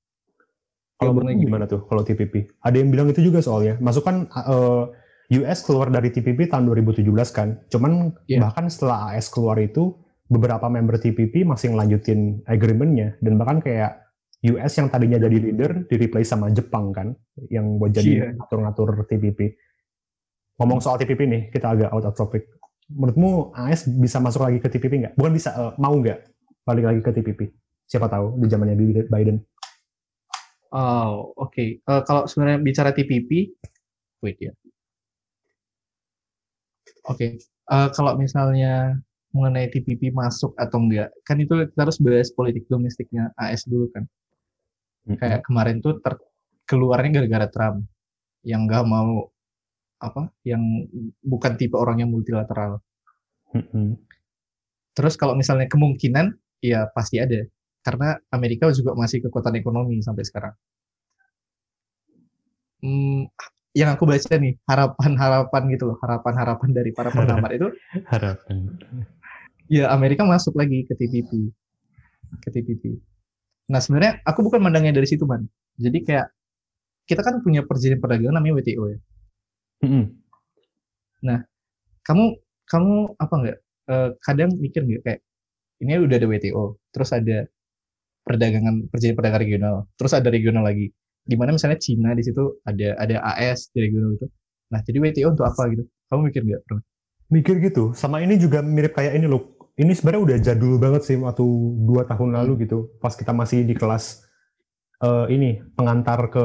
Kalau 0.98 1.14
gitu. 1.14 1.46
gimana 1.46 1.64
tuh 1.70 1.86
kalau 1.86 2.02
TPP 2.02 2.50
ada 2.58 2.74
yang 2.74 2.90
bilang 2.90 3.08
itu 3.10 3.22
juga 3.22 3.38
soalnya. 3.38 3.78
Masuk 3.78 4.02
kan 4.02 4.26
uh, 4.34 4.90
US 5.28 5.62
keluar 5.62 5.92
dari 5.92 6.10
TPP 6.10 6.50
tahun 6.50 6.66
2017 6.66 7.06
kan. 7.30 7.48
Cuman 7.70 8.12
yeah. 8.26 8.42
bahkan 8.42 8.66
setelah 8.66 9.14
AS 9.14 9.30
keluar 9.30 9.56
itu 9.62 9.94
beberapa 10.28 10.66
member 10.68 10.98
TPP 10.98 11.46
masih 11.46 11.72
ngelanjutin 11.72 12.42
agreementnya. 12.50 13.14
Dan 13.22 13.38
bahkan 13.38 13.62
kayak 13.62 14.07
US 14.38 14.72
yang 14.78 14.86
tadinya 14.86 15.18
jadi 15.18 15.34
leader 15.34 15.82
di 15.90 15.94
replace 15.98 16.30
sama 16.30 16.46
Jepang 16.54 16.94
kan 16.94 17.10
yang 17.50 17.74
buat 17.74 17.90
jadi 17.90 18.10
yeah. 18.10 18.30
ngatur-ngatur 18.38 19.02
TPP. 19.10 19.58
Ngomong 20.62 20.78
soal 20.78 20.98
TPP 20.98 21.26
nih, 21.26 21.42
kita 21.50 21.74
agak 21.74 21.90
out 21.90 22.06
of 22.06 22.14
topic. 22.14 22.46
Menurutmu 22.86 23.50
AS 23.54 23.90
bisa 23.90 24.22
masuk 24.22 24.46
lagi 24.46 24.58
ke 24.62 24.70
TPP 24.70 24.92
nggak? 25.02 25.14
Bukan 25.18 25.32
bisa, 25.34 25.50
uh, 25.58 25.72
mau 25.78 25.94
nggak 25.98 26.22
balik 26.62 26.84
lagi 26.86 27.00
ke 27.02 27.10
TPP? 27.18 27.40
Siapa 27.90 28.06
tahu 28.06 28.38
di 28.38 28.46
zamannya 28.46 28.78
Biden. 29.10 29.42
Oh, 30.70 31.34
oke. 31.34 31.50
Okay. 31.50 31.68
Uh, 31.88 31.98
eh, 31.98 32.02
kalau 32.06 32.22
sebenarnya 32.30 32.58
bicara 32.62 32.90
TPP, 32.94 33.56
wait 34.22 34.38
ya. 34.38 34.52
Oke, 37.08 37.16
okay. 37.16 37.30
uh, 37.72 37.88
kalau 37.88 38.20
misalnya 38.20 39.00
mengenai 39.32 39.72
TPP 39.72 40.12
masuk 40.12 40.52
atau 40.60 40.76
enggak, 40.76 41.08
kan 41.24 41.40
itu 41.40 41.56
kita 41.72 41.80
harus 41.88 41.96
bahas 42.04 42.28
politik 42.36 42.68
domestiknya 42.68 43.32
AS 43.40 43.64
dulu 43.64 43.88
kan. 43.96 44.04
Kayak 45.16 45.40
kemarin 45.48 45.80
tuh 45.80 46.02
ter 46.04 46.20
keluarnya 46.68 47.22
gara-gara 47.24 47.48
Trump 47.48 47.88
yang 48.44 48.68
nggak 48.68 48.84
mau 48.84 49.32
apa, 49.98 50.30
yang 50.44 50.60
bukan 51.24 51.56
tipe 51.56 51.74
orang 51.74 52.04
yang 52.04 52.10
multilateral. 52.12 52.84
Terus 54.92 55.14
kalau 55.16 55.34
misalnya 55.38 55.66
kemungkinan, 55.70 56.36
ya 56.60 56.90
pasti 56.92 57.18
ada. 57.22 57.46
Karena 57.80 58.18
Amerika 58.34 58.68
juga 58.74 58.92
masih 58.92 59.24
kekuatan 59.24 59.56
ekonomi 59.56 60.02
sampai 60.04 60.26
sekarang. 60.26 60.54
Hmm, 62.78 63.26
yang 63.74 63.90
aku 63.94 64.06
baca 64.06 64.34
nih, 64.38 64.54
harapan-harapan 64.66 65.62
gitu 65.74 65.84
loh, 65.94 65.96
harapan-harapan 65.98 66.70
dari 66.70 66.90
para 66.94 67.10
pengamat 67.10 67.50
itu. 67.58 67.68
harapan. 68.12 68.74
Ya 69.68 69.90
Amerika 69.90 70.22
masuk 70.22 70.54
lagi 70.54 70.86
ke 70.86 70.94
TPP. 70.94 71.30
Ke 72.42 72.48
TPP. 72.54 72.98
Nah 73.68 73.80
sebenarnya 73.80 74.24
aku 74.24 74.40
bukan 74.44 74.60
mandangnya 74.64 74.96
dari 74.96 75.08
situ, 75.08 75.28
Man. 75.28 75.44
Jadi 75.76 75.98
kayak 76.04 76.26
kita 77.08 77.24
kan 77.24 77.40
punya 77.40 77.64
perjanjian 77.64 78.00
perdagangan 78.00 78.36
namanya 78.36 78.60
WTO 78.60 78.82
ya. 78.88 78.98
Mm 79.84 79.88
-hmm. 79.88 80.04
Nah, 81.24 81.38
kamu 82.04 82.24
kamu 82.68 82.94
apa 83.16 83.34
enggak 83.40 83.58
uh, 83.88 84.10
kadang 84.22 84.50
mikir 84.60 84.84
nggak 84.84 85.02
kayak 85.02 85.20
ini 85.80 85.98
udah 85.98 86.16
ada 86.18 86.28
WTO, 86.28 86.64
terus 86.90 87.10
ada 87.14 87.46
perdagangan 88.26 88.90
perjanjian 88.90 89.16
perdagangan 89.16 89.42
regional, 89.42 89.74
terus 89.96 90.12
ada 90.12 90.28
regional 90.28 90.66
lagi. 90.66 90.90
Di 91.28 91.36
mana 91.36 91.54
misalnya 91.54 91.78
Cina 91.80 92.12
di 92.16 92.24
situ 92.24 92.60
ada 92.66 92.98
ada 92.98 93.16
AS 93.36 93.70
di 93.72 93.84
regional 93.84 94.16
itu. 94.16 94.26
Nah, 94.68 94.80
jadi 94.84 94.98
WTO 95.00 95.28
untuk 95.32 95.46
apa 95.48 95.62
gitu? 95.72 95.84
Kamu 96.12 96.20
mikir 96.28 96.42
nggak? 96.44 96.62
Mikir 97.32 97.56
gitu. 97.60 97.92
Sama 97.96 98.20
ini 98.20 98.36
juga 98.36 98.60
mirip 98.60 98.96
kayak 98.96 99.16
ini 99.16 99.28
loh. 99.28 99.57
Ini 99.78 99.94
sebenarnya 99.94 100.22
udah 100.26 100.38
jadul 100.42 100.74
banget 100.82 101.02
sih 101.06 101.14
waktu 101.14 101.46
dua 101.86 102.02
tahun 102.02 102.34
lalu 102.34 102.52
hmm. 102.58 102.60
gitu. 102.66 102.78
Pas 102.98 103.14
kita 103.14 103.30
masih 103.30 103.62
di 103.62 103.78
kelas 103.78 104.26
uh, 105.06 105.30
ini 105.30 105.62
pengantar 105.78 106.26
ke 106.34 106.44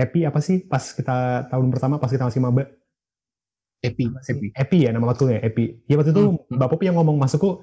EPI 0.00 0.32
apa 0.32 0.40
sih? 0.40 0.64
Pas 0.64 0.80
kita 0.80 1.44
tahun 1.52 1.68
pertama 1.68 2.00
pas 2.00 2.08
kita 2.08 2.24
masih 2.24 2.40
maba. 2.40 2.64
EPI, 3.84 4.16
EPI. 4.16 4.48
EPI 4.56 4.78
ya 4.88 4.90
nama 4.96 5.12
waktunya 5.12 5.44
EPI. 5.44 5.84
Ya 5.84 6.00
waktu 6.00 6.16
itu 6.16 6.24
hmm. 6.24 6.56
hmm. 6.56 6.68
Popi 6.72 6.88
yang 6.88 6.96
ngomong 6.96 7.20
masukku 7.20 7.60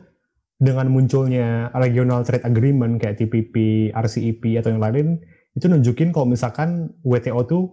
dengan 0.61 0.93
munculnya 0.93 1.73
regional 1.73 2.21
trade 2.21 2.45
agreement 2.45 3.01
kayak 3.01 3.17
TPP, 3.17 3.89
RCEP 3.89 4.61
atau 4.61 4.69
yang 4.69 4.85
lain 4.85 5.17
itu 5.57 5.65
nunjukin 5.65 6.13
kalau 6.13 6.29
misalkan 6.29 6.93
WTO 7.01 7.41
tuh 7.49 7.63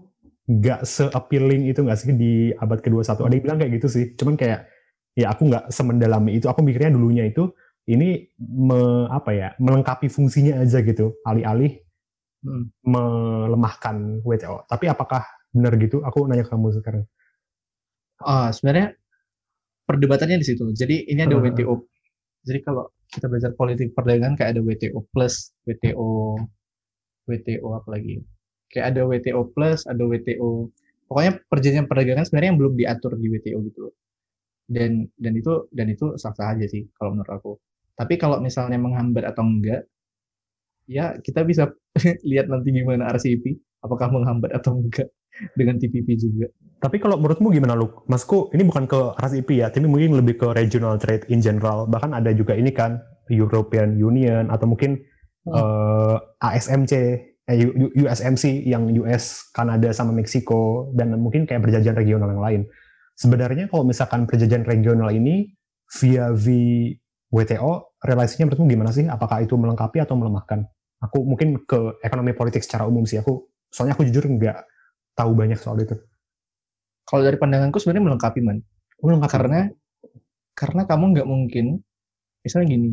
nggak 0.48 0.88
se-appealing 0.88 1.68
itu 1.68 1.84
nggak 1.84 1.98
sih 2.00 2.16
di 2.16 2.56
abad 2.56 2.80
ke-21. 2.80 3.20
Ada 3.20 3.34
yang 3.36 3.44
bilang 3.44 3.58
kayak 3.60 3.72
gitu 3.76 3.88
sih. 3.92 4.04
Cuman 4.16 4.40
kayak 4.40 4.64
ya 5.18 5.34
aku 5.34 5.50
nggak 5.50 5.74
semendalami 5.74 6.38
itu. 6.38 6.46
Aku 6.46 6.62
mikirnya 6.62 6.94
dulunya 6.94 7.26
itu 7.26 7.50
ini 7.90 8.30
me, 8.38 9.10
apa 9.10 9.34
ya 9.34 9.48
melengkapi 9.58 10.06
fungsinya 10.06 10.62
aja 10.62 10.78
gitu. 10.86 11.18
Alih-alih 11.26 11.82
hmm. 12.46 12.86
melemahkan 12.86 14.22
WTO. 14.22 14.62
Tapi 14.70 14.86
apakah 14.86 15.26
benar 15.50 15.74
gitu? 15.82 16.06
Aku 16.06 16.30
nanya 16.30 16.46
ke 16.46 16.54
kamu 16.54 16.70
sekarang. 16.78 17.04
Oh, 18.22 18.46
sebenarnya 18.54 18.94
perdebatannya 19.90 20.38
di 20.38 20.46
situ. 20.46 20.70
Jadi 20.70 21.10
ini 21.10 21.26
ada 21.26 21.34
uh. 21.34 21.42
WTO. 21.42 21.74
Jadi 22.46 22.58
kalau 22.62 22.86
kita 23.10 23.26
belajar 23.26 23.50
politik 23.58 23.96
perdagangan 23.98 24.38
kayak 24.38 24.54
ada 24.54 24.62
WTO 24.62 25.02
plus, 25.10 25.50
WTO, 25.66 26.38
WTO 27.26 27.68
apa 27.74 27.88
lagi? 27.90 28.22
Kayak 28.70 28.86
ada 28.94 29.00
WTO 29.08 29.40
plus, 29.50 29.88
ada 29.88 30.04
WTO. 30.04 30.70
Pokoknya 31.08 31.40
perjanjian 31.48 31.88
perdagangan 31.88 32.28
sebenarnya 32.28 32.48
yang 32.52 32.60
belum 32.60 32.74
diatur 32.76 33.16
di 33.16 33.26
WTO 33.32 33.58
gitu 33.64 33.88
Dan 34.68 35.08
dan 35.16 35.32
itu 35.32 35.64
dan 35.72 35.88
itu 35.88 36.20
sah-sah 36.20 36.52
aja 36.52 36.68
sih 36.68 36.84
kalau 36.92 37.16
menurut 37.16 37.32
aku. 37.32 37.52
Tapi 37.96 38.20
kalau 38.20 38.38
misalnya 38.38 38.76
menghambat 38.76 39.24
atau 39.24 39.42
enggak, 39.42 39.88
ya 40.84 41.16
kita 41.18 41.42
bisa 41.42 41.72
lihat 42.30 42.52
nanti 42.52 42.70
gimana 42.70 43.08
RCEP 43.10 43.58
apakah 43.80 44.12
menghambat 44.12 44.52
atau 44.52 44.78
enggak 44.78 45.08
dengan 45.58 45.80
TPP 45.80 46.08
juga. 46.20 46.46
Tapi 46.78 47.02
kalau 47.02 47.18
menurutmu 47.18 47.50
gimana 47.50 47.74
lu? 47.74 47.90
Masku 48.06 48.54
ini 48.54 48.62
bukan 48.62 48.86
ke 48.86 49.18
RCEP 49.18 49.50
ya, 49.58 49.66
tapi 49.66 49.90
mungkin 49.90 50.14
lebih 50.14 50.38
ke 50.38 50.48
regional 50.54 50.94
trade 51.00 51.26
in 51.26 51.42
general. 51.42 51.90
Bahkan 51.90 52.14
ada 52.14 52.30
juga 52.30 52.54
ini 52.54 52.70
kan 52.70 53.02
European 53.26 53.98
Union 53.98 54.46
atau 54.46 54.70
mungkin 54.70 55.02
hmm. 55.48 55.52
uh, 55.52 56.16
eh, 56.38 56.54
ASMC, 56.54 56.92
eh, 57.50 57.66
USMC 57.98 58.62
yang 58.62 58.86
US, 59.02 59.50
Kanada 59.50 59.90
sama 59.90 60.14
Meksiko 60.14 60.94
dan 60.94 61.18
mungkin 61.18 61.50
kayak 61.50 61.66
perjanjian 61.66 61.98
regional 61.98 62.30
yang 62.30 62.44
lain. 62.44 62.62
Sebenarnya 63.18 63.66
kalau 63.66 63.82
misalkan 63.82 64.30
perjanjian 64.30 64.62
regional 64.62 65.10
ini 65.10 65.50
via 65.98 66.30
WTO, 67.34 67.98
relasinya 67.98 68.46
menurutmu 68.46 68.70
gimana 68.70 68.94
sih? 68.94 69.10
Apakah 69.10 69.42
itu 69.42 69.58
melengkapi 69.58 69.98
atau 69.98 70.14
melemahkan? 70.14 70.62
Aku 71.02 71.26
mungkin 71.26 71.66
ke 71.66 71.98
ekonomi 72.06 72.30
politik 72.30 72.62
secara 72.62 72.86
umum 72.86 73.02
sih. 73.02 73.18
Aku 73.18 73.50
soalnya 73.74 73.98
aku 73.98 74.06
jujur 74.06 74.22
nggak 74.22 74.62
tahu 75.18 75.34
banyak 75.34 75.58
soal 75.58 75.82
itu. 75.82 75.98
Kalau 77.02 77.26
dari 77.26 77.34
pandanganku 77.34 77.82
sebenarnya 77.82 78.04
melengkapi 78.06 78.38
man. 78.38 78.62
Melengkapi. 79.02 79.32
Karena 79.34 79.60
karena 80.54 80.82
kamu 80.86 81.04
nggak 81.18 81.28
mungkin, 81.28 81.66
misalnya 82.42 82.66
gini, 82.70 82.90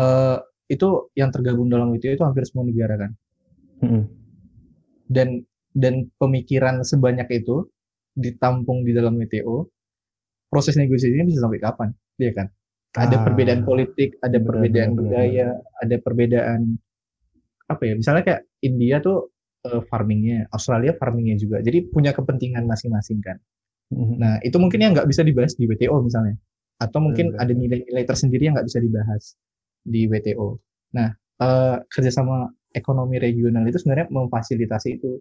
uh, 0.00 0.40
itu 0.68 1.12
yang 1.12 1.28
tergabung 1.28 1.68
dalam 1.68 1.92
WTO 1.92 2.16
itu 2.16 2.24
hampir 2.24 2.48
semua 2.48 2.64
negara 2.64 2.96
kan. 2.96 3.10
Mm-hmm. 3.84 4.02
Dan 5.12 5.28
dan 5.76 6.08
pemikiran 6.16 6.80
sebanyak 6.84 7.28
itu 7.32 7.68
ditampung 8.12 8.84
di 8.84 8.92
dalam 8.92 9.16
WTO, 9.16 9.68
proses 10.52 10.76
negosiasinya 10.76 11.24
bisa 11.24 11.44
sampai 11.44 11.60
kapan, 11.60 11.88
dia 12.20 12.32
kan? 12.32 12.48
Ada 12.92 13.16
ah, 13.16 13.22
perbedaan 13.24 13.64
politik, 13.64 14.20
ada 14.20 14.36
bener, 14.36 14.48
perbedaan 14.52 14.90
bener, 14.92 15.00
budaya, 15.00 15.46
bener. 15.56 15.80
ada 15.80 15.96
perbedaan 16.04 16.60
apa 17.72 17.82
ya 17.88 17.94
misalnya 17.96 18.22
kayak 18.22 18.42
India 18.60 19.00
tuh 19.00 19.32
uh, 19.64 19.80
farmingnya 19.88 20.46
Australia 20.52 20.92
farmingnya 21.00 21.40
juga 21.40 21.64
jadi 21.64 21.88
punya 21.88 22.12
kepentingan 22.12 22.68
masing-masing 22.68 23.24
kan 23.24 23.40
mm-hmm. 23.88 24.16
nah 24.20 24.36
itu 24.44 24.56
mungkin 24.60 24.84
yang 24.84 24.92
nggak 24.92 25.08
bisa 25.08 25.24
dibahas 25.24 25.56
di 25.56 25.64
WTO 25.64 25.96
misalnya 26.04 26.36
atau 26.76 26.98
mungkin 27.00 27.32
mm-hmm. 27.32 27.42
ada 27.42 27.52
nilai-nilai 27.56 28.04
tersendiri 28.04 28.50
yang 28.50 28.54
nggak 28.58 28.68
bisa 28.68 28.80
dibahas 28.84 29.22
di 29.82 30.00
WTO 30.04 30.48
nah 30.92 31.08
uh, 31.40 31.76
kerjasama 31.88 32.52
ekonomi 32.76 33.16
regional 33.16 33.64
itu 33.64 33.80
sebenarnya 33.80 34.12
memfasilitasi 34.12 35.00
itu 35.00 35.20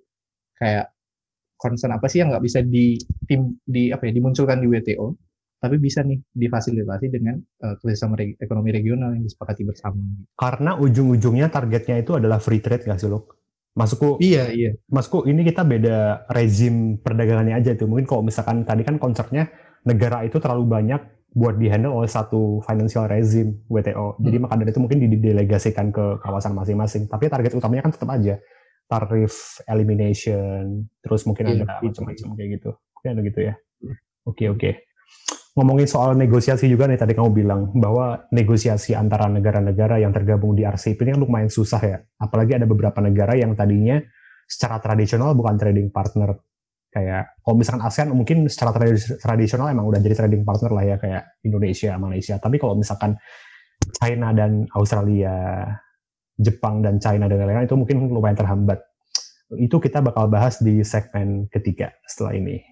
kayak 0.60 0.92
concern 1.62 1.94
apa 1.94 2.10
sih 2.10 2.26
yang 2.26 2.34
nggak 2.34 2.42
bisa 2.42 2.66
di 2.66 2.98
tim 3.30 3.54
di 3.62 3.94
apa 3.94 4.10
ya 4.10 4.18
dimunculkan 4.18 4.58
di 4.58 4.68
WTO 4.68 5.14
tapi 5.62 5.78
bisa 5.78 6.02
nih 6.02 6.18
difasilitasi 6.34 7.06
dengan 7.14 7.38
uh, 7.38 7.78
kerjasama 7.78 8.18
re 8.18 8.34
ekonomi 8.42 8.74
regional 8.74 9.14
yang 9.14 9.22
disepakati 9.22 9.62
bersama. 9.62 10.02
Karena 10.34 10.74
ujung-ujungnya 10.74 11.54
targetnya 11.54 12.02
itu 12.02 12.18
adalah 12.18 12.42
free 12.42 12.66
trade 12.66 12.90
nggak 12.90 12.98
sih 12.98 13.06
lo? 13.06 13.30
Masukku, 13.78 14.18
iya 14.20 14.50
iya. 14.50 14.74
Masukku 14.90 15.30
ini 15.30 15.46
kita 15.46 15.62
beda 15.62 16.26
rezim 16.34 16.98
perdagangannya 16.98 17.62
aja 17.62 17.78
tuh. 17.78 17.86
Mungkin 17.86 18.10
kalau 18.10 18.26
misalkan 18.26 18.66
tadi 18.66 18.82
kan 18.82 18.98
konsepnya 18.98 19.54
negara 19.86 20.26
itu 20.26 20.42
terlalu 20.42 20.66
banyak 20.66 21.02
buat 21.32 21.56
dihandle 21.56 21.94
oleh 21.94 22.10
satu 22.10 22.60
financial 22.66 23.06
rezim 23.06 23.62
WTO. 23.70 24.18
Hmm. 24.18 24.22
Jadi 24.26 24.38
maka 24.42 24.58
dari 24.58 24.74
itu 24.74 24.82
mungkin 24.82 25.00
didelegasikan 25.00 25.94
ke 25.94 26.20
kawasan 26.26 26.58
masing-masing. 26.58 27.06
Tapi 27.06 27.30
target 27.30 27.54
utamanya 27.54 27.86
kan 27.86 27.94
tetap 27.94 28.10
aja 28.10 28.36
tarif 28.92 29.64
elimination, 29.72 30.84
terus 31.00 31.24
mungkin 31.24 31.48
iya, 31.48 31.64
ada 31.64 31.80
macam-macam 31.80 32.28
kayak 32.36 32.50
gitu. 32.60 32.72
Kayak 33.00 33.24
gitu 33.32 33.40
ya. 33.40 33.54
Hmm. 33.56 33.88
Oke 33.88 33.96
okay, 34.28 34.48
oke. 34.52 34.60
Okay 34.60 34.74
ngomongin 35.52 35.84
soal 35.84 36.16
negosiasi 36.16 36.72
juga 36.72 36.88
nih 36.88 36.96
tadi 36.96 37.12
kamu 37.12 37.30
bilang 37.36 37.62
bahwa 37.76 38.24
negosiasi 38.32 38.96
antara 38.96 39.28
negara-negara 39.28 40.00
yang 40.00 40.16
tergabung 40.16 40.56
di 40.56 40.64
RCEP 40.64 41.04
ini 41.04 41.12
kan 41.16 41.20
lumayan 41.20 41.52
susah 41.52 41.82
ya. 41.84 41.98
Apalagi 42.16 42.56
ada 42.56 42.64
beberapa 42.64 43.04
negara 43.04 43.36
yang 43.36 43.52
tadinya 43.52 44.00
secara 44.48 44.80
tradisional 44.80 45.36
bukan 45.36 45.60
trading 45.60 45.92
partner. 45.92 46.40
Kayak 46.92 47.40
kalau 47.40 47.56
misalkan 47.56 47.84
ASEAN 47.88 48.12
mungkin 48.12 48.52
secara 48.52 48.76
tradisional 49.24 49.72
emang 49.72 49.88
udah 49.88 50.00
jadi 50.04 50.16
trading 50.24 50.44
partner 50.44 50.72
lah 50.76 50.84
ya 50.84 50.96
kayak 51.00 51.24
Indonesia, 51.44 51.96
Malaysia. 51.96 52.36
Tapi 52.40 52.56
kalau 52.60 52.76
misalkan 52.76 53.16
China 53.96 54.36
dan 54.36 54.68
Australia, 54.76 55.68
Jepang 56.40 56.80
dan 56.80 57.02
China 57.02 57.28
dan 57.28 57.44
lain-lain 57.44 57.68
itu 57.68 57.76
mungkin 57.76 58.08
lumayan 58.08 58.38
terhambat. 58.38 58.80
Itu 59.60 59.84
kita 59.84 60.00
bakal 60.00 60.32
bahas 60.32 60.64
di 60.64 60.80
segmen 60.86 61.52
ketiga 61.52 61.92
setelah 62.08 62.40
ini. 62.40 62.64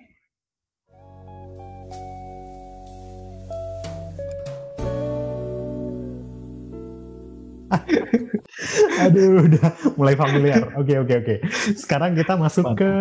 Aduh, 9.05 9.45
udah 9.45 9.67
mulai 9.95 10.15
familiar. 10.17 10.73
Oke, 10.75 10.95
okay, 10.95 10.97
oke, 10.99 11.07
okay, 11.07 11.17
oke. 11.19 11.35
Okay. 11.45 11.75
Sekarang 11.77 12.17
kita 12.17 12.33
masuk 12.35 12.65
ke 12.75 12.91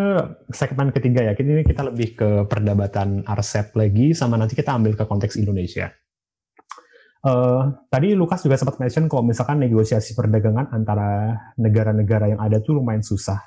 segmen 0.53 0.93
ketiga 0.93 1.25
ya. 1.25 1.33
Ini 1.35 1.65
kita 1.65 1.83
lebih 1.89 2.15
ke 2.19 2.31
perdebatan 2.47 3.25
RCEP 3.25 3.75
lagi, 3.75 4.07
sama 4.13 4.37
nanti 4.37 4.55
kita 4.55 4.75
ambil 4.77 4.95
ke 4.95 5.05
konteks 5.09 5.39
Indonesia. 5.41 5.91
Uh, 7.19 7.75
tadi 7.91 8.15
Lukas 8.15 8.47
juga 8.47 8.55
sempat 8.55 8.79
mention 8.79 9.11
kalau 9.11 9.27
misalkan 9.27 9.59
negosiasi 9.59 10.15
perdagangan 10.15 10.71
antara 10.71 11.35
negara-negara 11.59 12.31
yang 12.31 12.41
ada 12.41 12.63
tuh 12.63 12.79
lumayan 12.79 13.03
susah. 13.03 13.43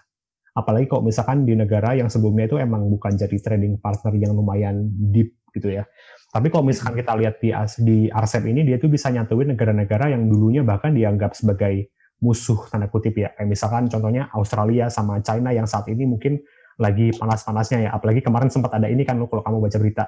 Apalagi 0.52 0.92
kalau 0.92 1.08
misalkan 1.08 1.48
di 1.48 1.56
negara 1.56 1.96
yang 1.96 2.12
sebelumnya 2.12 2.52
itu 2.52 2.60
emang 2.60 2.92
bukan 2.92 3.16
jadi 3.16 3.38
trading 3.40 3.80
partner 3.80 4.12
yang 4.20 4.36
lumayan 4.36 4.92
deep 5.16 5.40
gitu 5.56 5.72
ya. 5.72 5.88
Tapi 6.32 6.48
kalau 6.52 6.68
misalkan 6.68 7.00
kita 7.00 7.12
lihat 7.16 7.36
di, 7.40 7.56
di 7.84 7.98
RCEP 8.12 8.44
ini, 8.52 8.68
dia 8.68 8.76
tuh 8.80 8.92
bisa 8.92 9.12
nyatuin 9.12 9.56
negara-negara 9.56 10.12
yang 10.12 10.28
dulunya 10.28 10.64
bahkan 10.64 10.92
dianggap 10.92 11.36
sebagai 11.36 11.92
musuh 12.20 12.68
tanda 12.68 12.92
kutip 12.92 13.16
ya. 13.16 13.32
Kayak 13.36 13.48
misalkan 13.52 13.88
contohnya 13.88 14.28
Australia 14.36 14.92
sama 14.92 15.24
China 15.24 15.56
yang 15.56 15.68
saat 15.68 15.88
ini 15.88 16.04
mungkin 16.08 16.40
lagi 16.80 17.12
panas-panasnya 17.16 17.88
ya. 17.88 17.90
Apalagi 17.96 18.20
kemarin 18.20 18.52
sempat 18.52 18.76
ada 18.76 18.88
ini 18.88 19.04
kan 19.04 19.20
lo 19.20 19.32
kalau 19.32 19.44
kamu 19.44 19.58
baca 19.60 19.78
berita 19.80 20.06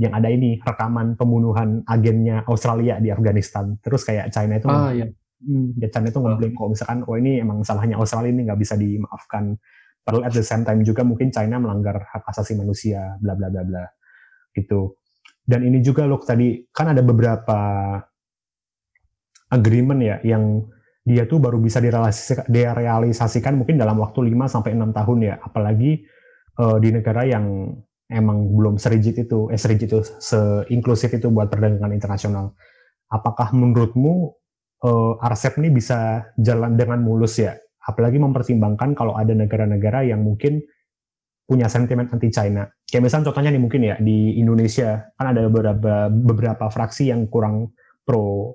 yang 0.00 0.16
ada 0.16 0.32
ini 0.32 0.56
rekaman 0.64 1.12
pembunuhan 1.20 1.84
agennya 1.84 2.48
Australia 2.48 2.96
di 2.96 3.12
Afghanistan. 3.12 3.76
Terus 3.84 4.00
kayak 4.08 4.32
China 4.32 4.56
itu 4.56 4.66
Ah, 4.72 4.96
iya. 4.96 5.12
Hmm, 5.40 5.76
ya 5.76 5.88
China 5.92 6.08
itu 6.08 6.20
ngeblame 6.20 6.56
kalau 6.56 6.68
misalkan 6.72 6.98
oh 7.04 7.16
ini 7.20 7.40
emang 7.40 7.60
salahnya 7.60 8.00
Australia 8.00 8.32
ini 8.32 8.48
nggak 8.48 8.60
bisa 8.60 8.80
dimaafkan. 8.80 9.60
Padahal 10.00 10.24
at 10.24 10.32
the 10.32 10.40
same 10.40 10.64
time 10.64 10.80
juga 10.80 11.04
mungkin 11.04 11.28
China 11.28 11.60
melanggar 11.60 12.00
hak 12.00 12.24
asasi 12.32 12.56
manusia, 12.56 13.20
bla 13.20 13.36
bla 13.36 13.52
bla 13.52 13.60
bla 13.60 13.84
gitu. 14.56 14.96
Dan 15.44 15.68
ini 15.68 15.84
juga 15.84 16.08
loh 16.08 16.20
tadi 16.24 16.64
kan 16.72 16.96
ada 16.96 17.04
beberapa 17.04 17.60
agreement 19.52 20.00
ya 20.00 20.16
yang 20.24 20.64
dia 21.04 21.24
tuh 21.28 21.40
baru 21.40 21.60
bisa 21.60 21.80
direalisasikan, 22.48 23.56
mungkin 23.56 23.80
dalam 23.80 23.98
waktu 23.98 24.32
5 24.32 24.48
sampai 24.48 24.76
6 24.76 24.96
tahun 24.96 25.18
ya. 25.24 25.34
Apalagi 25.44 26.04
eh, 26.56 26.76
di 26.80 26.88
negara 26.88 27.24
yang 27.28 27.76
emang 28.10 28.50
belum 28.50 28.76
serigid 28.76 29.24
itu, 29.24 29.48
eh 29.48 29.56
serigid 29.56 29.88
itu, 29.88 30.00
seinklusif 30.18 31.14
itu 31.14 31.30
buat 31.30 31.46
perdagangan 31.48 31.94
internasional. 31.94 32.52
Apakah 33.08 33.54
menurutmu 33.54 34.34
eh, 34.84 35.12
RCEP 35.22 35.62
ini 35.62 35.70
bisa 35.70 36.30
jalan 36.36 36.74
dengan 36.74 37.00
mulus 37.00 37.38
ya? 37.38 37.54
Apalagi 37.80 38.20
mempertimbangkan 38.20 38.92
kalau 38.92 39.16
ada 39.16 39.32
negara-negara 39.32 40.04
yang 40.04 40.20
mungkin 40.20 40.60
punya 41.50 41.66
sentimen 41.66 42.06
anti 42.06 42.30
China. 42.30 42.62
Kayak 42.86 43.10
misalnya 43.10 43.26
contohnya 43.30 43.50
nih 43.50 43.62
mungkin 43.62 43.82
ya 43.82 43.96
di 43.98 44.38
Indonesia 44.38 45.10
kan 45.18 45.34
ada 45.34 45.50
beberapa 45.50 46.06
beberapa 46.06 46.70
fraksi 46.70 47.10
yang 47.10 47.26
kurang 47.26 47.74
pro 48.06 48.54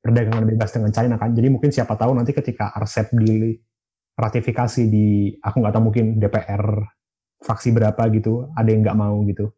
perdagangan 0.00 0.48
bebas 0.48 0.72
dengan 0.72 0.88
China 0.88 1.20
kan. 1.20 1.36
Jadi 1.36 1.48
mungkin 1.52 1.68
siapa 1.68 1.92
tahu 2.00 2.16
nanti 2.16 2.32
ketika 2.32 2.72
RCEP 2.72 3.12
di 3.20 3.52
ratifikasi 4.16 4.82
di 4.88 5.36
aku 5.36 5.56
nggak 5.60 5.74
tahu 5.76 5.84
mungkin 5.92 6.16
DPR 6.16 6.64
fraksi 7.40 7.72
berapa 7.72 8.02
gitu, 8.12 8.52
ada 8.54 8.68
yang 8.68 8.84
nggak 8.84 8.98
mau 8.98 9.20
gitu. 9.26 9.50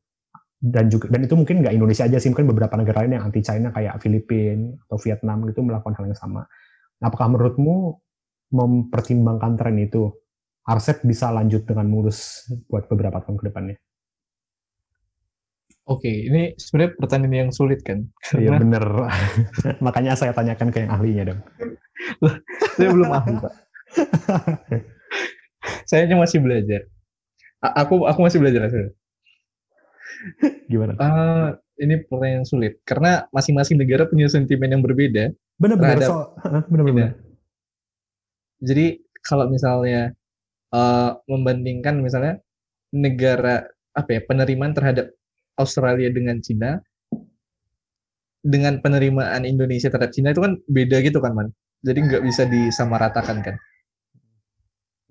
Dan 0.63 0.87
juga 0.87 1.11
dan 1.11 1.27
itu 1.27 1.35
mungkin 1.35 1.59
nggak 1.61 1.75
Indonesia 1.75 2.07
aja 2.07 2.19
sih, 2.23 2.31
mungkin 2.31 2.47
beberapa 2.47 2.75
negara 2.79 3.03
lain 3.03 3.19
yang 3.19 3.25
anti 3.27 3.43
China 3.43 3.75
kayak 3.75 3.99
Filipina 3.99 4.79
atau 4.87 4.97
Vietnam 5.03 5.43
gitu 5.51 5.61
melakukan 5.67 5.95
hal 5.99 6.05
yang 6.07 6.19
sama. 6.19 6.47
Apakah 7.03 7.35
menurutmu 7.35 7.99
mempertimbangkan 8.55 9.59
tren 9.59 9.77
itu 9.83 10.13
RCEP 10.63 11.03
bisa 11.03 11.35
lanjut 11.35 11.67
dengan 11.67 11.91
mulus 11.91 12.47
buat 12.71 12.87
beberapa 12.87 13.19
tahun 13.19 13.43
ke 13.43 13.45
depannya? 13.51 13.77
Oke, 15.83 16.07
ini 16.07 16.55
sebenarnya 16.55 16.95
pertanyaan 16.95 17.51
yang 17.51 17.51
sulit 17.51 17.83
kan? 17.83 18.07
Iya 18.39 18.55
Karena 18.55 18.63
bener. 18.63 18.85
Makanya 19.87 20.15
saya 20.15 20.31
tanyakan 20.31 20.71
ke 20.71 20.87
yang 20.87 20.95
ahlinya 20.95 21.25
dong. 21.35 21.41
saya 22.79 22.89
belum 22.95 23.11
ahli, 23.11 23.35
Pak. 23.43 23.55
Saya 25.91 26.09
masih 26.17 26.43
belajar. 26.43 26.87
Aku 27.63 28.11
aku 28.11 28.21
masih 28.27 28.43
belajar 28.43 28.67
sebenarnya. 28.67 28.95
Gimana? 30.73 30.93
Eh, 30.99 31.49
ini 31.87 31.95
pertanyaan 32.07 32.43
yang 32.43 32.49
sulit 32.49 32.83
karena 32.83 33.27
masing-masing 33.31 33.79
negara 33.79 34.07
punya 34.11 34.27
sentimen 34.27 34.71
yang 34.71 34.83
berbeda. 34.83 35.31
Terhadap- 36.03 36.11
so, 36.11 36.19
bener-bener. 36.71 37.15
Jadi 38.63 39.03
kalau 39.23 39.47
misalnya 39.47 40.11
eh, 40.75 41.11
membandingkan 41.31 42.03
misalnya 42.03 42.43
negara 42.93 43.67
apa 43.95 44.11
ya 44.11 44.21
penerimaan 44.27 44.75
terhadap 44.75 45.15
Australia 45.57 46.09
dengan 46.11 46.41
Cina 46.43 46.81
dengan 48.43 48.83
penerimaan 48.83 49.47
Indonesia 49.47 49.87
terhadap 49.87 50.11
Cina 50.11 50.35
itu 50.35 50.43
kan 50.43 50.59
beda 50.67 50.99
gitu 51.07 51.23
kan 51.23 51.33
man. 51.33 51.49
Jadi 51.83 51.99
nggak 52.11 52.23
bisa 52.27 52.43
disamaratakan 52.47 53.39
kan. 53.43 53.57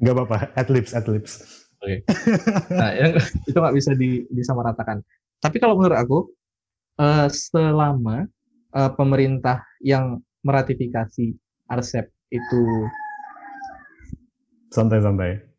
Gak 0.02 0.18
apa-apa, 0.18 0.50
at 0.58 0.68
lips, 0.74 0.98
at 0.98 1.06
lips. 1.06 1.61
Nah, 1.82 2.92
yang 3.00 3.12
itu 3.50 3.58
nggak 3.58 3.76
bisa 3.76 3.92
di, 3.98 4.26
disamaratakan. 4.30 5.02
Tapi 5.42 5.58
kalau 5.58 5.74
menurut 5.78 5.98
aku, 5.98 6.18
eh, 7.02 7.28
selama 7.30 8.30
eh, 8.78 8.92
pemerintah 8.94 9.66
yang 9.82 10.22
meratifikasi 10.46 11.34
RCEP 11.70 12.08
itu, 12.32 12.62
Santai-santai. 14.72 15.52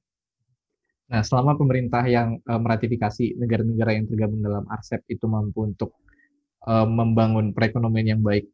nah 1.13 1.21
selama 1.21 1.53
pemerintah 1.59 2.01
yang 2.09 2.39
eh, 2.41 2.61
meratifikasi 2.61 3.37
negara-negara 3.37 3.91
yang 3.99 4.07
tergabung 4.09 4.41
dalam 4.41 4.65
RCEP 4.71 5.03
itu 5.11 5.27
mampu 5.27 5.67
untuk 5.67 5.91
eh, 6.71 6.87
membangun 6.87 7.51
perekonomian 7.51 8.17
yang 8.17 8.23
baik. 8.23 8.47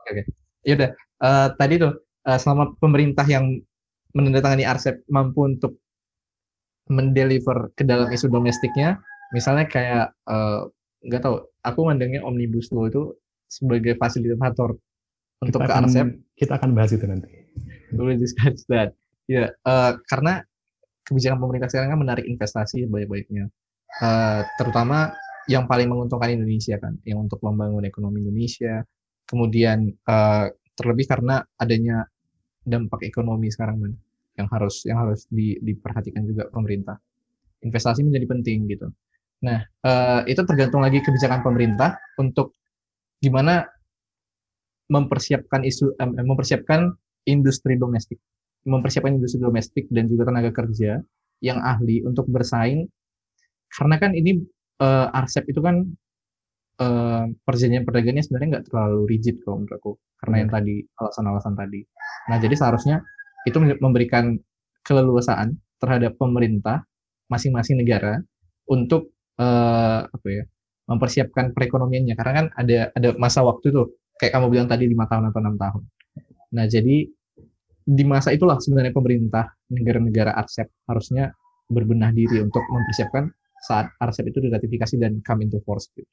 Oke, 0.00 0.10
oke. 0.14 0.22
Ya 0.64 0.72
udah, 0.78 0.90
eh, 0.96 1.48
tadi 1.58 1.74
tuh 1.82 1.92
eh, 2.24 2.38
selama 2.40 2.72
pemerintah 2.78 3.26
yang 3.28 3.58
menandatangani 4.14 4.64
RCEP 4.64 5.06
mampu 5.10 5.46
untuk 5.46 5.78
mendeliver 6.88 7.72
ke 7.74 7.82
dalam 7.82 8.08
isu 8.12 8.30
domestiknya, 8.30 9.00
misalnya 9.34 9.66
kayak 9.66 10.06
eh, 10.30 10.60
nggak 11.04 11.20
tahu, 11.20 11.36
aku 11.64 11.80
mandangnya 11.84 12.24
omnibus 12.24 12.70
law 12.72 12.88
itu 12.88 13.12
sebagai 13.48 13.98
fasilitator 14.00 14.76
untuk 15.42 15.60
kita 15.60 15.68
ke 15.68 15.72
akan. 15.74 16.08
Kita 16.34 16.52
akan 16.58 16.70
bahas 16.72 16.90
itu 16.94 17.04
nanti. 17.04 17.30
We 17.94 18.02
will 18.02 18.20
discuss 18.20 18.66
that. 18.72 18.94
Ya, 19.26 19.52
eh, 19.52 19.92
karena 20.08 20.44
kebijakan 21.04 21.40
pemerintah 21.40 21.68
sekarang 21.68 21.96
kan 21.96 22.00
menarik 22.00 22.24
investasi 22.24 22.88
banyak-banyaknya, 22.88 23.52
Eh, 23.94 24.42
terutama 24.58 25.14
yang 25.46 25.70
paling 25.70 25.86
menguntungkan 25.86 26.34
Indonesia 26.34 26.74
kan, 26.82 26.98
yang 27.06 27.22
untuk 27.22 27.38
membangun 27.44 27.86
ekonomi 27.86 28.26
Indonesia. 28.26 28.82
Kemudian 29.22 29.86
eh, 29.86 30.46
terlebih 30.74 31.06
karena 31.06 31.46
adanya 31.54 32.02
dampak 32.66 33.06
ekonomi 33.06 33.52
sekarang 33.54 33.76
man, 33.78 33.92
yang 34.34 34.48
harus 34.50 34.82
yang 34.86 34.98
harus 34.98 35.26
di- 35.30 35.58
diperhatikan 35.62 36.22
juga 36.26 36.50
pemerintah. 36.50 36.98
Investasi 37.64 38.04
menjadi 38.04 38.26
penting 38.28 38.58
gitu. 38.68 38.86
Nah, 39.44 39.60
eh, 39.64 40.20
itu 40.30 40.42
tergantung 40.44 40.82
lagi 40.84 41.00
kebijakan 41.04 41.44
pemerintah 41.44 41.96
untuk 42.20 42.56
gimana 43.20 43.64
mempersiapkan 44.88 45.64
isu 45.64 45.96
em, 46.00 46.10
em, 46.20 46.24
mempersiapkan 46.28 46.92
industri 47.24 47.76
domestik, 47.80 48.20
mempersiapkan 48.68 49.16
industri 49.16 49.40
domestik 49.40 49.84
dan 49.88 50.08
juga 50.08 50.28
tenaga 50.28 50.52
kerja 50.52 51.00
yang 51.40 51.58
ahli 51.60 52.04
untuk 52.04 52.28
bersaing. 52.28 52.84
Karena 53.74 53.96
kan 53.98 54.12
ini 54.14 54.38
eh, 54.80 55.06
RCEP 55.12 55.44
itu 55.52 55.60
kan 55.64 55.76
eh, 56.84 57.24
perjanjian 57.46 57.84
perdagangannya 57.86 58.24
sebenarnya 58.24 58.48
nggak 58.58 58.66
terlalu 58.70 59.00
rigid 59.10 59.36
kalau 59.42 59.62
menurut 59.62 59.74
aku, 59.78 59.92
karena 60.22 60.36
yang 60.44 60.50
tadi 60.52 60.74
alasan-alasan 61.00 61.54
tadi. 61.56 61.80
Nah, 62.30 62.36
jadi 62.40 62.54
seharusnya 62.54 62.96
itu 63.44 63.56
memberikan 63.60 64.36
keleluasaan 64.84 65.56
terhadap 65.80 66.16
pemerintah 66.16 66.84
masing-masing 67.28 67.80
negara 67.80 68.20
untuk 68.68 69.12
eh, 69.40 70.00
apa 70.04 70.28
ya 70.28 70.44
mempersiapkan 70.84 71.56
perekonomiannya 71.56 72.14
karena 72.16 72.32
kan 72.32 72.46
ada 72.60 72.92
ada 72.92 73.08
masa 73.16 73.40
waktu 73.40 73.72
tuh 73.72 73.96
kayak 74.20 74.36
kamu 74.36 74.52
bilang 74.52 74.68
tadi 74.68 74.84
lima 74.84 75.08
tahun 75.08 75.32
atau 75.32 75.40
enam 75.40 75.56
tahun. 75.56 75.82
Nah 76.54 76.64
jadi 76.68 77.08
di 77.84 78.04
masa 78.04 78.32
itulah 78.32 78.56
sebenarnya 78.60 78.92
pemerintah 78.96 79.52
negara-negara 79.68 80.32
RCEP 80.44 80.88
harusnya 80.88 81.32
berbenah 81.68 82.12
diri 82.12 82.40
untuk 82.40 82.64
mempersiapkan 82.68 83.28
saat 83.64 83.92
RCEP 83.96 84.32
itu 84.32 84.40
diratifikasi 84.48 84.94
dan 85.00 85.24
come 85.24 85.48
into 85.48 85.60
force. 85.64 85.88
Gitu. 85.96 86.08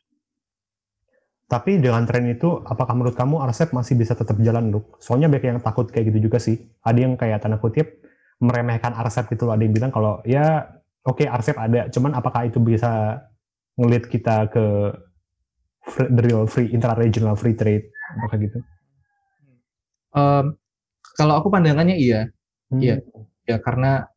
Tapi 1.52 1.84
dengan 1.84 2.08
tren 2.08 2.24
itu, 2.32 2.64
apakah 2.64 2.96
menurut 2.96 3.12
kamu 3.12 3.44
RCEP 3.52 3.76
masih 3.76 4.00
bisa 4.00 4.16
tetap 4.16 4.40
jalan, 4.40 4.72
Luk? 4.72 4.96
Soalnya 5.04 5.28
banyak 5.28 5.52
yang 5.52 5.60
takut 5.60 5.92
kayak 5.92 6.08
gitu 6.16 6.32
juga 6.32 6.40
sih. 6.40 6.56
Ada 6.80 7.00
yang 7.04 7.20
kayak 7.20 7.44
tanda 7.44 7.60
kutip 7.60 8.00
meremehkan 8.40 8.96
RCEP 8.96 9.36
gitu 9.36 9.52
loh. 9.52 9.60
Ada 9.60 9.68
yang 9.68 9.76
bilang 9.76 9.92
kalau 9.92 10.24
ya 10.24 10.72
oke 11.04 11.28
RCEP 11.28 11.60
ada, 11.60 11.92
cuman 11.92 12.16
apakah 12.16 12.48
itu 12.48 12.64
bisa 12.64 13.20
ngelit 13.76 14.08
kita 14.08 14.48
ke 14.48 14.96
free, 15.92 16.08
the 16.08 16.22
real 16.24 16.48
free 16.48 16.72
intra-regional 16.72 17.36
free 17.36 17.58
trade 17.60 17.92
apakah 18.16 18.38
gitu? 18.40 18.60
Um, 20.16 20.56
kalau 21.20 21.36
aku 21.40 21.52
pandangannya 21.52 22.00
iya, 22.00 22.32
Hmm. 22.72 22.80
Iya. 22.80 23.04
ya 23.44 23.60
karena 23.60 24.08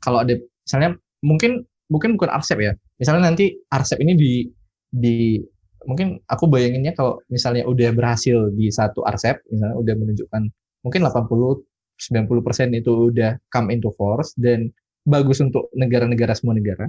kalau 0.00 0.24
ada 0.24 0.40
misalnya 0.40 0.96
mungkin 1.20 1.68
mungkin 1.92 2.16
bukan 2.16 2.32
RCEP 2.32 2.64
ya 2.64 2.72
misalnya 2.96 3.28
nanti 3.28 3.60
RCEP 3.68 4.00
ini 4.00 4.12
di 4.16 4.32
di 4.88 5.16
mungkin 5.84 6.22
aku 6.26 6.48
bayanginnya 6.48 6.96
kalau 6.96 7.20
misalnya 7.28 7.68
udah 7.68 7.92
berhasil 7.92 8.48
di 8.56 8.72
satu 8.72 9.04
RCEP 9.04 9.44
misalnya 9.52 9.76
udah 9.76 9.94
menunjukkan 9.94 10.42
mungkin 10.82 11.00
80 11.04 11.62
90% 11.96 12.76
itu 12.76 12.92
udah 13.12 13.40
come 13.48 13.72
into 13.72 13.88
force 13.96 14.36
dan 14.36 14.68
bagus 15.08 15.40
untuk 15.40 15.72
negara-negara 15.76 16.36
semua 16.36 16.56
negara 16.56 16.88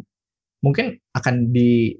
mungkin 0.64 0.98
akan 1.16 1.54
di 1.54 1.96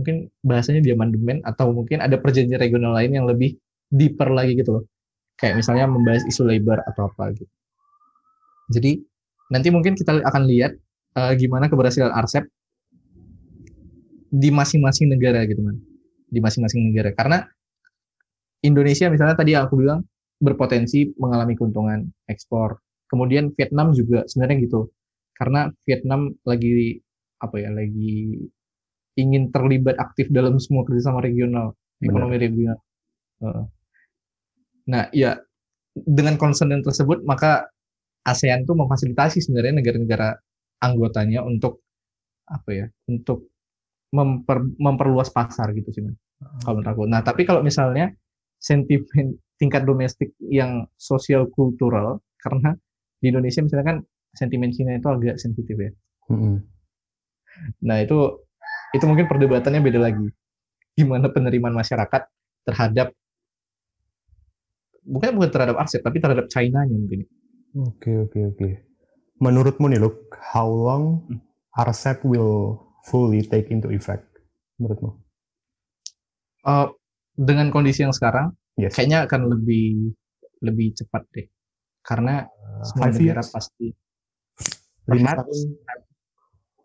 mungkin 0.00 0.28
bahasanya 0.42 0.80
di 0.80 0.90
amandemen 0.90 1.44
atau 1.44 1.70
mungkin 1.70 2.00
ada 2.00 2.16
perjanjian 2.16 2.60
regional 2.60 2.96
lain 2.96 3.12
yang 3.12 3.26
lebih 3.28 3.54
deeper 3.92 4.32
lagi 4.32 4.56
gitu 4.56 4.80
loh. 4.80 4.84
Kayak 5.36 5.60
misalnya 5.60 5.86
membahas 5.88 6.24
isu 6.24 6.48
labor 6.48 6.80
atau 6.88 7.08
apa 7.12 7.34
gitu. 7.36 7.52
Jadi 8.72 9.04
nanti 9.52 9.68
mungkin 9.68 9.92
kita 9.92 10.24
akan 10.24 10.42
lihat 10.48 10.72
uh, 11.18 11.32
gimana 11.36 11.68
keberhasilan 11.68 12.10
RCEP 12.24 12.48
di 14.32 14.48
masing-masing 14.48 15.12
negara 15.12 15.44
gitu 15.44 15.60
man, 15.60 15.76
di 16.32 16.40
masing-masing 16.40 16.88
negara. 16.88 17.12
Karena 17.12 17.44
Indonesia 18.64 19.12
misalnya 19.12 19.36
tadi 19.36 19.52
aku 19.52 19.76
bilang 19.76 20.00
berpotensi 20.40 21.12
mengalami 21.20 21.52
keuntungan 21.52 22.08
ekspor. 22.24 22.80
Kemudian 23.12 23.52
Vietnam 23.52 23.92
juga 23.92 24.24
sebenarnya 24.24 24.64
gitu, 24.64 24.88
karena 25.36 25.68
Vietnam 25.84 26.32
lagi 26.48 26.96
apa 27.44 27.60
ya 27.60 27.68
lagi 27.68 28.40
ingin 29.20 29.52
terlibat 29.52 30.00
aktif 30.00 30.32
dalam 30.32 30.56
semua 30.56 30.88
kerjasama 30.88 31.20
regional, 31.20 31.76
ekonomi 32.00 32.40
regional. 32.40 32.80
Nah, 34.88 35.12
ya 35.12 35.36
dengan 35.92 36.40
concern 36.40 36.72
tersebut 36.80 37.20
maka 37.28 37.68
ASEAN 38.24 38.64
tuh 38.64 38.80
memfasilitasi 38.80 39.44
sebenarnya 39.44 39.84
negara-negara 39.84 40.32
anggotanya 40.80 41.44
untuk 41.44 41.84
apa 42.48 42.70
ya, 42.72 42.86
untuk 43.12 43.52
memper, 44.14 44.72
memperluas 44.80 45.28
pasar 45.34 45.74
gitu 45.76 45.92
sih, 45.92 46.00
man. 46.00 46.16
Kalau 46.62 46.74
menurut 46.78 46.90
aku. 46.90 47.02
Nah, 47.06 47.20
tapi 47.22 47.42
kalau 47.46 47.62
misalnya 47.62 48.10
sentimen 48.62 49.38
tingkat 49.62 49.86
domestik 49.86 50.34
yang 50.42 50.90
sosial 50.98 51.46
kultural 51.50 52.18
karena 52.42 52.74
di 53.22 53.30
Indonesia 53.30 53.62
misalnya 53.62 53.86
kan 53.94 53.98
sentimen 54.34 54.74
Cina 54.74 54.98
itu 54.98 55.06
agak 55.06 55.38
sensitif 55.38 55.78
ya. 55.78 55.90
Mm-hmm. 56.34 56.56
Nah 57.86 57.96
itu 58.02 58.18
itu 58.90 59.04
mungkin 59.06 59.30
perdebatannya 59.30 59.78
beda 59.78 60.00
lagi. 60.02 60.26
Gimana 60.98 61.30
penerimaan 61.30 61.78
masyarakat 61.78 62.22
terhadap 62.66 63.14
bukan 65.06 65.38
bukan 65.38 65.50
terhadap 65.54 65.76
aset 65.78 66.02
tapi 66.02 66.18
terhadap 66.18 66.50
China-nya 66.50 66.98
mungkin. 66.98 67.22
Oke 67.78 68.10
okay, 68.10 68.14
oke 68.18 68.30
okay, 68.34 68.42
oke. 68.42 68.58
Okay. 68.58 68.72
Menurutmu 69.38 69.86
nih 69.94 70.02
Luke, 70.02 70.34
how 70.38 70.66
long 70.66 71.22
hmm. 71.30 71.38
RCEP 71.78 72.26
will 72.26 72.82
fully 73.06 73.46
take 73.46 73.70
into 73.70 73.94
effect 73.94 74.26
menurutmu? 74.82 75.21
Uh, 76.62 76.88
dengan 77.34 77.74
kondisi 77.74 78.06
yang 78.06 78.14
sekarang, 78.14 78.54
yes. 78.78 78.94
kayaknya 78.94 79.26
akan 79.26 79.50
lebih 79.50 80.14
lebih 80.62 80.94
cepat 80.94 81.26
deh, 81.34 81.46
karena 82.06 82.46
uh, 82.46 82.82
semua 82.86 83.10
negara 83.10 83.42
years? 83.42 83.50
pasti 83.50 83.86
perhaps, 85.02 85.58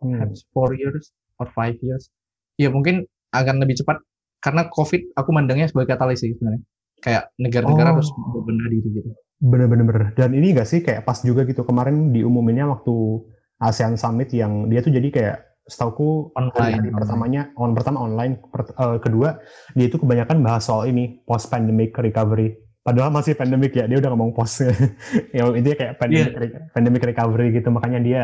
perhaps 0.02 0.40
hmm. 0.42 0.50
four 0.50 0.74
years 0.74 1.14
or 1.38 1.46
five 1.54 1.78
years. 1.86 2.10
Ya 2.58 2.74
mungkin 2.74 3.06
akan 3.38 3.62
lebih 3.62 3.78
cepat 3.86 4.02
karena 4.42 4.66
COVID 4.74 5.14
aku 5.14 5.30
mandangnya 5.30 5.70
sebagai 5.70 5.94
katalis 5.94 6.26
sih 6.26 6.34
sebenarnya. 6.34 6.64
Kayak 6.98 7.24
negara-negara 7.38 7.90
oh. 7.94 7.96
harus 8.02 8.10
berbenah 8.10 8.68
diri 8.74 8.90
gitu. 8.90 9.10
Bener-bener. 9.38 10.18
Dan 10.18 10.34
ini 10.34 10.58
gak 10.58 10.66
sih 10.66 10.82
kayak 10.82 11.06
pas 11.06 11.22
juga 11.22 11.46
gitu 11.46 11.62
kemarin 11.62 12.10
diumuminnya 12.10 12.66
waktu 12.66 13.22
ASEAN 13.62 13.94
Summit 13.94 14.34
yang 14.34 14.66
dia 14.66 14.82
tuh 14.82 14.90
jadi 14.90 15.10
kayak 15.14 15.38
setauku 15.68 16.32
online. 16.34 16.80
Hari 16.80 16.92
pertamanya 16.96 17.42
on 17.60 17.76
pertama 17.76 18.02
online 18.02 18.40
per, 18.40 18.72
uh, 18.80 18.98
kedua 18.98 19.38
dia 19.76 19.86
itu 19.92 20.00
kebanyakan 20.00 20.40
bahas 20.42 20.66
soal 20.66 20.88
ini 20.88 21.20
post 21.28 21.52
pandemic 21.52 21.94
recovery. 22.00 22.56
Padahal 22.82 23.12
masih 23.12 23.36
pandemic 23.36 23.76
ya 23.76 23.84
dia 23.84 24.00
udah 24.00 24.16
ngomong 24.16 24.32
post. 24.32 24.64
Ya 25.36 25.44
itu 25.52 25.76
kayak 25.76 26.00
pandemic, 26.00 26.34
yeah. 26.34 26.72
pandemic 26.72 27.04
recovery 27.04 27.52
gitu. 27.52 27.68
Makanya 27.68 28.00
dia 28.00 28.22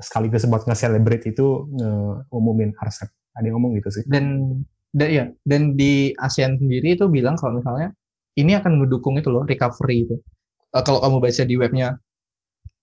sekaligus 0.00 0.48
buat 0.48 0.64
nge-celebrate 0.64 1.28
itu 1.28 1.68
ngumumin 2.32 2.72
RCEP 2.80 3.12
ada 3.36 3.44
yang 3.44 3.60
ngomong 3.60 3.76
gitu 3.76 3.92
sih. 3.92 4.04
Dan 4.08 4.56
dan 4.96 5.08
ya 5.12 5.24
dan 5.44 5.76
di 5.76 6.16
ASEAN 6.16 6.56
sendiri 6.56 6.96
itu 6.96 7.04
bilang 7.12 7.36
kalau 7.36 7.60
misalnya 7.60 7.92
ini 8.40 8.56
akan 8.56 8.80
mendukung 8.80 9.20
itu 9.20 9.28
loh 9.28 9.44
recovery 9.44 10.08
itu. 10.08 10.16
Uh, 10.72 10.80
kalau 10.80 11.04
kamu 11.04 11.20
baca 11.20 11.42
di 11.44 11.54
webnya 11.60 11.88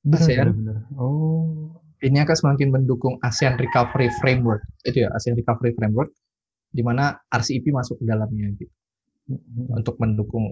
ASEAN. 0.05 0.53
bener, 0.53 0.53
bener. 0.53 0.77
oh 1.01 1.82
ini 2.03 2.19
akan 2.19 2.35
semakin 2.35 2.69
mendukung 2.69 3.15
ASEAN 3.23 3.55
Recovery 3.55 4.11
Framework. 4.19 4.67
Itu 4.83 5.07
ya, 5.07 5.09
ASEAN 5.15 5.39
Recovery 5.39 5.71
Framework, 5.71 6.11
di 6.67 6.83
mana 6.83 7.15
RCEP 7.31 7.71
masuk 7.71 8.03
ke 8.03 8.05
dalamnya 8.05 8.51
gitu. 8.59 8.73
Hmm. 9.31 9.79
Untuk 9.79 9.95
mendukung 10.03 10.51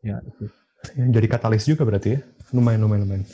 ya 0.00 0.16
itu. 0.24 0.48
Jadi 0.94 1.26
katalis 1.28 1.68
juga 1.68 1.84
berarti 1.84 2.16
ya. 2.16 2.20
Lumayan 2.56 2.80
lumayan 2.84 3.04
lumayan. 3.04 3.24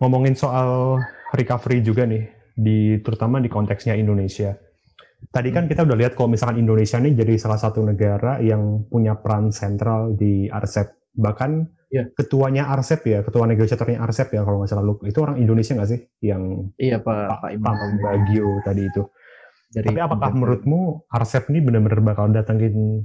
Ngomongin 0.00 0.34
soal 0.36 1.00
recovery 1.32 1.80
juga 1.80 2.04
nih 2.04 2.26
di 2.52 3.00
terutama 3.00 3.40
di 3.40 3.48
konteksnya 3.48 3.96
Indonesia. 3.96 4.52
Tadi 5.22 5.54
kan 5.54 5.70
kita 5.70 5.86
udah 5.86 5.94
lihat 5.94 6.12
kalau 6.18 6.34
misalkan 6.34 6.58
Indonesia 6.58 6.98
ini 6.98 7.14
jadi 7.14 7.38
salah 7.38 7.60
satu 7.60 7.80
negara 7.86 8.42
yang 8.42 8.90
punya 8.90 9.14
peran 9.22 9.54
sentral 9.54 10.18
di 10.18 10.50
RCEP. 10.50 11.14
Bahkan 11.14 11.50
ya. 11.92 12.08
ketuanya 12.16 12.72
Arsep 12.72 13.04
ya, 13.04 13.20
ketua 13.20 13.44
negosiatornya 13.44 14.00
Arsep 14.00 14.32
ya 14.32 14.42
kalau 14.42 14.64
nggak 14.64 14.70
salah. 14.72 14.84
Itu 15.04 15.18
orang 15.20 15.36
Indonesia 15.36 15.76
nggak 15.76 15.90
sih 15.92 16.00
yang 16.24 16.72
Iya 16.80 17.04
Pak 17.04 17.44
Pak, 17.44 17.50
Pak 17.60 17.90
Bagio 18.00 18.58
tadi 18.64 18.88
itu. 18.88 19.04
Dari 19.72 19.88
Tapi 19.88 20.00
apakah 20.00 20.32
menurutmu 20.32 21.08
Arsep 21.12 21.52
ini 21.52 21.60
benar-benar 21.60 22.00
bakal 22.00 22.32
datangin 22.32 23.04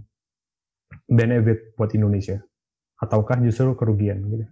benefit 1.08 1.76
buat 1.76 1.92
Indonesia? 1.92 2.40
Ataukah 2.98 3.40
justru 3.44 3.76
kerugian 3.76 4.24
gitu? 4.32 4.46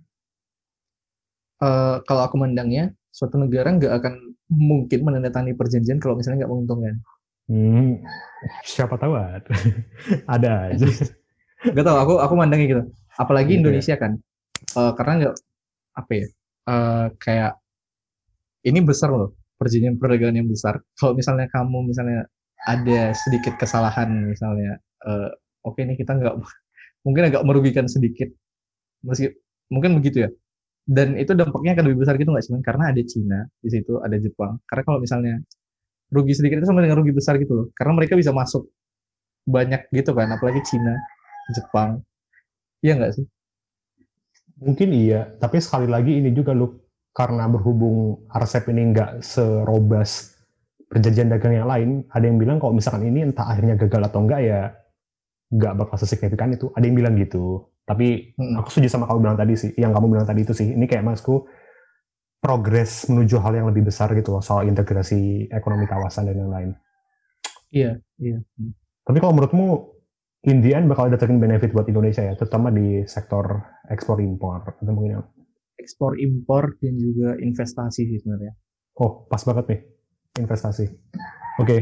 Uh, 1.64 2.04
kalau 2.04 2.28
aku 2.28 2.36
mandangnya, 2.36 2.92
suatu 3.16 3.40
negara 3.40 3.72
nggak 3.72 3.94
akan 4.04 4.14
mungkin 4.52 5.00
menandatangani 5.08 5.56
perjanjian 5.56 5.98
kalau 6.04 6.20
misalnya 6.20 6.44
nggak 6.44 6.52
menguntungkan. 6.52 6.96
Hmm, 7.46 8.02
siapa 8.66 8.98
tahu 9.00 9.16
ada 10.36 10.72
aja. 10.72 10.86
Gak 11.74 11.86
tau, 11.86 11.98
aku 11.98 12.14
aku 12.22 12.34
mandangnya 12.38 12.68
gitu. 12.70 12.84
Apalagi 13.16 13.58
gitu 13.58 13.66
Indonesia 13.66 13.96
ya. 13.96 14.02
kan, 14.02 14.12
uh, 14.76 14.92
karena 14.94 15.14
nggak 15.24 15.36
apa 15.96 16.12
ya, 16.12 16.28
uh, 16.68 17.06
kayak 17.18 17.54
ini 18.68 18.80
besar 18.84 19.10
loh 19.14 19.38
perjanjian 19.56 19.96
perdagangan 19.96 20.36
yang 20.44 20.50
besar. 20.52 20.84
Kalau 21.00 21.16
misalnya 21.16 21.48
kamu 21.48 21.88
misalnya 21.88 22.28
ada 22.68 23.16
sedikit 23.16 23.56
kesalahan 23.56 24.12
misalnya, 24.28 24.78
uh, 25.08 25.32
oke 25.64 25.80
okay 25.80 25.88
nih 25.88 25.96
kita 25.96 26.12
nggak 26.18 26.36
mungkin 27.06 27.24
agak 27.32 27.42
merugikan 27.48 27.88
sedikit, 27.88 28.28
meski 29.06 29.32
mungkin 29.72 29.98
begitu 29.98 30.28
ya. 30.28 30.30
Dan 30.86 31.18
itu 31.18 31.34
dampaknya 31.34 31.74
akan 31.74 31.86
lebih 31.90 32.06
besar 32.06 32.14
gitu 32.20 32.30
nggak 32.30 32.46
sih? 32.46 32.54
Karena 32.62 32.94
ada 32.94 33.02
Cina 33.02 33.40
di 33.58 33.70
situ, 33.74 33.98
ada 34.06 34.22
Jepang. 34.22 34.62
Karena 34.70 34.84
kalau 34.86 35.00
misalnya 35.02 35.42
rugi 36.14 36.38
sedikit 36.38 36.62
itu 36.62 36.68
sama 36.70 36.86
dengan 36.86 37.02
rugi 37.02 37.10
besar 37.10 37.42
gitu 37.42 37.54
loh. 37.58 37.68
Karena 37.74 37.98
mereka 37.98 38.14
bisa 38.14 38.30
masuk 38.30 38.70
banyak 39.50 39.90
gitu 39.94 40.14
kan, 40.14 40.30
apalagi 40.30 40.62
Cina 40.62 40.94
Jepang. 41.54 42.02
Iya 42.82 42.94
nggak 42.98 43.14
sih? 43.18 43.26
Mungkin 44.62 44.90
iya, 44.96 45.36
tapi 45.38 45.60
sekali 45.60 45.86
lagi 45.86 46.16
ini 46.16 46.32
juga 46.32 46.56
lu 46.56 46.80
karena 47.12 47.48
berhubung 47.48 48.28
RCEP 48.32 48.72
ini 48.72 48.92
nggak 48.96 49.24
serobas 49.24 50.36
perjanjian 50.88 51.28
dagang 51.28 51.54
yang 51.56 51.68
lain, 51.68 51.90
ada 52.08 52.24
yang 52.24 52.38
bilang 52.40 52.58
kalau 52.62 52.72
misalkan 52.72 53.04
ini 53.08 53.28
entah 53.28 53.48
akhirnya 53.50 53.76
gagal 53.76 54.02
atau 54.08 54.20
enggak 54.24 54.42
ya 54.46 54.62
nggak 55.52 55.74
bakal 55.76 55.96
sesignifikan 56.00 56.56
itu. 56.56 56.72
Ada 56.72 56.84
yang 56.88 56.96
bilang 56.96 57.14
gitu. 57.20 57.68
Tapi 57.86 58.34
hmm. 58.34 58.60
aku 58.60 58.68
setuju 58.74 58.88
sama 58.90 59.06
kamu 59.06 59.20
bilang 59.22 59.38
tadi 59.38 59.54
sih, 59.60 59.72
yang 59.78 59.92
kamu 59.94 60.06
bilang 60.18 60.28
tadi 60.28 60.42
itu 60.42 60.54
sih. 60.56 60.74
Ini 60.74 60.86
kayak 60.90 61.06
masku 61.06 61.46
progres 62.42 63.10
menuju 63.10 63.42
hal 63.42 63.58
yang 63.58 63.68
lebih 63.70 63.90
besar 63.90 64.14
gitu 64.14 64.38
loh 64.38 64.44
soal 64.44 64.70
integrasi 64.70 65.50
ekonomi 65.50 65.90
kawasan 65.90 66.30
dan 66.30 66.38
yang 66.38 66.52
lain. 66.52 66.70
Iya, 67.74 67.92
iya. 68.22 68.38
Tapi 69.06 69.18
kalau 69.18 69.34
menurutmu 69.34 69.95
in 70.46 70.62
the 70.62 70.72
end 70.78 70.86
bakal 70.86 71.10
datengin 71.10 71.42
benefit 71.42 71.74
buat 71.74 71.90
Indonesia 71.90 72.22
ya, 72.22 72.34
terutama 72.38 72.70
di 72.70 73.02
sektor 73.10 73.66
ekspor 73.90 74.22
impor 74.22 74.78
atau 74.78 74.94
mungkin 74.94 75.22
ekspor 75.82 76.18
impor 76.18 76.78
dan 76.82 76.96
juga 76.98 77.38
investasi 77.38 78.02
sih 78.06 78.18
sebenarnya. 78.22 78.54
Oh, 79.02 79.28
pas 79.28 79.42
banget 79.44 79.66
nih 79.70 79.82
investasi. 80.40 80.86
Oke, 81.60 81.66
okay. 81.66 81.80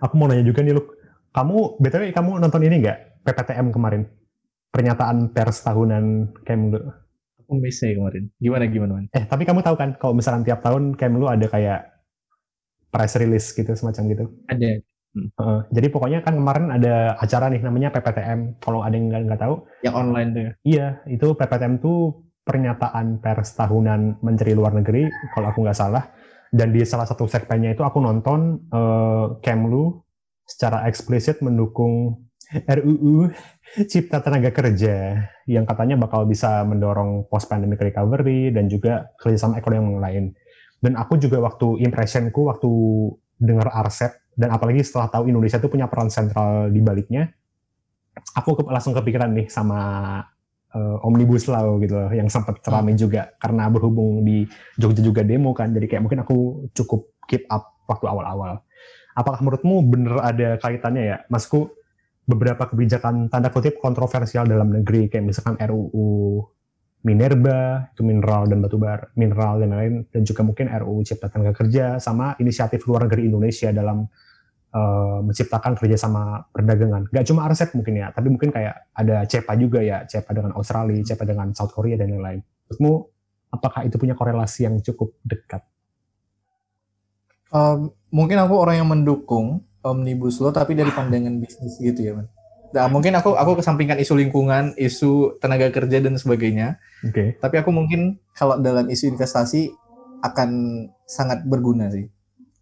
aku 0.00 0.14
mau 0.16 0.28
nanya 0.28 0.44
juga 0.44 0.60
nih, 0.64 0.76
Luk. 0.76 0.96
Kamu, 1.30 1.78
btw 1.78 2.10
kamu 2.10 2.42
nonton 2.42 2.62
ini 2.66 2.82
nggak 2.82 3.22
PPTM 3.22 3.70
kemarin? 3.70 4.02
Pernyataan 4.70 5.30
pers 5.34 5.62
tahunan 5.62 6.34
Kemlu. 6.46 6.80
Aku 7.46 7.58
miss 7.58 7.82
kemarin. 7.82 8.30
Gimana 8.38 8.66
gimana 8.70 8.92
man? 8.98 9.06
Eh, 9.10 9.26
tapi 9.26 9.42
kamu 9.42 9.62
tahu 9.62 9.74
kan 9.78 9.94
kalau 9.98 10.14
misalnya 10.14 10.46
tiap 10.46 10.60
tahun 10.62 10.94
Kemlu 10.98 11.26
ada 11.26 11.46
kayak 11.46 11.90
press 12.90 13.14
release 13.18 13.54
gitu 13.54 13.70
semacam 13.74 14.02
gitu? 14.10 14.24
Ada. 14.50 14.82
Hmm. 15.10 15.28
Uh, 15.34 15.60
jadi 15.74 15.90
pokoknya 15.90 16.22
kan 16.22 16.38
kemarin 16.38 16.70
ada 16.70 17.18
acara 17.18 17.50
nih 17.50 17.62
namanya 17.62 17.90
PPTM. 17.90 18.62
Kalau 18.62 18.80
ada 18.86 18.94
yang 18.94 19.10
nggak 19.10 19.42
tahu. 19.42 19.54
Yang 19.82 19.94
online 19.98 20.28
tuh 20.30 20.42
ya? 20.42 20.52
Iya, 20.62 20.86
itu 21.10 21.26
PPTM 21.34 21.74
tuh 21.82 21.98
pernyataan 22.46 23.18
pers 23.18 23.54
tahunan 23.58 24.22
Menteri 24.22 24.54
Luar 24.54 24.74
Negeri, 24.74 25.06
kalau 25.34 25.50
aku 25.50 25.66
nggak 25.66 25.78
salah. 25.78 26.04
Dan 26.50 26.74
di 26.74 26.82
salah 26.82 27.06
satu 27.06 27.30
segmennya 27.30 27.78
itu 27.78 27.86
aku 27.86 28.02
nonton 28.02 28.66
uh, 28.74 29.38
Kemlu 29.38 30.02
secara 30.42 30.82
eksplisit 30.90 31.38
mendukung 31.46 32.26
RUU 32.50 33.30
Cipta 33.86 34.18
Tenaga 34.18 34.50
Kerja 34.50 35.30
yang 35.46 35.62
katanya 35.62 35.94
bakal 35.94 36.26
bisa 36.26 36.66
mendorong 36.66 37.30
post 37.30 37.46
pandemic 37.46 37.78
recovery 37.78 38.50
dan 38.50 38.66
juga 38.66 39.14
kerjasama 39.22 39.62
ekonomi 39.62 39.94
yang 39.94 40.02
lain. 40.02 40.24
Dan 40.82 40.98
aku 40.98 41.22
juga 41.22 41.38
waktu 41.38 41.86
impressionku 41.86 42.50
waktu 42.50 42.70
dengar 43.38 43.70
RCEP 43.70 44.29
dan 44.40 44.56
apalagi 44.56 44.80
setelah 44.80 45.12
tahu 45.12 45.28
Indonesia 45.28 45.60
itu 45.60 45.68
punya 45.68 45.84
peran 45.84 46.08
sentral 46.08 46.72
di 46.72 46.80
baliknya, 46.80 47.28
aku 48.32 48.56
ke, 48.56 48.62
langsung 48.64 48.96
kepikiran 48.96 49.28
nih 49.36 49.52
sama 49.52 49.80
uh, 50.72 50.96
omnibus 51.04 51.44
law 51.52 51.76
gitu 51.76 52.00
loh, 52.00 52.08
yang 52.08 52.32
sempat 52.32 52.64
ramai 52.64 52.96
hmm. 52.96 53.00
juga 53.04 53.36
karena 53.36 53.68
berhubung 53.68 54.24
di 54.24 54.48
Jogja 54.80 55.04
juga 55.04 55.20
demo 55.20 55.52
kan, 55.52 55.76
jadi 55.76 55.84
kayak 55.84 56.02
mungkin 56.08 56.24
aku 56.24 56.72
cukup 56.72 57.12
keep 57.28 57.44
up 57.52 57.84
waktu 57.84 58.08
awal-awal. 58.08 58.64
Apakah 59.12 59.44
menurutmu 59.44 59.84
bener 59.84 60.16
ada 60.24 60.56
kaitannya 60.56 61.04
ya, 61.04 61.16
Masku? 61.28 61.68
Beberapa 62.24 62.64
kebijakan 62.64 63.26
tanda 63.28 63.50
kutip 63.50 63.76
kontroversial 63.82 64.46
dalam 64.46 64.70
negeri 64.70 65.10
kayak 65.10 65.26
misalkan 65.26 65.58
RUU 65.58 66.46
Minerba, 67.00 67.88
itu 67.96 68.04
mineral 68.04 68.44
dan 68.44 68.60
batu 68.60 68.76
bara, 68.76 69.08
mineral 69.16 69.56
dan 69.64 69.72
lain, 69.72 69.92
dan 70.12 70.20
juga 70.20 70.44
mungkin 70.44 70.68
RUU 70.68 71.00
Cipta 71.00 71.32
Tenaga 71.32 71.56
Kerja, 71.56 71.96
sama 71.96 72.36
inisiatif 72.36 72.84
luar 72.84 73.08
negeri 73.08 73.24
Indonesia 73.24 73.72
dalam 73.72 74.04
uh, 74.74 75.18
menciptakan 75.22 75.74
kerjasama 75.78 76.46
perdagangan. 76.54 77.10
Gak 77.10 77.26
cuma 77.26 77.46
RCEP 77.50 77.74
mungkin 77.78 77.94
ya, 78.00 78.08
tapi 78.14 78.28
mungkin 78.30 78.50
kayak 78.54 78.90
ada 78.94 79.26
CEPA 79.26 79.52
juga 79.58 79.80
ya, 79.82 80.06
CEPA 80.06 80.30
dengan 80.30 80.52
Australia, 80.54 81.00
CEPA 81.02 81.24
dengan 81.26 81.52
South 81.54 81.74
Korea 81.74 81.98
dan 81.98 82.14
lain-lain. 82.14 82.40
Menurutmu 82.70 82.92
apakah 83.50 83.82
itu 83.86 83.98
punya 83.98 84.14
korelasi 84.14 84.70
yang 84.70 84.78
cukup 84.78 85.14
dekat? 85.26 85.62
Um, 87.50 87.90
mungkin 88.14 88.38
aku 88.38 88.54
orang 88.54 88.78
yang 88.78 88.88
mendukung 88.88 89.66
omnibus 89.82 90.38
law 90.38 90.54
tapi 90.54 90.78
dari 90.78 90.94
pandangan 90.94 91.34
bisnis 91.42 91.82
gitu 91.82 92.00
ya, 92.00 92.12
man. 92.14 92.30
Nah, 92.70 92.86
mungkin 92.86 93.10
aku 93.18 93.34
aku 93.34 93.58
kesampingkan 93.58 93.98
isu 93.98 94.14
lingkungan, 94.14 94.78
isu 94.78 95.42
tenaga 95.42 95.74
kerja 95.74 95.98
dan 95.98 96.14
sebagainya. 96.14 96.78
Oke. 97.02 97.10
Okay. 97.10 97.28
Tapi 97.42 97.58
aku 97.58 97.74
mungkin 97.74 98.22
kalau 98.38 98.62
dalam 98.62 98.86
isu 98.86 99.10
investasi 99.10 99.74
akan 100.22 100.50
sangat 101.02 101.42
berguna 101.42 101.90
sih. 101.90 102.06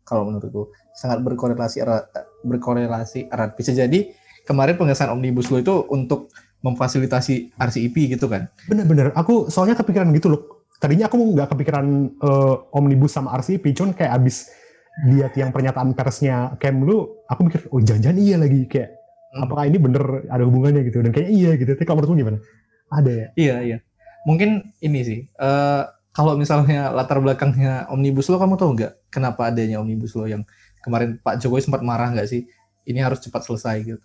Kalau 0.09 0.25
menurutku 0.25 0.73
sangat 0.97 1.21
berkorelasi 1.21 1.85
erat, 1.85 2.09
berkorelasi 2.41 3.29
erat. 3.29 3.53
Bisa 3.61 3.77
jadi 3.77 4.09
kemarin 4.49 4.81
pengesahan 4.81 5.13
omnibus 5.13 5.53
law 5.53 5.61
itu 5.61 5.85
untuk 5.93 6.33
memfasilitasi 6.65 7.55
RCEP 7.61 8.17
gitu 8.17 8.27
kan? 8.27 8.49
Bener-bener. 8.65 9.13
Aku 9.13 9.53
soalnya 9.53 9.77
kepikiran 9.77 10.09
gitu 10.17 10.33
loh. 10.33 10.43
Tadinya 10.81 11.11
aku 11.11 11.21
nggak 11.37 11.53
kepikiran 11.53 11.87
uh, 12.23 12.55
omnibus 12.73 13.13
sama 13.13 13.37
RCEP, 13.37 13.77
cuman 13.77 13.93
kayak 13.93 14.17
abis 14.17 14.49
lihat 15.07 15.35
yang 15.39 15.55
pernyataan 15.55 15.95
persnya 15.95 16.59
Kemlu, 16.59 17.27
aku 17.31 17.41
mikir, 17.47 17.61
oh 17.71 17.79
jangan-jangan 17.79 18.19
iya 18.19 18.37
lagi 18.39 18.67
kayak 18.67 18.91
hmm. 19.31 19.45
apakah 19.47 19.65
ini 19.71 19.79
bener 19.79 20.27
ada 20.27 20.43
hubungannya 20.43 20.83
gitu 20.87 21.03
dan 21.03 21.11
kayaknya 21.15 21.33
iya 21.35 21.51
gitu. 21.59 21.71
Tapi 21.75 21.85
kalau 21.85 22.03
menurutmu 22.03 22.17
gimana? 22.19 22.39
Ada 22.89 23.11
ya? 23.13 23.27
Iya 23.37 23.57
iya. 23.63 23.79
Mungkin 24.27 24.75
ini 24.83 25.01
sih. 25.05 25.19
Uh, 25.39 25.87
kalau 26.19 26.35
misalnya 26.35 26.91
latar 26.91 27.23
belakangnya 27.23 27.87
omnibus 27.95 28.27
law, 28.27 28.43
kamu 28.43 28.59
tahu 28.59 28.75
nggak 28.75 29.07
kenapa 29.07 29.55
adanya 29.55 29.79
omnibus 29.79 30.19
law 30.19 30.27
yang 30.27 30.43
kemarin 30.83 31.23
Pak 31.23 31.39
Jokowi 31.39 31.63
sempat 31.63 31.87
marah 31.87 32.11
nggak 32.11 32.27
sih? 32.27 32.43
Ini 32.91 33.07
harus 33.07 33.23
cepat 33.23 33.47
selesai 33.47 33.87
gitu. 33.87 34.03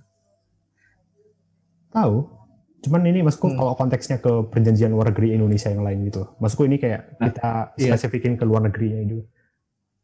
Tahu. 1.90 2.30
Cuman 2.86 3.02
ini 3.10 3.26
masukku 3.26 3.50
hmm. 3.50 3.58
kalau 3.58 3.74
konteksnya 3.74 4.22
ke 4.22 4.30
perjanjian 4.46 4.94
luar 4.94 5.10
negeri 5.10 5.34
Indonesia 5.34 5.74
yang 5.74 5.82
lain 5.82 6.06
gitu. 6.06 6.30
Masukku 6.38 6.70
ini 6.70 6.78
kayak 6.78 7.18
nah, 7.18 7.34
kita 7.34 7.50
iya. 7.82 7.98
spesifikin 7.98 8.38
ke 8.38 8.46
luar 8.46 8.62
negerinya 8.62 9.02
itu. 9.02 9.26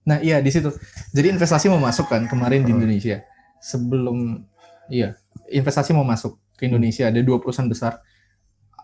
Nah 0.09 0.17
iya 0.17 0.41
di 0.41 0.49
situ. 0.49 0.73
Jadi 1.13 1.37
investasi 1.37 1.69
mau 1.69 1.77
masuk 1.77 2.09
kan 2.09 2.25
kemarin 2.25 2.65
di 2.65 2.73
Indonesia. 2.73 3.21
Sebelum 3.61 4.49
iya 4.89 5.13
investasi 5.45 5.93
mau 5.93 6.01
masuk 6.01 6.41
ke 6.57 6.65
Indonesia 6.65 7.05
ada 7.05 7.21
dua 7.21 7.37
perusahaan 7.37 7.69
besar. 7.69 8.01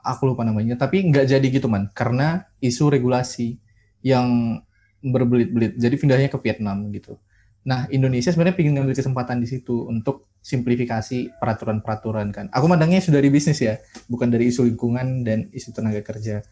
Aku 0.05 0.29
lupa 0.29 0.45
namanya. 0.45 0.77
Tapi 0.77 1.09
nggak 1.09 1.25
jadi 1.25 1.47
gitu 1.49 1.65
man 1.65 1.89
karena 1.97 2.45
isu 2.61 2.93
regulasi 2.93 3.57
yang 4.05 4.61
berbelit-belit. 5.01 5.81
Jadi 5.81 5.95
pindahnya 5.97 6.29
ke 6.29 6.37
Vietnam 6.41 6.93
gitu. 6.93 7.17
Nah, 7.65 7.89
Indonesia 7.89 8.29
sebenarnya 8.29 8.61
ingin 8.61 8.77
ngambil 8.77 8.93
kesempatan 8.93 9.41
di 9.41 9.49
situ 9.49 9.89
untuk 9.89 10.29
simplifikasi 10.45 11.33
peraturan-peraturan 11.41 12.29
kan. 12.29 12.45
Aku 12.53 12.69
mandangnya 12.69 13.01
sudah 13.01 13.17
dari 13.17 13.33
bisnis 13.33 13.57
ya, 13.57 13.81
bukan 14.05 14.29
dari 14.29 14.53
isu 14.53 14.69
lingkungan 14.69 15.25
dan 15.25 15.49
isu 15.49 15.73
tenaga 15.73 16.05
kerja. 16.05 16.45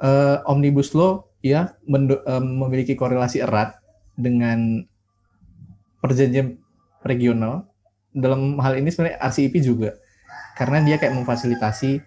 Uh, 0.00 0.40
Omnibus 0.48 0.96
Law 0.96 1.28
ya 1.44 1.76
uh, 1.84 2.40
memiliki 2.40 2.96
korelasi 2.96 3.44
erat 3.44 3.76
dengan 4.16 4.88
perjanjian 6.00 6.56
regional. 7.04 7.68
Dalam 8.16 8.56
hal 8.64 8.80
ini 8.80 8.88
sebenarnya 8.88 9.20
RCEP 9.20 9.60
juga, 9.60 10.00
karena 10.56 10.80
dia 10.80 10.96
kayak 10.96 11.12
memfasilitasi 11.12 12.00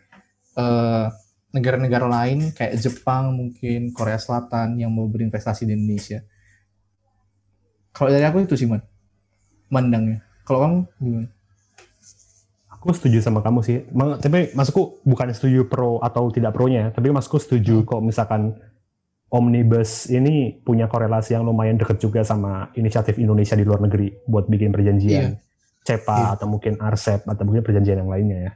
eh, 0.58 1.06
negara-negara 1.52 2.08
lain 2.08 2.56
kayak 2.56 2.80
Jepang 2.80 3.36
mungkin 3.36 3.91
Korea 3.91 4.18
Selatan 4.18 4.80
yang 4.80 4.91
mau 4.91 5.08
berinvestasi 5.08 5.68
di 5.68 5.76
Indonesia 5.76 6.24
kalau 7.91 8.10
dari 8.10 8.24
aku 8.24 8.43
itu 8.43 8.56
sih 8.56 8.68
man, 8.68 8.82
mandangnya. 9.68 10.24
Kalau 10.47 10.60
kamu 10.64 10.78
gimana? 10.99 11.30
Aku 12.80 12.89
setuju 12.97 13.22
sama 13.22 13.45
kamu 13.45 13.60
sih. 13.62 13.78
Tapi 13.93 14.56
masukku 14.58 15.04
bukan 15.06 15.30
setuju 15.36 15.70
pro 15.70 16.02
atau 16.02 16.32
tidak 16.34 16.56
pro-nya, 16.58 16.89
tapi 16.89 17.14
masukku 17.14 17.38
setuju 17.38 17.84
hmm. 17.84 17.88
kok 17.88 18.02
misalkan 18.02 18.58
Omnibus 19.32 20.12
ini 20.12 20.60
punya 20.60 20.91
korelasi 20.91 21.39
yang 21.39 21.47
lumayan 21.47 21.80
dekat 21.80 22.04
juga 22.04 22.20
sama 22.26 22.68
inisiatif 22.76 23.16
Indonesia 23.16 23.56
di 23.56 23.64
luar 23.64 23.80
negeri 23.80 24.12
buat 24.28 24.52
bikin 24.52 24.76
perjanjian 24.76 25.39
yeah. 25.39 25.88
CEPA 25.88 26.20
yeah. 26.20 26.30
atau 26.36 26.52
mungkin 26.52 26.76
RCEP 26.76 27.32
atau 27.32 27.43
mungkin 27.47 27.64
perjanjian 27.64 28.04
yang 28.04 28.12
lainnya 28.12 28.38
ya. 28.49 28.52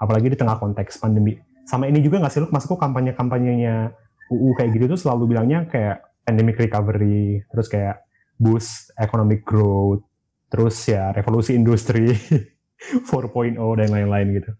Apalagi 0.00 0.32
di 0.32 0.38
tengah 0.40 0.56
konteks 0.56 0.96
pandemi. 0.96 1.36
Sama 1.68 1.86
ini 1.86 2.00
juga 2.00 2.18
nggak 2.24 2.32
sih, 2.32 2.42
masukku 2.48 2.80
kampanye-kampanyenya 2.80 3.92
UU 4.32 4.56
kayak 4.56 4.70
gitu 4.74 4.96
tuh 4.96 4.98
selalu 4.98 5.36
bilangnya 5.36 5.68
kayak 5.68 6.02
pandemic 6.24 6.56
recovery, 6.56 7.44
terus 7.52 7.66
kayak 7.68 8.06
boost 8.40 8.94
economic 8.96 9.44
growth, 9.44 10.00
terus 10.48 10.78
ya 10.88 11.12
revolusi 11.12 11.52
industri 11.52 12.16
4.0 13.10 13.58
dan 13.76 13.88
lain-lain 13.92 14.28
gitu. 14.40 14.50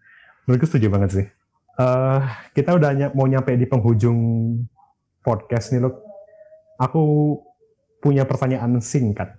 Menurutku 0.45 0.67
setuju 0.69 0.87
banget 0.93 1.09
sih. 1.11 1.27
Uh, 1.79 2.21
kita 2.53 2.77
udah 2.77 2.93
ny 2.93 3.05
mau 3.15 3.25
nyampe 3.25 3.55
di 3.57 3.65
penghujung 3.65 4.19
podcast 5.25 5.73
nih 5.73 5.81
loh. 5.81 6.03
Aku 6.77 7.01
punya 8.03 8.25
pertanyaan 8.25 8.81
singkat, 8.83 9.33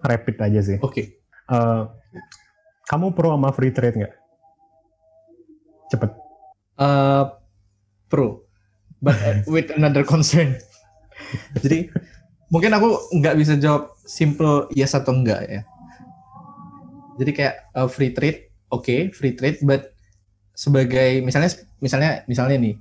rapid 0.00 0.36
aja 0.40 0.60
sih. 0.62 0.78
Oke. 0.80 0.92
Okay. 0.92 1.06
Uh, 1.50 1.56
eh, 1.56 2.22
kamu 2.88 3.16
pro 3.16 3.34
sama 3.34 3.50
free 3.50 3.74
trade 3.74 3.96
nggak? 3.98 4.14
Cepet. 5.92 6.10
Uh, 6.80 7.28
pro, 8.08 8.40
but 9.04 9.12
with 9.52 9.68
another 9.76 10.00
concern. 10.08 10.56
Jadi 11.60 11.92
mungkin 12.48 12.72
aku 12.72 12.96
nggak 13.20 13.36
bisa 13.36 13.60
jawab 13.60 13.92
simple 14.08 14.72
yes 14.72 14.96
atau 14.96 15.12
enggak 15.12 15.44
ya. 15.44 15.60
Jadi 17.20 17.30
kayak 17.36 17.54
uh, 17.76 17.88
free 17.92 18.16
trade, 18.16 18.48
oke, 18.72 18.88
okay, 18.88 19.12
free 19.12 19.36
trade, 19.36 19.60
but 19.60 19.92
sebagai 20.56 21.20
misalnya 21.20 21.52
misalnya 21.80 22.24
misalnya 22.24 22.56
nih, 22.56 22.74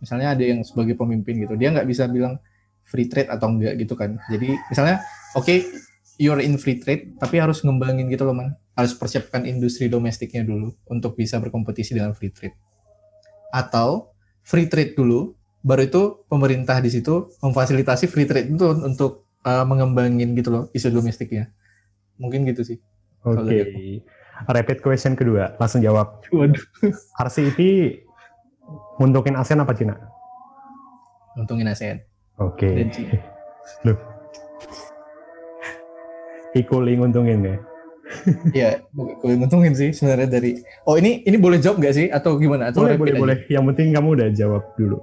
misalnya 0.00 0.28
ada 0.32 0.44
yang 0.44 0.64
sebagai 0.64 0.96
pemimpin 0.96 1.44
gitu, 1.44 1.60
dia 1.60 1.68
nggak 1.68 1.84
bisa 1.84 2.08
bilang 2.08 2.40
free 2.88 3.08
trade 3.12 3.28
atau 3.28 3.52
enggak 3.52 3.76
gitu 3.76 3.92
kan. 3.92 4.16
Jadi 4.32 4.56
misalnya 4.72 5.04
oke, 5.36 5.44
okay, 5.44 5.68
you're 6.16 6.40
in 6.40 6.56
free 6.56 6.80
trade, 6.80 7.12
tapi 7.20 7.36
harus 7.36 7.60
ngembangin 7.60 8.08
gitu 8.08 8.24
loh 8.24 8.32
man, 8.32 8.56
harus 8.74 8.92
persiapkan 8.98 9.46
industri 9.46 9.86
domestiknya 9.86 10.42
dulu 10.42 10.74
untuk 10.90 11.14
bisa 11.14 11.38
berkompetisi 11.38 11.94
dengan 11.94 12.10
free 12.12 12.34
trade. 12.34 12.58
Atau 13.54 14.10
free 14.42 14.66
trade 14.66 14.98
dulu, 14.98 15.38
baru 15.62 15.86
itu 15.86 16.02
pemerintah 16.26 16.82
di 16.82 16.90
situ 16.90 17.30
memfasilitasi 17.38 18.10
free 18.10 18.26
trade 18.26 18.50
itu 18.50 18.66
untuk 18.82 19.30
uh, 19.46 19.62
mengembangin 19.62 20.34
gitu 20.34 20.50
loh 20.50 20.64
isu 20.74 20.90
domestiknya. 20.90 21.54
Mungkin 22.18 22.46
gitu 22.50 22.66
sih. 22.66 22.78
Oke. 23.22 23.46
Okay. 23.46 24.02
Rapid 24.50 24.82
question 24.82 25.14
kedua, 25.14 25.54
langsung 25.62 25.78
jawab. 25.78 26.26
Waduh. 26.34 26.62
RCEP 27.24 27.58
nguntungin 28.98 29.38
ASEAN 29.38 29.62
apa 29.62 29.72
Cina? 29.78 29.94
Untungin 31.38 31.70
ASEAN. 31.70 32.02
Oke. 32.42 32.90
Okay. 32.90 33.22
Loh. 33.86 33.98
Equally 36.58 36.98
nguntungin 36.98 37.46
ya? 37.46 37.56
Iya, 38.52 38.84
boleh 38.92 39.36
nguntungin 39.40 39.72
sih 39.72 39.90
sebenarnya 39.96 40.28
dari. 40.28 40.60
Oh 40.84 41.00
ini 41.00 41.24
ini 41.24 41.36
boleh 41.40 41.56
jawab 41.60 41.80
nggak 41.80 41.94
sih 41.96 42.06
atau 42.12 42.36
gimana? 42.36 42.68
Atau 42.68 42.84
boleh 42.84 42.96
boleh 43.00 43.12
aja? 43.12 43.20
boleh. 43.20 43.36
Yang 43.48 43.64
penting 43.72 43.86
kamu 43.96 44.08
udah 44.20 44.28
jawab 44.36 44.62
dulu. 44.76 44.98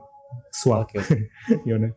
Swap. 0.53 0.85
Oke. 0.85 1.01
Okay, 1.01 1.17
Gimana? 1.65 1.93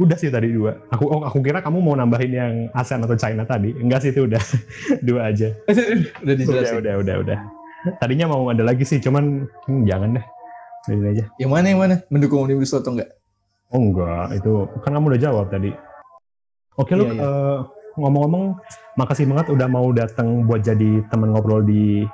Udah 0.00 0.16
sih 0.18 0.32
tadi 0.32 0.50
dua. 0.50 0.82
Aku 0.90 1.04
oh, 1.06 1.22
aku 1.22 1.38
kira 1.44 1.62
kamu 1.62 1.78
mau 1.78 1.94
nambahin 1.94 2.32
yang 2.32 2.52
ASEAN 2.74 3.06
atau 3.06 3.14
China 3.14 3.46
tadi. 3.46 3.76
Enggak 3.78 4.02
sih 4.02 4.10
itu 4.10 4.26
udah 4.26 4.42
dua 5.06 5.30
aja. 5.30 5.54
udah 6.24 6.34
dijelasin. 6.34 6.82
Udah, 6.82 6.94
udah, 6.98 6.98
udah, 6.98 7.16
udah. 7.22 7.38
Tadinya 7.98 8.30
mau 8.30 8.46
ada 8.50 8.62
lagi 8.62 8.86
sih, 8.86 9.02
cuman 9.02 9.46
hmm, 9.70 9.82
jangan 9.86 10.18
deh. 10.18 10.26
Ini 10.90 11.08
aja. 11.14 11.24
Yang 11.38 11.50
mana 11.50 11.66
yang 11.70 11.80
mana? 11.82 11.96
Mendukung 12.10 12.46
Omnibus 12.46 12.74
atau 12.74 12.94
enggak? 12.94 13.10
Oh 13.70 13.80
enggak, 13.80 14.36
itu 14.36 14.52
kan 14.82 14.90
kamu 14.92 15.14
udah 15.14 15.20
jawab 15.22 15.46
tadi. 15.48 15.70
Oke 16.76 16.96
lu 16.96 17.04
iya, 17.04 17.12
iya. 17.16 17.22
Uh, 17.24 17.58
ngomong-ngomong, 17.98 18.56
makasih 18.96 19.28
banget 19.28 19.52
udah 19.52 19.68
mau 19.68 19.88
datang 19.92 20.46
buat 20.48 20.64
jadi 20.64 21.04
teman 21.12 21.32
ngobrol 21.34 21.64
di 21.64 22.06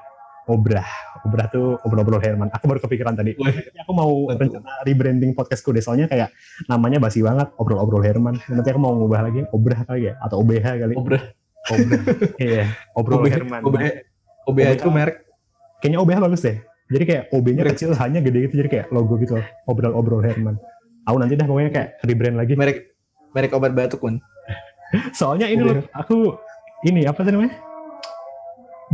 Obrah. 0.49 0.89
Obrah 1.29 1.47
tuh 1.53 1.76
obrol-obrol 1.85 2.24
Herman. 2.24 2.49
Aku 2.57 2.64
baru 2.64 2.81
kepikiran 2.81 3.12
tadi. 3.12 3.37
aku 3.85 3.93
mau 3.93 4.33
rencana 4.33 4.81
rebranding 4.89 5.37
podcastku 5.37 5.76
deh. 5.76 5.85
Soalnya 5.85 6.09
kayak 6.09 6.33
namanya 6.72 6.97
basi 6.97 7.20
banget. 7.20 7.53
Obrol-obrol 7.61 8.01
Herman. 8.01 8.41
Nanti 8.49 8.68
aku 8.72 8.81
mau 8.81 8.97
ngubah 8.97 9.29
lagi. 9.29 9.45
Obrah 9.53 9.85
kali 9.85 10.09
ya? 10.09 10.16
Atau 10.24 10.41
OBH 10.41 10.66
kali. 10.81 10.95
Obrah. 10.97 11.20
Obrah. 11.68 12.01
iya. 12.41 12.72
Obrol 12.97 13.20
OBH, 13.20 13.35
Herman. 13.37 13.61
OBH, 13.61 13.87
OBH 14.49 14.68
itu 14.81 14.89
merek. 14.89 15.16
Kayaknya 15.85 15.99
OBH 16.01 16.18
bagus 16.24 16.41
deh. 16.41 16.57
Jadi 16.89 17.05
kayak 17.05 17.24
OB-nya 17.37 17.62
kecil, 17.68 17.93
hanya 18.01 18.24
gede 18.24 18.49
gitu. 18.49 18.64
Jadi 18.64 18.68
kayak 18.72 18.87
logo 18.89 19.20
gitu. 19.20 19.37
Obrol-obrol 19.68 20.24
Herman. 20.24 20.57
Aku 21.05 21.20
nanti 21.20 21.37
dah 21.37 21.45
pokoknya 21.45 21.70
kayak 21.76 21.89
rebrand 22.09 22.41
lagi. 22.41 22.57
Merek 22.57 22.97
merek 23.37 23.53
obat 23.53 23.76
batuk 23.76 24.01
pun. 24.01 24.16
Soalnya 25.12 25.47
ini 25.49 25.62
loh, 25.62 25.84
aku 25.93 26.36
ini 26.86 27.05
apa 27.05 27.20
sih 27.24 27.32
namanya? 27.32 27.55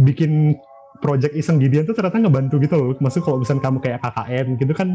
Bikin 0.01 0.59
project 0.99 1.35
iseng 1.37 1.61
ginian 1.61 1.85
tuh 1.87 1.95
ternyata 1.95 2.19
ngebantu 2.19 2.59
gitu 2.63 2.75
loh. 2.75 2.89
Maksud 2.99 3.23
kalau 3.23 3.43
misalnya 3.43 3.63
kamu 3.63 3.79
kayak 3.83 3.99
KKN 4.03 4.47
gitu 4.59 4.73
kan, 4.75 4.89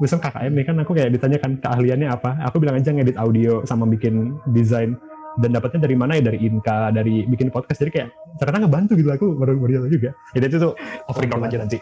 misalnya 0.00 0.22
KKN 0.30 0.52
nih 0.54 0.64
kan 0.64 0.76
aku 0.80 0.92
kayak 0.96 1.10
ditanya 1.12 1.38
kan 1.40 1.52
keahliannya 1.60 2.08
apa. 2.08 2.30
Aku 2.48 2.56
bilang 2.62 2.78
aja 2.78 2.94
ngedit 2.94 3.18
audio 3.20 3.64
sama 3.66 3.84
bikin 3.88 4.36
desain. 4.52 4.96
dan 5.38 5.54
dapatnya 5.54 5.86
dari 5.86 5.94
mana 5.94 6.18
ya 6.18 6.34
dari 6.34 6.50
Inka 6.50 6.90
dari 6.90 7.22
bikin 7.22 7.54
podcast 7.54 7.78
jadi 7.78 7.92
kayak 7.94 8.08
ternyata 8.42 8.58
ngebantu 8.66 8.98
gitu 8.98 9.06
aku 9.06 9.38
baru 9.38 9.54
baru 9.54 9.86
juga 9.86 10.10
jadi 10.34 10.50
itu 10.50 10.58
tuh 10.58 10.74
off 11.06 11.14
record 11.14 11.46
aja 11.46 11.62
nanti 11.62 11.78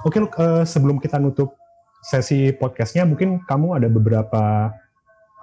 oke 0.00 0.16
Luk, 0.16 0.32
uh, 0.40 0.64
sebelum 0.64 0.96
kita 0.96 1.20
nutup 1.20 1.60
sesi 2.00 2.56
podcastnya 2.56 3.04
mungkin 3.04 3.44
kamu 3.44 3.76
ada 3.76 3.92
beberapa 3.92 4.72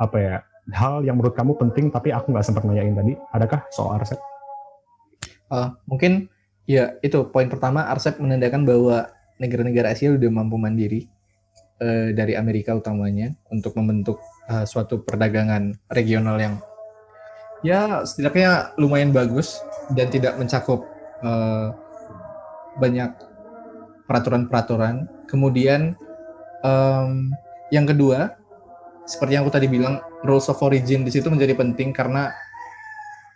apa 0.02 0.18
ya 0.18 0.42
hal 0.72 1.04
yang 1.04 1.20
menurut 1.20 1.36
kamu 1.36 1.60
penting 1.60 1.92
tapi 1.92 2.16
aku 2.16 2.32
nggak 2.32 2.46
sempat 2.48 2.64
nanyain 2.64 2.96
tadi 2.96 3.20
adakah 3.36 3.68
soal 3.74 4.00
RCEP? 4.00 4.22
Uh, 5.52 5.76
mungkin 5.90 6.32
ya 6.64 6.96
itu 7.04 7.28
poin 7.28 7.52
pertama 7.52 7.84
RCEP 7.92 8.24
menandakan 8.24 8.64
bahwa 8.64 9.12
negara-negara 9.42 9.92
Asia 9.92 10.16
sudah 10.16 10.32
mampu 10.32 10.56
mandiri 10.56 11.12
uh, 11.84 12.16
dari 12.16 12.40
Amerika 12.40 12.72
utamanya 12.78 13.36
untuk 13.52 13.76
membentuk 13.76 14.24
uh, 14.48 14.64
suatu 14.64 15.04
perdagangan 15.04 15.76
regional 15.92 16.40
yang 16.40 16.56
ya 17.64 18.08
setidaknya 18.08 18.76
lumayan 18.80 19.12
bagus 19.12 19.60
dan 19.92 20.08
tidak 20.08 20.40
mencakup 20.40 20.88
uh, 21.24 21.76
banyak 22.80 23.12
peraturan-peraturan. 24.08 25.08
Kemudian 25.28 25.96
um, 26.62 27.32
yang 27.72 27.88
kedua, 27.88 28.38
seperti 29.04 29.36
yang 29.36 29.44
aku 29.44 29.54
tadi 29.54 29.68
bilang, 29.68 30.00
rules 30.24 30.48
of 30.48 30.60
origin 30.64 31.04
di 31.04 31.12
situ 31.12 31.28
menjadi 31.28 31.56
penting 31.60 31.92
karena 31.92 32.32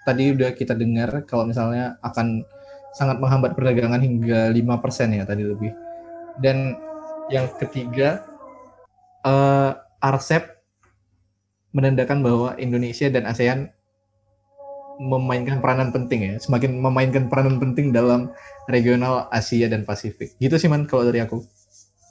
tadi 0.08 0.32
udah 0.32 0.56
kita 0.56 0.72
dengar 0.72 1.28
kalau 1.28 1.44
misalnya 1.44 2.00
akan 2.00 2.48
sangat 2.96 3.20
menghambat 3.20 3.54
perdagangan 3.54 4.00
hingga 4.00 4.56
5% 4.56 5.18
ya 5.20 5.24
tadi 5.28 5.44
lebih. 5.44 5.72
Dan 6.40 6.80
yang 7.28 7.52
ketiga, 7.60 8.24
uh, 9.28 9.76
RCEP 10.00 10.64
menandakan 11.76 12.24
bahwa 12.24 12.50
Indonesia 12.56 13.12
dan 13.12 13.28
ASEAN 13.28 13.70
memainkan 14.98 15.62
peranan 15.62 15.94
penting 15.94 16.26
ya, 16.26 16.36
semakin 16.42 16.80
memainkan 16.82 17.30
peranan 17.30 17.62
penting 17.62 17.94
dalam 17.94 18.34
regional 18.66 19.30
Asia 19.30 19.70
dan 19.70 19.86
Pasifik. 19.86 20.34
Gitu 20.42 20.58
sih 20.58 20.72
man 20.72 20.90
kalau 20.90 21.06
dari 21.06 21.22
aku. 21.22 21.44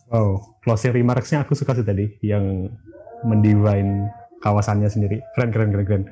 Wow, 0.07 0.55
closing 0.63 0.95
remarks-nya 0.95 1.43
aku 1.43 1.59
suka 1.59 1.75
sih 1.75 1.83
tadi 1.83 2.15
yang 2.23 2.71
mendivine 3.27 4.07
kawasannya 4.41 4.87
sendiri. 4.87 5.19
Keren, 5.35 5.51
keren, 5.51 5.71
keren, 5.75 5.87
keren. 5.87 6.05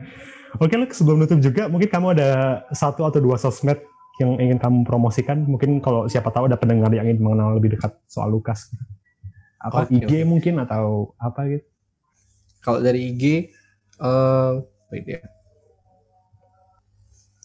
Oke, 0.58 0.74
Lek, 0.78 0.94
sebelum 0.94 1.22
nutup 1.22 1.38
juga, 1.42 1.66
mungkin 1.66 1.90
kamu 1.90 2.14
ada 2.14 2.62
satu 2.70 3.06
atau 3.06 3.18
dua 3.18 3.38
sosmed 3.38 3.78
yang 4.22 4.38
ingin 4.38 4.58
kamu 4.58 4.86
promosikan. 4.86 5.42
Mungkin 5.46 5.82
kalau 5.82 6.06
siapa 6.06 6.30
tahu 6.30 6.46
ada 6.46 6.58
pendengar 6.58 6.90
yang 6.94 7.06
ingin 7.06 7.22
mengenal 7.22 7.58
lebih 7.58 7.74
dekat 7.74 7.94
soal 8.06 8.30
Lukas. 8.30 8.70
Apa 9.58 9.86
okay, 9.86 10.02
IG 10.02 10.10
okay. 10.10 10.22
mungkin 10.26 10.60
atau 10.62 11.14
apa 11.18 11.46
gitu? 11.50 11.66
Kalau 12.62 12.78
dari 12.82 13.10
IG, 13.10 13.50
uh, 13.98 14.62
wait 14.92 15.06
ya 15.08 15.20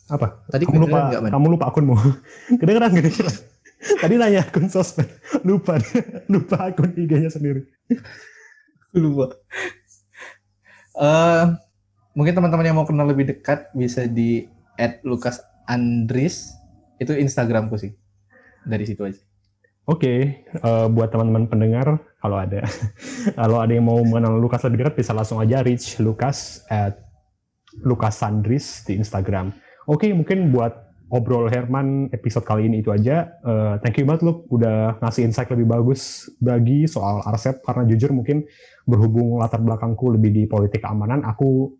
apa? 0.09 0.41
Tadi 0.49 0.63
kamu 0.65 0.89
lupa, 0.89 0.99
enggak, 1.05 1.21
kamu 1.29 1.45
lupa 1.53 1.65
akunmu. 1.69 1.95
kedengeran, 2.61 2.91
kedengeran. 2.97 3.35
Tadi 3.79 4.13
nanya 4.19 4.43
akun 4.43 4.67
sosmed, 4.67 5.07
lupa, 5.47 5.79
lupa 6.33 6.73
akun 6.73 6.91
IG-nya 6.97 7.31
sendiri. 7.31 7.63
Lupa. 8.93 9.37
Uh, 10.97 11.55
mungkin 12.17 12.35
teman-teman 12.35 12.65
yang 12.65 12.77
mau 12.77 12.87
kenal 12.87 13.07
lebih 13.07 13.29
dekat 13.29 13.69
bisa 13.77 14.09
di 14.09 14.49
Lukas 15.03 15.43
Andris 15.67 16.55
itu 16.99 17.15
Instagramku 17.15 17.75
sih. 17.79 17.93
Dari 18.67 18.83
situ 18.83 19.05
aja. 19.05 19.21
Oke, 19.89 20.05
okay. 20.05 20.19
uh, 20.61 20.85
eh, 20.85 20.87
buat 20.93 21.09
teman-teman 21.09 21.49
pendengar, 21.49 21.97
kalau 22.21 22.37
ada 22.37 22.61
kalau 23.39 23.57
ada 23.57 23.73
yang 23.73 23.89
mau 23.89 23.97
mengenal 24.05 24.37
Lukas 24.37 24.61
lebih 24.61 24.85
dekat 24.85 25.01
bisa 25.01 25.17
langsung 25.17 25.41
aja 25.41 25.65
reach 25.65 25.97
Lukas 25.97 26.61
at 26.69 27.01
Lukas 27.81 28.21
Sandris 28.21 28.85
di 28.85 29.01
Instagram. 29.01 29.49
Oke, 29.89 30.05
okay, 30.05 30.11
mungkin 30.13 30.53
buat 30.53 30.88
obrol 31.09 31.49
Herman 31.49 32.13
episode 32.13 32.45
kali 32.45 32.69
ini 32.69 32.85
itu 32.85 32.93
aja. 32.93 33.29
Uh, 33.41 33.75
thank 33.81 33.97
you 33.97 34.05
banget 34.05 34.29
lu 34.29 34.45
udah 34.49 35.01
ngasih 35.01 35.25
insight 35.25 35.49
lebih 35.49 35.65
bagus 35.65 36.29
bagi 36.37 36.85
soal 36.85 37.25
RCEP 37.25 37.65
karena 37.65 37.83
jujur 37.89 38.13
mungkin 38.13 38.45
berhubung 38.85 39.41
latar 39.41 39.61
belakangku 39.61 40.13
lebih 40.13 40.31
di 40.33 40.43
politik 40.45 40.85
keamanan, 40.85 41.25
aku 41.25 41.73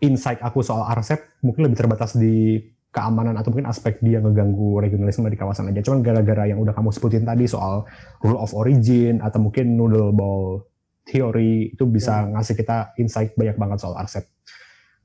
insight 0.00 0.38
aku 0.42 0.62
soal 0.62 0.86
RCEP 0.98 1.42
mungkin 1.42 1.70
lebih 1.70 1.78
terbatas 1.78 2.14
di 2.14 2.62
keamanan 2.94 3.36
atau 3.36 3.52
mungkin 3.52 3.68
aspek 3.68 4.00
dia 4.00 4.24
ngeganggu 4.24 4.80
regionalisme 4.80 5.28
di 5.28 5.36
kawasan 5.36 5.68
aja. 5.68 5.84
Cuman 5.84 6.00
gara-gara 6.00 6.48
yang 6.48 6.62
udah 6.64 6.72
kamu 6.72 6.88
sebutin 6.96 7.28
tadi 7.28 7.44
soal 7.44 7.84
rule 8.24 8.40
of 8.40 8.56
origin 8.56 9.20
atau 9.20 9.36
mungkin 9.42 9.76
noodle 9.76 10.16
ball 10.16 10.64
theory 11.04 11.76
itu 11.76 11.84
bisa 11.84 12.24
hmm. 12.24 12.38
ngasih 12.38 12.54
kita 12.56 12.96
insight 12.96 13.36
banyak 13.36 13.60
banget 13.60 13.78
soal 13.84 13.94
RCEP. 14.00 14.24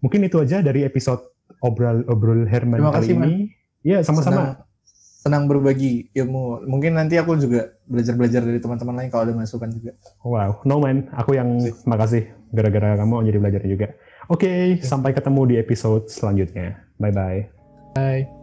Mungkin 0.02 0.26
itu 0.26 0.40
aja 0.40 0.64
dari 0.64 0.88
episode 0.88 1.22
obrol 1.62 2.08
obrol 2.10 2.48
Herman 2.48 2.80
Terima 2.80 2.96
kali 2.96 3.08
kasih, 3.12 3.16
ini. 3.20 3.34
Iya, 3.82 4.06
sama-sama. 4.06 4.34
Senang, 4.34 4.50
senang 5.22 5.44
berbagi 5.46 6.10
ilmu. 6.14 6.66
Mungkin 6.66 6.98
nanti 6.98 7.18
aku 7.18 7.38
juga 7.38 7.74
belajar-belajar 7.86 8.42
dari 8.42 8.60
teman-teman 8.62 8.96
lain 9.02 9.10
kalau 9.14 9.24
ada 9.30 9.34
masukan 9.38 9.70
juga. 9.70 9.92
Wow, 10.26 10.66
no 10.66 10.82
man. 10.82 11.10
Aku 11.18 11.38
yang 11.38 11.62
makasih 11.86 12.30
gara-gara 12.50 12.98
kamu 12.98 13.30
jadi 13.30 13.38
belajar 13.38 13.62
juga. 13.66 13.88
Oke, 14.30 14.48
okay, 14.48 14.60
okay. 14.78 14.86
sampai 14.86 15.12
ketemu 15.14 15.42
di 15.50 15.56
episode 15.58 16.10
selanjutnya. 16.10 16.88
Bye-bye. 17.02 17.40
Bye. 17.98 18.41